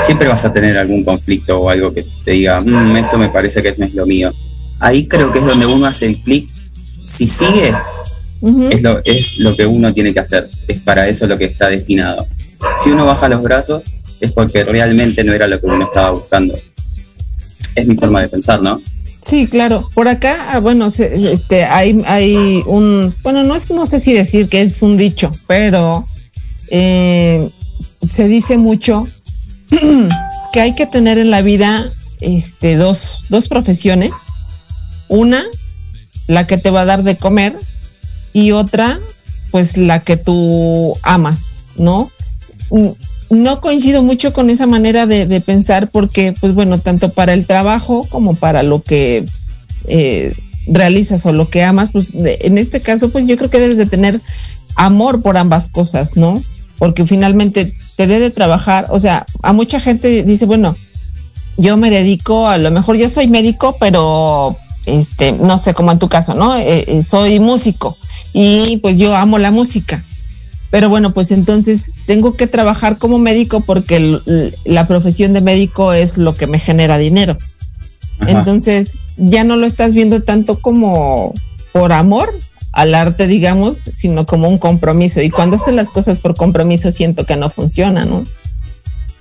siempre 0.00 0.28
vas 0.28 0.44
a 0.44 0.52
tener 0.52 0.78
algún 0.78 1.04
conflicto 1.04 1.60
o 1.60 1.68
algo 1.68 1.92
que 1.92 2.06
te 2.24 2.30
diga, 2.30 2.60
mm, 2.60 2.96
esto 2.96 3.18
me 3.18 3.28
parece 3.28 3.60
que 3.62 3.74
no 3.76 3.84
es 3.84 3.94
lo 3.94 4.06
mío. 4.06 4.32
Ahí 4.78 5.06
creo 5.06 5.32
que 5.32 5.40
es 5.40 5.44
donde 5.44 5.66
uno 5.66 5.86
hace 5.86 6.06
el 6.06 6.22
clic. 6.22 6.48
Si 7.04 7.26
sigue, 7.26 7.74
es, 8.70 8.82
lo, 8.82 9.00
es 9.04 9.36
lo 9.38 9.56
que 9.56 9.66
uno 9.66 9.92
tiene 9.92 10.14
que 10.14 10.20
hacer. 10.20 10.48
Es 10.68 10.80
para 10.80 11.08
eso 11.08 11.26
lo 11.26 11.36
que 11.36 11.46
está 11.46 11.68
destinado. 11.68 12.24
Si 12.82 12.90
uno 12.90 13.04
baja 13.04 13.28
los 13.28 13.42
brazos, 13.42 13.84
es 14.20 14.30
porque 14.30 14.62
realmente 14.62 15.24
no 15.24 15.32
era 15.32 15.48
lo 15.48 15.60
que 15.60 15.66
uno 15.66 15.84
estaba 15.84 16.10
buscando. 16.12 16.56
Es 17.74 17.86
mi 17.86 17.96
forma 17.96 18.22
de 18.22 18.28
pensar, 18.28 18.62
¿no? 18.62 18.80
Sí, 19.20 19.48
claro. 19.48 19.88
Por 19.94 20.06
acá, 20.06 20.46
ah, 20.50 20.60
bueno, 20.60 20.86
este, 20.86 21.64
hay, 21.64 22.00
hay 22.06 22.62
un, 22.66 23.12
bueno, 23.22 23.42
no 23.42 23.56
es, 23.56 23.68
no 23.70 23.86
sé 23.86 23.98
si 23.98 24.12
decir 24.12 24.48
que 24.48 24.62
es 24.62 24.82
un 24.82 24.96
dicho, 24.96 25.32
pero 25.48 26.04
eh, 26.68 27.48
se 28.02 28.28
dice 28.28 28.56
mucho 28.56 29.06
que 30.52 30.60
hay 30.60 30.74
que 30.74 30.86
tener 30.86 31.18
en 31.18 31.30
la 31.30 31.42
vida 31.42 31.90
este, 32.20 32.76
dos, 32.76 33.24
dos 33.28 33.48
profesiones. 33.48 34.12
Una, 35.08 35.44
la 36.26 36.46
que 36.46 36.58
te 36.58 36.70
va 36.70 36.82
a 36.82 36.86
dar 36.86 37.02
de 37.02 37.16
comer 37.16 37.54
y 38.32 38.52
otra, 38.52 38.98
pues 39.50 39.76
la 39.76 40.00
que 40.00 40.16
tú 40.16 40.96
amas, 41.02 41.56
¿no? 41.76 42.10
Mm, 42.70 42.90
no 43.30 43.60
coincido 43.60 44.02
mucho 44.02 44.32
con 44.32 44.50
esa 44.50 44.66
manera 44.66 45.06
de, 45.06 45.40
pensar 45.40 45.90
porque, 45.90 46.34
pues 46.38 46.54
bueno, 46.54 46.78
tanto 46.78 47.10
para 47.10 47.32
el 47.32 47.46
trabajo 47.46 48.06
como 48.10 48.34
para 48.34 48.62
lo 48.62 48.82
que 48.82 49.24
eh, 49.86 50.34
realizas 50.66 51.24
o 51.24 51.32
lo 51.32 51.48
que 51.48 51.64
amas, 51.64 51.88
pues 51.92 52.12
en 52.14 52.58
este 52.58 52.80
caso, 52.80 53.10
pues 53.10 53.26
yo 53.26 53.36
creo 53.36 53.48
que 53.50 53.58
debes 53.58 53.78
de 53.78 53.86
tener 53.86 54.20
amor 54.76 55.22
por 55.22 55.38
ambas 55.38 55.70
cosas, 55.70 56.16
¿no? 56.16 56.42
Porque 56.82 57.06
finalmente 57.06 57.72
te 57.94 58.08
debe 58.08 58.30
trabajar, 58.30 58.88
o 58.90 58.98
sea, 58.98 59.24
a 59.40 59.52
mucha 59.52 59.78
gente 59.78 60.24
dice, 60.24 60.46
bueno, 60.46 60.74
yo 61.56 61.76
me 61.76 61.90
dedico, 61.90 62.48
a 62.48 62.58
lo 62.58 62.72
mejor 62.72 62.96
yo 62.96 63.08
soy 63.08 63.28
médico, 63.28 63.76
pero 63.78 64.56
este, 64.84 65.30
no 65.30 65.58
sé, 65.58 65.74
como 65.74 65.92
en 65.92 66.00
tu 66.00 66.08
caso, 66.08 66.34
¿no? 66.34 66.56
Eh, 66.56 66.82
eh, 66.88 67.04
soy 67.04 67.38
músico 67.38 67.96
y 68.32 68.78
pues 68.78 68.98
yo 68.98 69.14
amo 69.14 69.38
la 69.38 69.52
música. 69.52 70.02
Pero 70.72 70.88
bueno, 70.88 71.14
pues 71.14 71.30
entonces 71.30 71.92
tengo 72.06 72.34
que 72.34 72.48
trabajar 72.48 72.98
como 72.98 73.20
médico 73.20 73.60
porque 73.60 74.18
la 74.64 74.88
profesión 74.88 75.34
de 75.34 75.40
médico 75.40 75.92
es 75.92 76.18
lo 76.18 76.34
que 76.34 76.48
me 76.48 76.58
genera 76.58 76.98
dinero. 76.98 77.38
Entonces 78.26 78.98
ya 79.16 79.44
no 79.44 79.54
lo 79.54 79.66
estás 79.66 79.94
viendo 79.94 80.24
tanto 80.24 80.58
como 80.58 81.32
por 81.72 81.92
amor, 81.92 82.34
al 82.72 82.94
arte, 82.94 83.26
digamos, 83.26 83.78
sino 83.78 84.26
como 84.26 84.48
un 84.48 84.58
compromiso. 84.58 85.20
Y 85.20 85.30
cuando 85.30 85.56
hacen 85.56 85.76
las 85.76 85.90
cosas 85.90 86.18
por 86.18 86.34
compromiso, 86.34 86.90
siento 86.90 87.26
que 87.26 87.36
no 87.36 87.50
funciona, 87.50 88.04
¿no? 88.04 88.24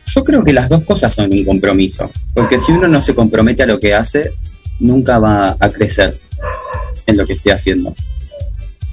Yo 0.07 0.23
creo 0.23 0.43
que 0.43 0.53
las 0.53 0.69
dos 0.69 0.83
cosas 0.83 1.13
son 1.13 1.31
un 1.31 1.45
compromiso, 1.45 2.09
porque 2.33 2.59
si 2.59 2.71
uno 2.71 2.87
no 2.87 3.01
se 3.01 3.13
compromete 3.13 3.63
a 3.63 3.65
lo 3.65 3.79
que 3.79 3.93
hace, 3.93 4.31
nunca 4.79 5.19
va 5.19 5.55
a 5.59 5.69
crecer 5.69 6.17
en 7.05 7.17
lo 7.17 7.25
que 7.25 7.33
esté 7.33 7.51
haciendo. 7.51 7.93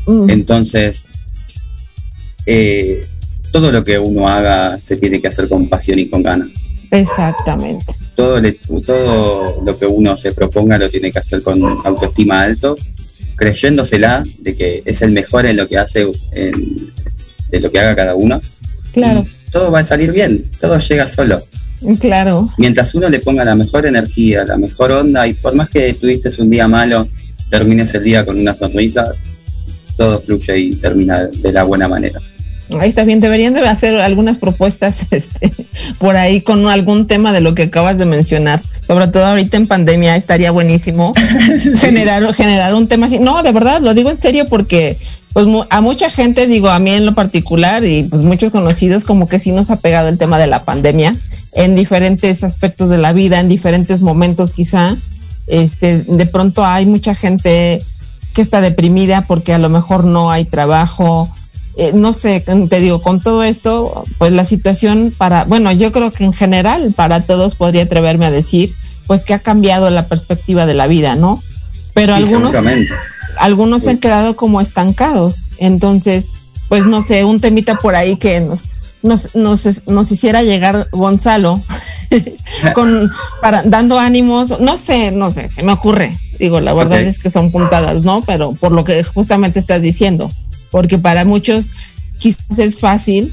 Mm. 0.07 0.31
Entonces, 0.31 1.07
eh, 2.47 3.07
todo 3.51 3.73
lo 3.73 3.83
que 3.83 3.99
uno 3.99 4.29
haga 4.29 4.79
se 4.79 4.97
tiene 4.97 5.21
que 5.21 5.29
hacer 5.29 5.49
con 5.49 5.69
pasión 5.69 5.99
y 5.99 6.09
con 6.09 6.23
ganas. 6.23 6.51
Exactamente. 6.91 7.95
Todo, 8.15 8.41
todo 8.85 9.63
lo 9.63 9.79
que 9.79 9.87
uno 9.87 10.17
se 10.17 10.33
proponga 10.33 10.79
lo 10.79 10.89
tiene 10.89 11.11
que 11.11 11.19
hacer 11.19 11.43
con 11.43 11.63
autoestima 11.85 12.43
alto 12.43 12.77
creyéndosela 13.39 14.25
de 14.41 14.57
que 14.57 14.83
es 14.85 15.01
el 15.01 15.13
mejor 15.13 15.47
en 15.47 15.57
lo 15.57 15.69
que 15.69 15.79
hace, 15.79 16.07
en, 16.33 16.53
de 17.51 17.61
lo 17.61 17.71
que 17.71 17.79
haga 17.79 17.97
cada 17.97 18.15
uno. 18.15 18.41
Claro. 18.93 19.25
todo 19.53 19.71
va 19.71 19.81
a 19.81 19.85
salir 19.85 20.13
bien, 20.13 20.45
todo 20.61 20.79
llega 20.79 21.07
solo. 21.09 21.43
Claro. 22.01 22.53
Mientras 22.59 22.95
uno 22.95 23.09
le 23.09 23.21
ponga 23.21 23.45
la 23.45 23.55
mejor 23.55 23.87
energía, 23.87 24.45
la 24.45 24.57
mejor 24.57 24.91
onda, 24.91 25.27
y 25.29 25.35
por 25.35 25.55
más 25.55 25.71
que 25.71 25.95
tuviste 25.95 26.29
un 26.43 26.51
día 26.51 26.67
malo, 26.67 27.09
termines 27.49 27.95
el 27.95 28.03
día 28.03 28.27
con 28.27 28.39
una 28.39 28.55
sonrisa, 28.55 29.07
todo 29.97 30.21
fluye 30.21 30.59
y 30.59 30.75
termina 30.75 31.27
de 31.27 31.53
la 31.53 31.63
buena 31.63 31.87
manera. 31.89 32.21
Ahí 32.81 32.89
está 32.89 33.05
bien, 33.05 33.21
deberían 33.21 33.55
de 33.55 33.61
hacer 33.61 33.97
algunas 33.97 34.39
propuestas 34.39 35.07
este, 35.11 35.53
por 35.99 36.17
ahí 36.17 36.41
con 36.41 36.67
algún 36.67 37.07
tema 37.07 37.33
de 37.33 37.41
lo 37.41 37.55
que 37.55 37.65
acabas 37.65 37.99
de 37.99 38.07
mencionar. 38.07 38.61
Sobre 38.89 39.07
todo 39.09 39.27
ahorita 39.27 39.59
en 39.59 39.69
pandemia 39.69 40.17
estaría 40.17 40.51
buenísimo 40.51 41.13
generar, 41.81 42.35
generar 42.35 42.75
un 42.75 42.89
tema 42.89 43.07
así. 43.07 43.19
No, 43.19 43.43
de 43.43 43.53
verdad, 43.53 43.83
lo 43.83 43.93
digo 43.93 44.11
en 44.11 44.21
serio 44.21 44.47
porque 44.49 44.97
pues 45.35 45.47
a 45.69 45.81
mucha 45.83 46.09
gente, 46.09 46.47
digo 46.47 46.71
a 46.71 46.79
mí 46.79 46.91
en 46.93 47.05
lo 47.05 47.15
particular 47.15 47.85
y 47.85 48.05
pues 48.05 48.23
muchos 48.23 48.51
conocidos 48.51 49.05
como 49.05 49.29
que 49.29 49.39
sí 49.39 49.53
nos 49.53 49.71
ha 49.71 49.77
pegado 49.77 50.09
el 50.09 50.17
tema 50.17 50.39
de 50.39 50.47
la 50.47 50.65
pandemia 50.65 51.15
en 51.53 51.75
diferentes 51.77 52.43
aspectos 52.45 52.89
de 52.89 52.97
la 52.97 53.13
vida, 53.13 53.41
en 53.41 53.49
diferentes 53.49 54.01
momentos 54.01 54.51
quizá. 54.53 54.97
Este, 55.47 56.03
de 56.03 56.27
pronto 56.27 56.65
hay 56.65 56.87
mucha 56.87 57.15
gente 57.15 57.83
que 58.33 58.41
está 58.41 58.63
deprimida 58.63 59.23
porque 59.27 59.53
a 59.53 59.59
lo 59.59 59.69
mejor 59.69 60.05
no 60.05 60.31
hay 60.31 60.47
trabajo, 60.47 61.31
eh, 61.81 61.93
no 61.95 62.13
sé, 62.13 62.41
te 62.41 62.81
digo, 62.81 63.01
con 63.01 63.21
todo 63.21 63.45
esto, 63.45 64.03
pues 64.19 64.33
la 64.33 64.45
situación 64.45 65.15
para, 65.17 65.45
bueno, 65.45 65.71
yo 65.71 65.93
creo 65.93 66.11
que 66.11 66.25
en 66.25 66.33
general 66.33 66.93
para 66.97 67.21
todos 67.21 67.55
podría 67.55 67.85
atreverme 67.85 68.27
a 68.27 68.33
decir, 68.33 68.75
pues 69.07 69.25
que 69.25 69.33
ha 69.33 69.39
cambiado 69.39 69.89
la 69.89 70.09
perspectiva 70.09 70.67
de 70.67 70.75
la 70.75 70.89
vida, 70.89 71.15
¿no? 71.15 71.41
Pero 71.95 72.17
algunos, 72.17 72.57
algunos 73.39 73.83
se 73.85 73.91
han 73.91 73.99
quedado 73.99 74.35
como 74.35 74.61
estancados. 74.61 75.51
Entonces, 75.59 76.41
pues 76.69 76.85
no 76.85 77.01
sé, 77.01 77.25
un 77.25 77.39
temita 77.39 77.77
por 77.77 77.95
ahí 77.95 78.17
que 78.17 78.41
nos, 78.41 78.71
nos, 79.05 79.37
nos, 79.37 79.87
nos 79.87 80.11
hiciera 80.11 80.43
llegar 80.43 80.89
Gonzalo 80.91 81.63
con 82.75 83.09
para 83.41 83.63
dando 83.63 84.01
ánimos, 84.01 84.59
no 84.59 84.77
sé, 84.77 85.13
no 85.13 85.31
sé, 85.31 85.49
se 85.49 85.63
me 85.63 85.71
ocurre. 85.71 86.19
Digo, 86.41 86.59
la 86.59 86.75
verdad 86.75 87.01
es 87.03 87.21
que 87.21 87.31
son 87.31 87.53
puntadas, 87.53 88.03
¿no? 88.03 88.23
Pero 88.23 88.53
por 88.53 88.73
lo 88.73 88.83
que 88.83 89.05
justamente 89.05 89.61
estás 89.61 89.81
diciendo, 89.81 90.29
porque 90.71 90.99
para 90.99 91.25
muchos 91.25 91.73
quizás 92.19 92.59
es 92.59 92.81
fácil, 92.81 93.33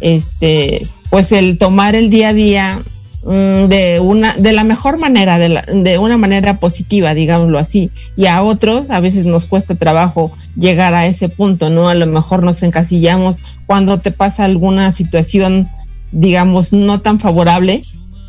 este, 0.00 0.86
pues 1.10 1.32
el 1.32 1.58
tomar 1.58 1.94
el 1.94 2.10
día 2.10 2.30
a 2.30 2.32
día 2.32 2.82
mm, 3.24 3.68
de 3.68 4.00
una, 4.00 4.34
de 4.34 4.52
la 4.52 4.64
mejor 4.64 4.98
manera, 4.98 5.38
de, 5.38 5.62
de 5.82 5.98
una 5.98 6.18
manera 6.18 6.58
positiva, 6.60 7.14
digámoslo 7.14 7.58
así, 7.58 7.90
y 8.16 8.26
a 8.26 8.42
otros 8.42 8.90
a 8.90 9.00
veces 9.00 9.24
nos 9.26 9.46
cuesta 9.46 9.74
trabajo 9.74 10.32
llegar 10.56 10.94
a 10.94 11.06
ese 11.06 11.28
punto, 11.28 11.70
¿no? 11.70 11.88
A 11.88 11.94
lo 11.94 12.06
mejor 12.06 12.42
nos 12.42 12.62
encasillamos 12.62 13.38
cuando 13.66 14.00
te 14.00 14.10
pasa 14.10 14.44
alguna 14.44 14.92
situación, 14.92 15.70
digamos, 16.12 16.72
no 16.72 17.00
tan 17.00 17.18
favorable, 17.20 17.82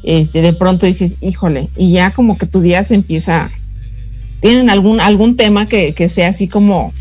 este, 0.03 0.41
de 0.41 0.53
pronto 0.53 0.85
dices, 0.85 1.23
híjole, 1.23 1.69
y 1.75 1.91
ya 1.91 2.11
como 2.11 2.37
que 2.37 2.45
tu 2.45 2.61
día 2.61 2.83
se 2.83 2.93
empieza, 2.93 3.49
tienen 4.39 4.69
algún, 4.69 4.99
algún 4.99 5.35
tema 5.35 5.67
que, 5.67 5.93
que 5.93 6.07
sea 6.09 6.29
así 6.29 6.47
como 6.47 6.93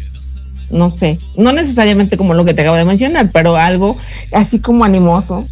no 0.71 0.91
sé, 0.91 1.19
no 1.37 1.53
necesariamente 1.53 2.17
como 2.17 2.35
lo 2.35 2.45
que 2.45 2.55
te 2.55 2.63
acabo 2.63 2.77
de 2.77 2.85
mencionar, 2.85 3.31
pero 3.33 3.57
algo 3.57 3.97
así 4.33 4.59
como 4.59 4.85
animoso. 4.85 5.45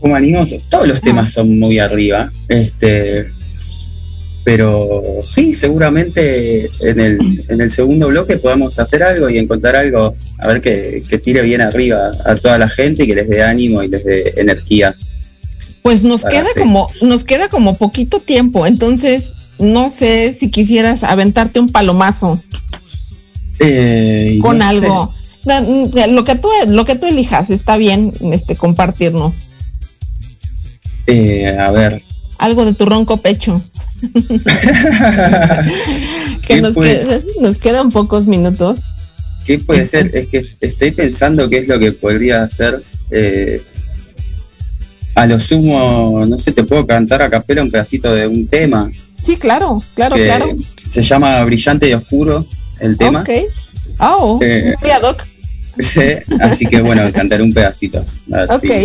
Como 0.00 0.14
animoso, 0.14 0.56
todos 0.68 0.86
los 0.86 1.00
temas 1.00 1.32
son 1.32 1.58
muy 1.58 1.78
arriba, 1.78 2.30
este, 2.48 3.26
pero 4.44 5.20
sí, 5.24 5.52
seguramente 5.52 6.70
en 6.80 7.00
el, 7.00 7.44
en 7.48 7.60
el 7.60 7.70
segundo 7.70 8.06
bloque 8.08 8.38
podamos 8.38 8.78
hacer 8.78 9.02
algo 9.02 9.28
y 9.28 9.36
encontrar 9.36 9.76
algo, 9.76 10.14
a 10.38 10.46
ver 10.46 10.60
que, 10.60 11.02
que 11.06 11.18
tire 11.18 11.42
bien 11.42 11.60
arriba 11.60 12.12
a 12.24 12.34
toda 12.34 12.56
la 12.56 12.68
gente 12.68 13.04
y 13.04 13.06
que 13.08 13.14
les 13.14 13.28
dé 13.28 13.42
ánimo 13.42 13.82
y 13.82 13.88
les 13.88 14.04
dé 14.04 14.34
energía. 14.36 14.94
Pues 15.82 16.04
nos 16.04 16.24
queda 16.24 16.48
como, 16.56 16.88
nos 17.02 17.24
queda 17.24 17.48
como 17.48 17.76
poquito 17.76 18.20
tiempo, 18.20 18.66
entonces 18.66 19.34
no 19.58 19.90
sé 19.90 20.32
si 20.32 20.50
quisieras 20.50 21.02
aventarte 21.04 21.60
un 21.60 21.68
palomazo 21.68 22.40
eh, 23.60 24.38
con 24.40 24.62
algo. 24.62 25.14
Lo 25.44 26.24
que 26.24 26.34
tú, 26.36 26.48
lo 26.66 26.84
que 26.84 26.96
tú 26.96 27.06
elijas, 27.06 27.50
está 27.50 27.76
bien, 27.76 28.12
este, 28.32 28.56
compartirnos. 28.56 29.44
Eh, 31.06 31.56
a 31.58 31.70
ver. 31.70 32.02
Algo 32.38 32.64
de 32.64 32.74
tu 32.74 32.84
ronco 32.84 33.16
pecho. 33.16 33.62
que 36.46 36.60
nos, 36.60 36.76
nos 37.40 37.58
quedan 37.58 37.90
pocos 37.90 38.26
minutos. 38.26 38.80
¿Qué 39.44 39.58
puede 39.58 39.86
ser? 39.86 40.10
Es 40.12 40.26
que 40.26 40.44
estoy 40.60 40.90
pensando 40.90 41.48
qué 41.48 41.58
es 41.58 41.68
lo 41.68 41.78
que 41.78 41.92
podría 41.92 42.42
hacer. 42.42 42.82
Eh, 43.10 43.62
a 45.14 45.26
lo 45.26 45.40
sumo, 45.40 46.26
no 46.28 46.36
sé, 46.38 46.52
te 46.52 46.64
puedo 46.64 46.86
cantar 46.86 47.22
a 47.22 47.30
capela 47.30 47.62
un 47.62 47.70
pedacito 47.70 48.14
de 48.14 48.26
un 48.26 48.46
tema. 48.46 48.90
Sí, 49.20 49.36
claro, 49.36 49.82
claro, 49.94 50.16
claro. 50.16 50.54
Se 50.88 51.02
llama 51.02 51.42
Brillante 51.44 51.88
y 51.88 51.94
Oscuro 51.94 52.46
el 52.80 52.96
tema. 52.96 53.20
Ok. 53.20 53.30
Oh, 54.00 54.38
eh, 54.42 54.74
Sí, 55.80 56.00
así 56.40 56.66
que 56.66 56.80
bueno, 56.82 57.02
cantaré 57.14 57.42
un 57.42 57.52
pedacito. 57.52 58.04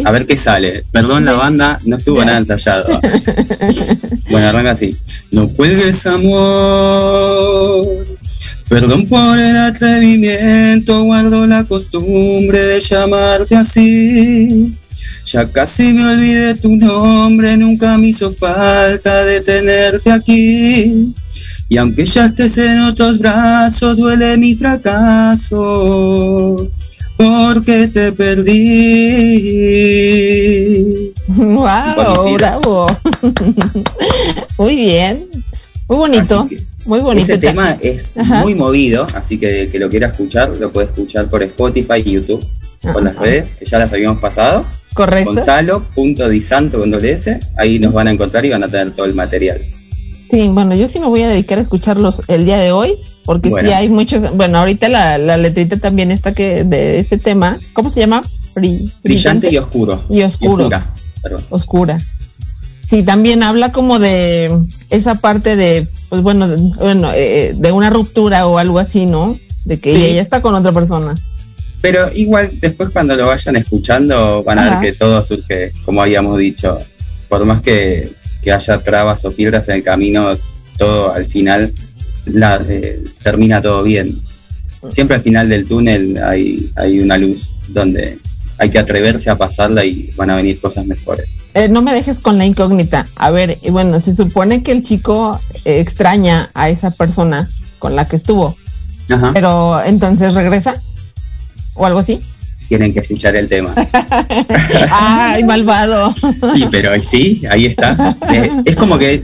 A 0.05 0.11
ver, 0.11 0.25
qué 0.25 0.37
sale. 0.37 0.83
Perdón, 0.91 1.25
la 1.25 1.33
banda 1.33 1.79
no 1.85 1.97
estuvo 1.97 2.23
nada 2.23 2.37
ensayado. 2.39 2.87
bueno, 4.29 4.47
arranca 4.47 4.71
así. 4.71 4.95
No 5.31 5.49
cuelgues 5.49 6.05
amor. 6.05 7.85
Perdón 8.69 9.07
por 9.07 9.37
el 9.37 9.57
atrevimiento, 9.57 11.03
guardo 11.03 11.45
la 11.45 11.63
costumbre 11.65 12.59
de 12.59 12.79
llamarte 12.79 13.55
así. 13.55 14.73
Ya 15.25 15.47
casi 15.47 15.93
me 15.93 16.05
olvidé 16.13 16.55
tu 16.55 16.75
nombre, 16.75 17.55
nunca 17.57 17.97
me 17.97 18.07
hizo 18.07 18.31
falta 18.31 19.25
de 19.25 19.41
tenerte 19.41 20.11
aquí. 20.11 21.13
Y 21.73 21.77
aunque 21.77 22.05
ya 22.05 22.25
estés 22.27 22.59
en 22.59 22.81
otros 22.81 23.17
brazos, 23.17 23.97
duele 23.97 24.37
mi 24.37 24.53
fracaso, 24.53 25.57
porque 27.17 27.87
te 27.87 28.11
perdí. 28.11 28.53
¡Wow! 31.29 32.35
¡Bravo! 32.35 32.85
Muy 34.59 34.75
bien, 34.75 35.27
muy 35.87 35.97
bonito. 35.97 36.47
Muy 36.85 36.99
bonito. 36.99 37.23
Ese 37.31 37.39
tema 37.39 37.75
es 37.81 38.11
muy 38.15 38.53
movido, 38.53 39.07
así 39.15 39.39
que 39.39 39.67
que 39.71 39.79
lo 39.79 39.89
quiera 39.89 40.09
escuchar, 40.09 40.49
lo 40.49 40.71
puede 40.71 40.85
escuchar 40.85 41.27
por 41.27 41.41
Spotify 41.41 42.03
y 42.05 42.11
YouTube, 42.11 42.45
por 42.81 43.01
las 43.01 43.15
redes, 43.15 43.55
que 43.57 43.65
ya 43.65 43.79
las 43.79 43.91
habíamos 43.91 44.19
pasado. 44.19 44.63
Correcto. 44.93 45.33
Gonzalo.disanto 45.33 46.77
con 46.77 46.91
doble 46.91 47.13
S, 47.13 47.39
ahí 47.57 47.79
nos 47.79 47.93
van 47.93 48.09
a 48.09 48.11
encontrar 48.11 48.45
y 48.45 48.51
van 48.51 48.63
a 48.63 48.67
tener 48.67 48.91
todo 48.91 49.07
el 49.07 49.15
material. 49.15 49.59
Sí, 50.33 50.47
bueno, 50.47 50.73
yo 50.73 50.87
sí 50.87 50.99
me 50.99 51.05
voy 51.05 51.21
a 51.21 51.27
dedicar 51.27 51.59
a 51.59 51.61
escucharlos 51.61 52.23
el 52.27 52.43
día 52.43 52.57
de 52.57 52.71
hoy, 52.71 52.95
porque 53.23 53.49
sí 53.49 53.67
hay 53.71 53.87
muchos, 53.87 54.35
bueno, 54.35 54.57
ahorita 54.57 54.89
la, 54.89 55.37
letrita 55.37 55.77
también 55.77 56.09
está 56.09 56.33
que 56.33 56.63
de 56.63 56.97
este 56.97 57.19
tema, 57.19 57.59
¿cómo 57.73 57.91
se 57.91 57.99
llama? 57.99 58.23
brillante, 58.55 59.51
y 59.51 59.57
oscuro. 59.57 60.03
Y 60.09 60.23
oscuro. 60.23 60.65
oscura, 60.65 60.87
oscura. 61.51 62.01
Sí, 62.83 63.03
también 63.03 63.43
habla 63.43 63.71
como 63.71 63.99
de 63.99 64.51
esa 64.89 65.21
parte 65.21 65.55
de, 65.55 65.87
pues 66.09 66.23
bueno, 66.23 66.47
de, 66.47 66.57
bueno, 66.77 67.11
eh, 67.13 67.53
de 67.55 67.71
una 67.71 67.91
ruptura 67.91 68.47
o 68.47 68.57
algo 68.57 68.79
así, 68.79 69.05
¿no? 69.05 69.37
De 69.65 69.79
que 69.79 70.13
ella 70.13 70.21
está 70.21 70.41
con 70.41 70.55
otra 70.55 70.71
persona. 70.71 71.13
Pero 71.79 72.11
igual 72.15 72.49
después 72.59 72.89
cuando 72.89 73.15
lo 73.15 73.27
vayan 73.27 73.55
escuchando 73.57 74.43
van 74.43 74.57
a 74.57 74.79
ver 74.79 74.93
que 74.93 74.97
todo 74.97 75.21
surge, 75.21 75.73
como 75.85 76.01
habíamos 76.01 76.39
dicho, 76.39 76.79
por 77.29 77.45
más 77.45 77.61
que 77.61 78.22
que 78.43 78.51
haya 78.51 78.77
trabas 78.79 79.25
o 79.25 79.31
piedras 79.31 79.69
en 79.69 79.75
el 79.75 79.83
camino, 79.83 80.31
todo 80.77 81.13
al 81.13 81.25
final 81.25 81.73
la, 82.25 82.61
eh, 82.67 83.03
termina 83.21 83.61
todo 83.61 83.83
bien. 83.83 84.21
Siempre 84.89 85.15
al 85.15 85.21
final 85.21 85.47
del 85.49 85.65
túnel 85.65 86.21
hay, 86.23 86.71
hay 86.75 86.99
una 86.99 87.17
luz 87.17 87.51
donde 87.69 88.17
hay 88.57 88.69
que 88.69 88.79
atreverse 88.79 89.29
a 89.29 89.37
pasarla 89.37 89.85
y 89.85 90.11
van 90.15 90.29
a 90.29 90.35
venir 90.35 90.59
cosas 90.59 90.85
mejores. 90.85 91.27
Eh, 91.53 91.69
no 91.69 91.81
me 91.81 91.93
dejes 91.93 92.19
con 92.19 92.37
la 92.37 92.45
incógnita. 92.45 93.07
A 93.15 93.31
ver, 93.31 93.59
bueno, 93.71 93.99
se 94.01 94.13
supone 94.13 94.63
que 94.63 94.71
el 94.71 94.81
chico 94.81 95.39
eh, 95.65 95.79
extraña 95.79 96.49
a 96.53 96.69
esa 96.69 96.91
persona 96.91 97.49
con 97.79 97.95
la 97.95 98.07
que 98.07 98.15
estuvo. 98.15 98.57
Pero 99.33 99.83
entonces 99.83 100.33
regresa 100.33 100.81
o 101.75 101.85
algo 101.85 101.99
así 101.99 102.21
tienen 102.67 102.93
que 102.93 102.99
escuchar 102.99 103.35
el 103.35 103.49
tema. 103.49 103.73
¡Ay, 104.91 105.43
malvado! 105.43 106.13
Sí, 106.55 106.67
pero 106.71 106.99
sí, 107.01 107.43
ahí 107.49 107.65
está. 107.67 108.15
Eh, 108.31 108.49
es 108.65 108.75
como 108.75 108.97
que 108.97 109.23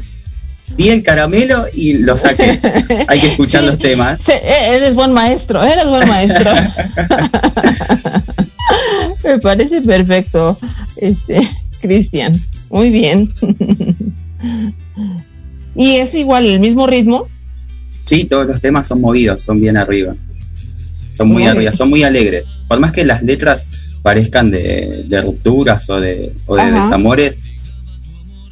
di 0.75 0.89
el 0.89 1.01
caramelo 1.03 1.65
y 1.73 1.93
lo 1.93 2.17
saqué. 2.17 2.59
Hay 3.07 3.19
que 3.19 3.27
escuchar 3.27 3.63
los 3.63 3.79
temas. 3.79 4.21
Sí, 4.21 4.31
e-, 4.31 4.75
eres 4.75 4.95
buen 4.95 5.13
maestro, 5.13 5.63
eres 5.63 5.87
buen 5.87 6.07
maestro. 6.07 6.51
Me 9.23 9.39
parece 9.39 9.81
perfecto, 9.81 10.59
este, 10.97 11.47
Cristian. 11.81 12.39
Muy 12.69 12.91
bien. 12.91 13.33
¿Y 15.75 15.95
es 15.95 16.13
igual 16.13 16.45
el 16.45 16.59
mismo 16.59 16.85
ritmo? 16.87 17.27
Sí, 18.01 18.25
todos 18.25 18.45
los 18.45 18.61
temas 18.61 18.87
son 18.87 19.01
movidos, 19.01 19.41
son 19.41 19.59
bien 19.59 19.77
arriba. 19.77 20.15
Son 21.13 21.27
muy, 21.27 21.45
arriba, 21.45 21.73
son 21.73 21.89
muy 21.89 22.03
alegres 22.03 22.58
por 22.69 22.79
más 22.79 22.93
que 22.93 23.03
las 23.03 23.23
letras 23.23 23.67
parezcan 24.03 24.51
de, 24.51 25.21
rupturas 25.23 25.89
o 25.89 25.99
de, 25.99 26.31
desamores, 26.47 27.37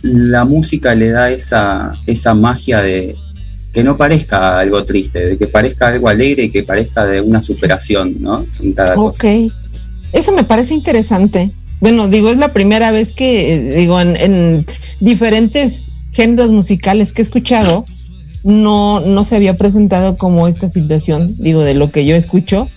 la 0.02 0.44
música 0.44 0.96
le 0.96 1.10
da 1.10 1.30
esa, 1.30 1.94
esa 2.08 2.34
magia 2.34 2.82
de 2.82 3.16
que 3.74 3.84
no 3.84 3.96
parezca 3.96 4.60
algo 4.60 4.84
triste, 4.86 5.20
de 5.20 5.38
que 5.38 5.48
parezca 5.48 5.90
algo 5.90 6.10
alegre 6.10 6.46
y 6.46 6.50
que 6.50 6.64
parezca 6.64 7.06
de 7.06 7.22
una 7.22 7.44
superación, 7.44 8.18
¿no? 8.20 8.46
En 8.60 8.74
cada 8.74 8.96
ok, 8.96 9.24
eso 10.14 10.32
me 10.32 10.44
parece 10.44 10.74
interesante. 10.74 11.52
Bueno, 11.80 12.08
digo, 12.08 12.32
es 12.32 12.38
la 12.38 12.54
primera 12.54 12.92
vez 12.92 13.14
que, 13.14 13.76
digo, 13.78 14.02
en, 14.02 14.16
en 14.18 14.66
diferentes 15.00 15.90
géneros 16.12 16.52
musicales 16.52 17.14
que 17.14 17.22
he 17.22 17.24
escuchado, 17.24 17.86
no, 18.44 19.00
no 19.02 19.24
se 19.24 19.36
había 19.36 19.58
presentado 19.58 20.18
como 20.18 20.48
esta 20.48 20.70
situación, 20.70 21.30
digo, 21.38 21.62
de 21.62 21.76
lo 21.76 21.92
que 21.92 22.06
yo 22.06 22.16
escucho, 22.16 22.68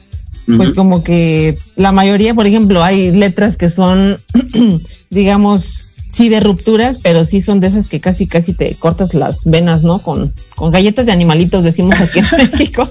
pues 0.57 0.74
como 0.74 1.03
que 1.03 1.59
la 1.76 1.92
mayoría, 1.92 2.34
por 2.34 2.46
ejemplo, 2.46 2.82
hay 2.82 3.12
letras 3.12 3.57
que 3.57 3.70
son, 3.70 4.20
digamos, 5.11 5.96
sí 6.09 6.28
de 6.28 6.40
rupturas, 6.40 6.98
pero 6.98 7.24
sí 7.24 7.40
son 7.40 7.61
de 7.61 7.68
esas 7.68 7.88
que 7.88 8.01
casi, 8.01 8.26
casi 8.26 8.53
te 8.53 8.74
cortas 8.74 9.14
las 9.14 9.44
venas, 9.44 9.84
¿no? 9.84 10.01
Con, 10.01 10.34
con 10.57 10.70
galletas 10.70 11.07
de 11.07 11.12
animalitos, 11.12 11.64
decimos 11.64 11.98
aquí 12.01 12.20
en 12.20 12.26
México. 12.51 12.88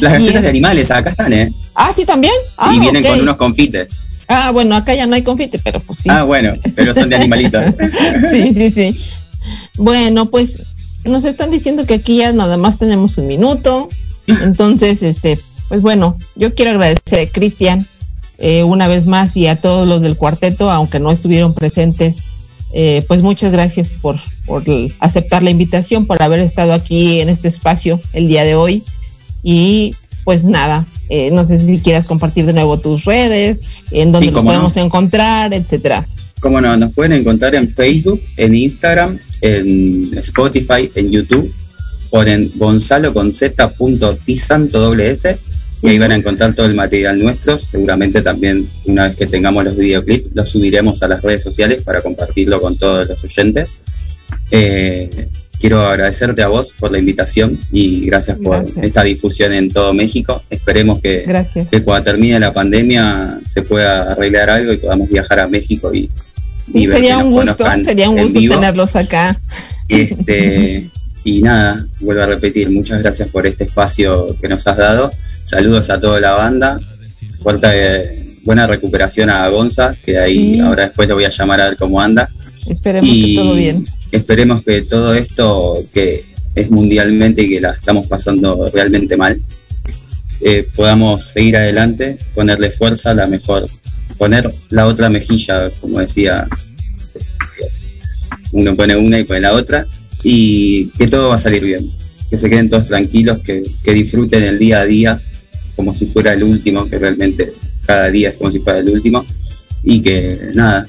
Las 0.00 0.12
galletas 0.14 0.42
de 0.42 0.48
animales, 0.48 0.90
acá 0.90 1.10
están, 1.10 1.32
¿eh? 1.32 1.52
Ah, 1.74 1.92
sí, 1.94 2.04
también. 2.04 2.34
y 2.74 2.80
vienen 2.80 3.04
con 3.04 3.20
unos 3.20 3.36
confites. 3.36 3.92
Ah, 4.28 4.50
bueno, 4.52 4.74
acá 4.74 4.94
ya 4.94 5.06
no 5.06 5.14
hay 5.14 5.22
confite, 5.22 5.58
pero 5.58 5.80
pues 5.80 6.00
sí. 6.00 6.08
Ah, 6.10 6.22
bueno, 6.22 6.54
pero 6.74 6.94
son 6.94 7.08
de 7.08 7.16
animalitos. 7.16 7.62
sí, 8.30 8.54
sí, 8.54 8.70
sí. 8.70 8.98
Bueno, 9.76 10.30
pues 10.30 10.60
nos 11.04 11.24
están 11.24 11.50
diciendo 11.50 11.84
que 11.86 11.94
aquí 11.94 12.18
ya 12.18 12.32
nada 12.32 12.56
más 12.56 12.78
tenemos 12.78 13.18
un 13.18 13.26
minuto. 13.26 13.88
Entonces, 14.26 15.02
este, 15.02 15.38
pues 15.74 15.82
bueno, 15.82 16.16
yo 16.36 16.54
quiero 16.54 16.70
agradecer 16.70 17.18
a 17.18 17.32
Cristian 17.32 17.84
eh, 18.38 18.62
una 18.62 18.86
vez 18.86 19.06
más 19.06 19.36
y 19.36 19.48
a 19.48 19.56
todos 19.56 19.88
los 19.88 20.02
del 20.02 20.16
cuarteto, 20.16 20.70
aunque 20.70 21.00
no 21.00 21.10
estuvieron 21.10 21.52
presentes. 21.52 22.26
Eh, 22.72 23.04
pues 23.08 23.22
muchas 23.22 23.50
gracias 23.50 23.90
por, 23.90 24.14
aceptar 25.00 25.42
la 25.42 25.50
invitación, 25.50 26.06
por 26.06 26.22
haber 26.22 26.38
estado 26.38 26.74
aquí 26.74 27.18
en 27.18 27.28
este 27.28 27.48
espacio 27.48 28.00
el 28.12 28.28
día 28.28 28.44
de 28.44 28.54
hoy. 28.54 28.84
Y 29.42 29.96
pues 30.22 30.44
nada, 30.44 30.86
eh, 31.08 31.32
no 31.32 31.44
sé 31.44 31.56
si 31.56 31.80
quieras 31.80 32.04
compartir 32.04 32.46
de 32.46 32.52
nuevo 32.52 32.78
tus 32.78 33.04
redes, 33.04 33.58
en 33.90 34.12
donde 34.12 34.30
nos 34.30 34.44
podemos 34.44 34.76
encontrar, 34.76 35.52
etcétera. 35.52 36.06
Cómo 36.38 36.60
no, 36.60 36.76
nos 36.76 36.94
pueden 36.94 37.14
encontrar 37.14 37.56
en 37.56 37.74
Facebook, 37.74 38.22
en 38.36 38.54
Instagram, 38.54 39.18
en 39.40 40.16
Spotify, 40.18 40.88
en 40.94 41.10
YouTube, 41.10 41.52
o 42.10 42.22
en 42.22 42.52
gonzalo 42.54 43.12
con 43.12 43.32
doble 44.70 45.10
s 45.10 45.36
y 45.84 45.88
ahí 45.88 45.98
van 45.98 46.12
a 46.12 46.14
encontrar 46.14 46.54
todo 46.54 46.64
el 46.64 46.74
material 46.74 47.18
nuestro. 47.22 47.58
Seguramente 47.58 48.22
también 48.22 48.66
una 48.86 49.08
vez 49.08 49.16
que 49.16 49.26
tengamos 49.26 49.62
los 49.64 49.76
videoclips 49.76 50.34
los 50.34 50.48
subiremos 50.48 51.02
a 51.02 51.08
las 51.08 51.22
redes 51.22 51.42
sociales 51.42 51.82
para 51.82 52.00
compartirlo 52.00 52.58
con 52.58 52.78
todos 52.78 53.06
los 53.06 53.22
oyentes. 53.22 53.72
Eh, 54.50 55.10
quiero 55.60 55.86
agradecerte 55.86 56.42
a 56.42 56.48
vos 56.48 56.72
por 56.80 56.90
la 56.90 56.98
invitación 56.98 57.58
y 57.70 58.06
gracias 58.06 58.38
por 58.38 58.64
esta 58.80 59.02
difusión 59.02 59.52
en 59.52 59.70
todo 59.70 59.92
México. 59.92 60.42
Esperemos 60.48 61.02
que, 61.02 61.26
que, 61.70 61.82
cuando 61.82 62.04
termine 62.04 62.40
la 62.40 62.54
pandemia 62.54 63.38
se 63.46 63.60
pueda 63.60 64.12
arreglar 64.12 64.48
algo 64.48 64.72
y 64.72 64.78
podamos 64.78 65.10
viajar 65.10 65.40
a 65.40 65.48
México 65.48 65.92
y, 65.92 66.08
sí, 66.64 66.86
sería, 66.86 67.18
un 67.18 67.30
gusto, 67.30 67.62
sería 67.84 68.08
un 68.08 68.22
gusto 68.22 68.40
tenerlos 68.40 68.96
acá. 68.96 69.38
Este, 69.90 70.88
y 71.24 71.42
nada, 71.42 71.86
vuelvo 72.00 72.22
a 72.22 72.26
repetir, 72.26 72.70
muchas 72.70 73.02
gracias 73.02 73.28
por 73.28 73.46
este 73.46 73.64
espacio 73.64 74.34
que 74.40 74.48
nos 74.48 74.66
has 74.66 74.78
dado 74.78 75.10
Saludos 75.44 75.90
a 75.90 76.00
toda 76.00 76.20
la 76.20 76.32
banda. 76.32 76.80
Fuerte, 77.42 78.38
buena 78.44 78.66
recuperación 78.66 79.28
a 79.28 79.46
Gonza, 79.48 79.94
que 80.02 80.18
ahí 80.18 80.58
ahora 80.58 80.84
después 80.84 81.06
le 81.06 81.12
voy 81.12 81.24
a 81.24 81.28
llamar 81.28 81.60
a 81.60 81.68
ver 81.68 81.76
cómo 81.76 82.00
anda. 82.00 82.26
Esperemos 82.66 83.10
que 83.10 83.34
todo 83.36 83.54
bien. 83.54 83.86
Esperemos 84.10 84.64
que 84.64 84.80
todo 84.82 85.12
esto 85.12 85.84
que 85.92 86.24
es 86.54 86.70
mundialmente 86.70 87.42
y 87.42 87.50
que 87.50 87.60
la 87.60 87.72
estamos 87.72 88.06
pasando 88.06 88.70
realmente 88.72 89.18
mal, 89.18 89.38
eh, 90.40 90.66
podamos 90.74 91.26
seguir 91.26 91.58
adelante, 91.58 92.16
ponerle 92.34 92.70
fuerza 92.70 93.10
a 93.10 93.14
la 93.14 93.26
mejor, 93.26 93.68
poner 94.16 94.50
la 94.70 94.86
otra 94.86 95.10
mejilla, 95.10 95.68
como 95.78 96.00
decía, 96.00 96.48
uno 98.52 98.74
pone 98.74 98.96
una 98.96 99.18
y 99.18 99.24
pone 99.24 99.40
la 99.40 99.52
otra, 99.52 99.84
y 100.22 100.88
que 100.90 101.06
todo 101.06 101.28
va 101.28 101.34
a 101.34 101.38
salir 101.38 101.64
bien, 101.64 101.90
que 102.30 102.38
se 102.38 102.48
queden 102.48 102.70
todos 102.70 102.86
tranquilos, 102.86 103.42
que, 103.42 103.62
que 103.82 103.92
disfruten 103.92 104.42
el 104.42 104.58
día 104.58 104.80
a 104.80 104.86
día 104.86 105.20
como 105.76 105.94
si 105.94 106.06
fuera 106.06 106.32
el 106.32 106.42
último, 106.42 106.88
que 106.88 106.98
realmente 106.98 107.52
cada 107.86 108.10
día 108.10 108.30
es 108.30 108.36
como 108.36 108.50
si 108.50 108.60
fuera 108.60 108.78
el 108.78 108.88
último, 108.90 109.24
y 109.82 110.00
que 110.00 110.50
nada, 110.54 110.86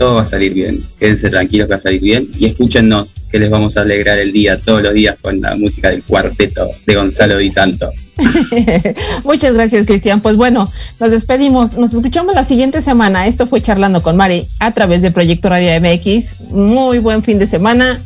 todo 0.00 0.14
va 0.14 0.22
a 0.22 0.24
salir 0.24 0.54
bien. 0.54 0.82
Quédense 0.98 1.28
tranquilos 1.28 1.66
que 1.66 1.72
va 1.72 1.76
a 1.76 1.80
salir 1.80 2.00
bien 2.00 2.26
y 2.38 2.46
escúchennos 2.46 3.16
que 3.30 3.38
les 3.38 3.50
vamos 3.50 3.76
a 3.76 3.82
alegrar 3.82 4.18
el 4.18 4.32
día 4.32 4.58
todos 4.58 4.82
los 4.82 4.94
días 4.94 5.16
con 5.20 5.38
la 5.40 5.54
música 5.56 5.90
del 5.90 6.02
cuarteto 6.02 6.70
de 6.86 6.94
Gonzalo 6.94 7.36
Di 7.36 7.50
Santo. 7.50 7.92
Muchas 9.24 9.52
gracias, 9.52 9.84
Cristian. 9.84 10.22
Pues 10.22 10.36
bueno, 10.36 10.72
nos 10.98 11.10
despedimos. 11.10 11.76
Nos 11.76 11.92
escuchamos 11.92 12.34
la 12.34 12.44
siguiente 12.44 12.80
semana. 12.80 13.26
Esto 13.26 13.46
fue 13.46 13.60
Charlando 13.60 14.02
con 14.02 14.16
Mari 14.16 14.46
a 14.58 14.72
través 14.72 15.02
de 15.02 15.10
Proyecto 15.10 15.50
Radio 15.50 15.78
MX. 15.78 16.40
Muy 16.50 16.98
buen 16.98 17.22
fin 17.22 17.38
de 17.38 17.46
semana. 17.46 18.00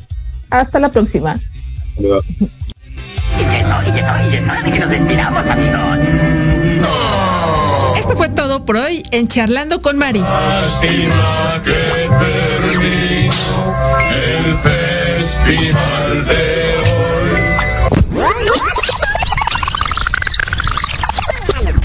Hasta 0.51 0.81
la 0.81 0.91
próxima. 0.91 1.39
Esto 7.97 8.17
fue 8.17 8.29
todo 8.29 8.65
por 8.65 8.77
hoy 8.77 9.03
en 9.11 9.29
Charlando 9.29 9.81
con 9.83 9.97
Mari. 9.99 10.21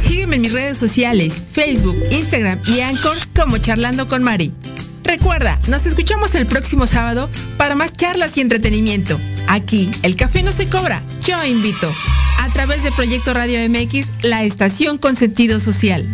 Sígueme 0.02 0.36
en 0.36 0.42
mis 0.42 0.54
redes 0.54 0.78
sociales, 0.78 1.44
Facebook, 1.52 1.98
Instagram 2.12 2.60
y 2.68 2.82
Anchor 2.82 3.18
como 3.36 3.58
Charlando 3.58 4.08
con 4.08 4.24
Mari. 4.24 4.52
Recuerda, 5.10 5.58
nos 5.70 5.88
escuchamos 5.88 6.36
el 6.36 6.46
próximo 6.46 6.86
sábado 6.86 7.32
para 7.58 7.74
más 7.74 7.94
charlas 7.94 8.38
y 8.38 8.42
entretenimiento. 8.42 9.20
Aquí, 9.48 9.90
el 10.04 10.16
café 10.16 10.44
no 10.44 10.52
se 10.52 10.70
cobra, 10.70 11.02
yo 11.24 11.44
invito 11.44 11.92
a 12.38 12.48
través 12.50 12.84
de 12.84 12.92
Proyecto 12.92 13.34
Radio 13.34 13.58
MX, 13.68 14.12
la 14.22 14.44
estación 14.44 15.00
con 15.00 15.16
sentido 15.16 15.60
social. 15.60 16.06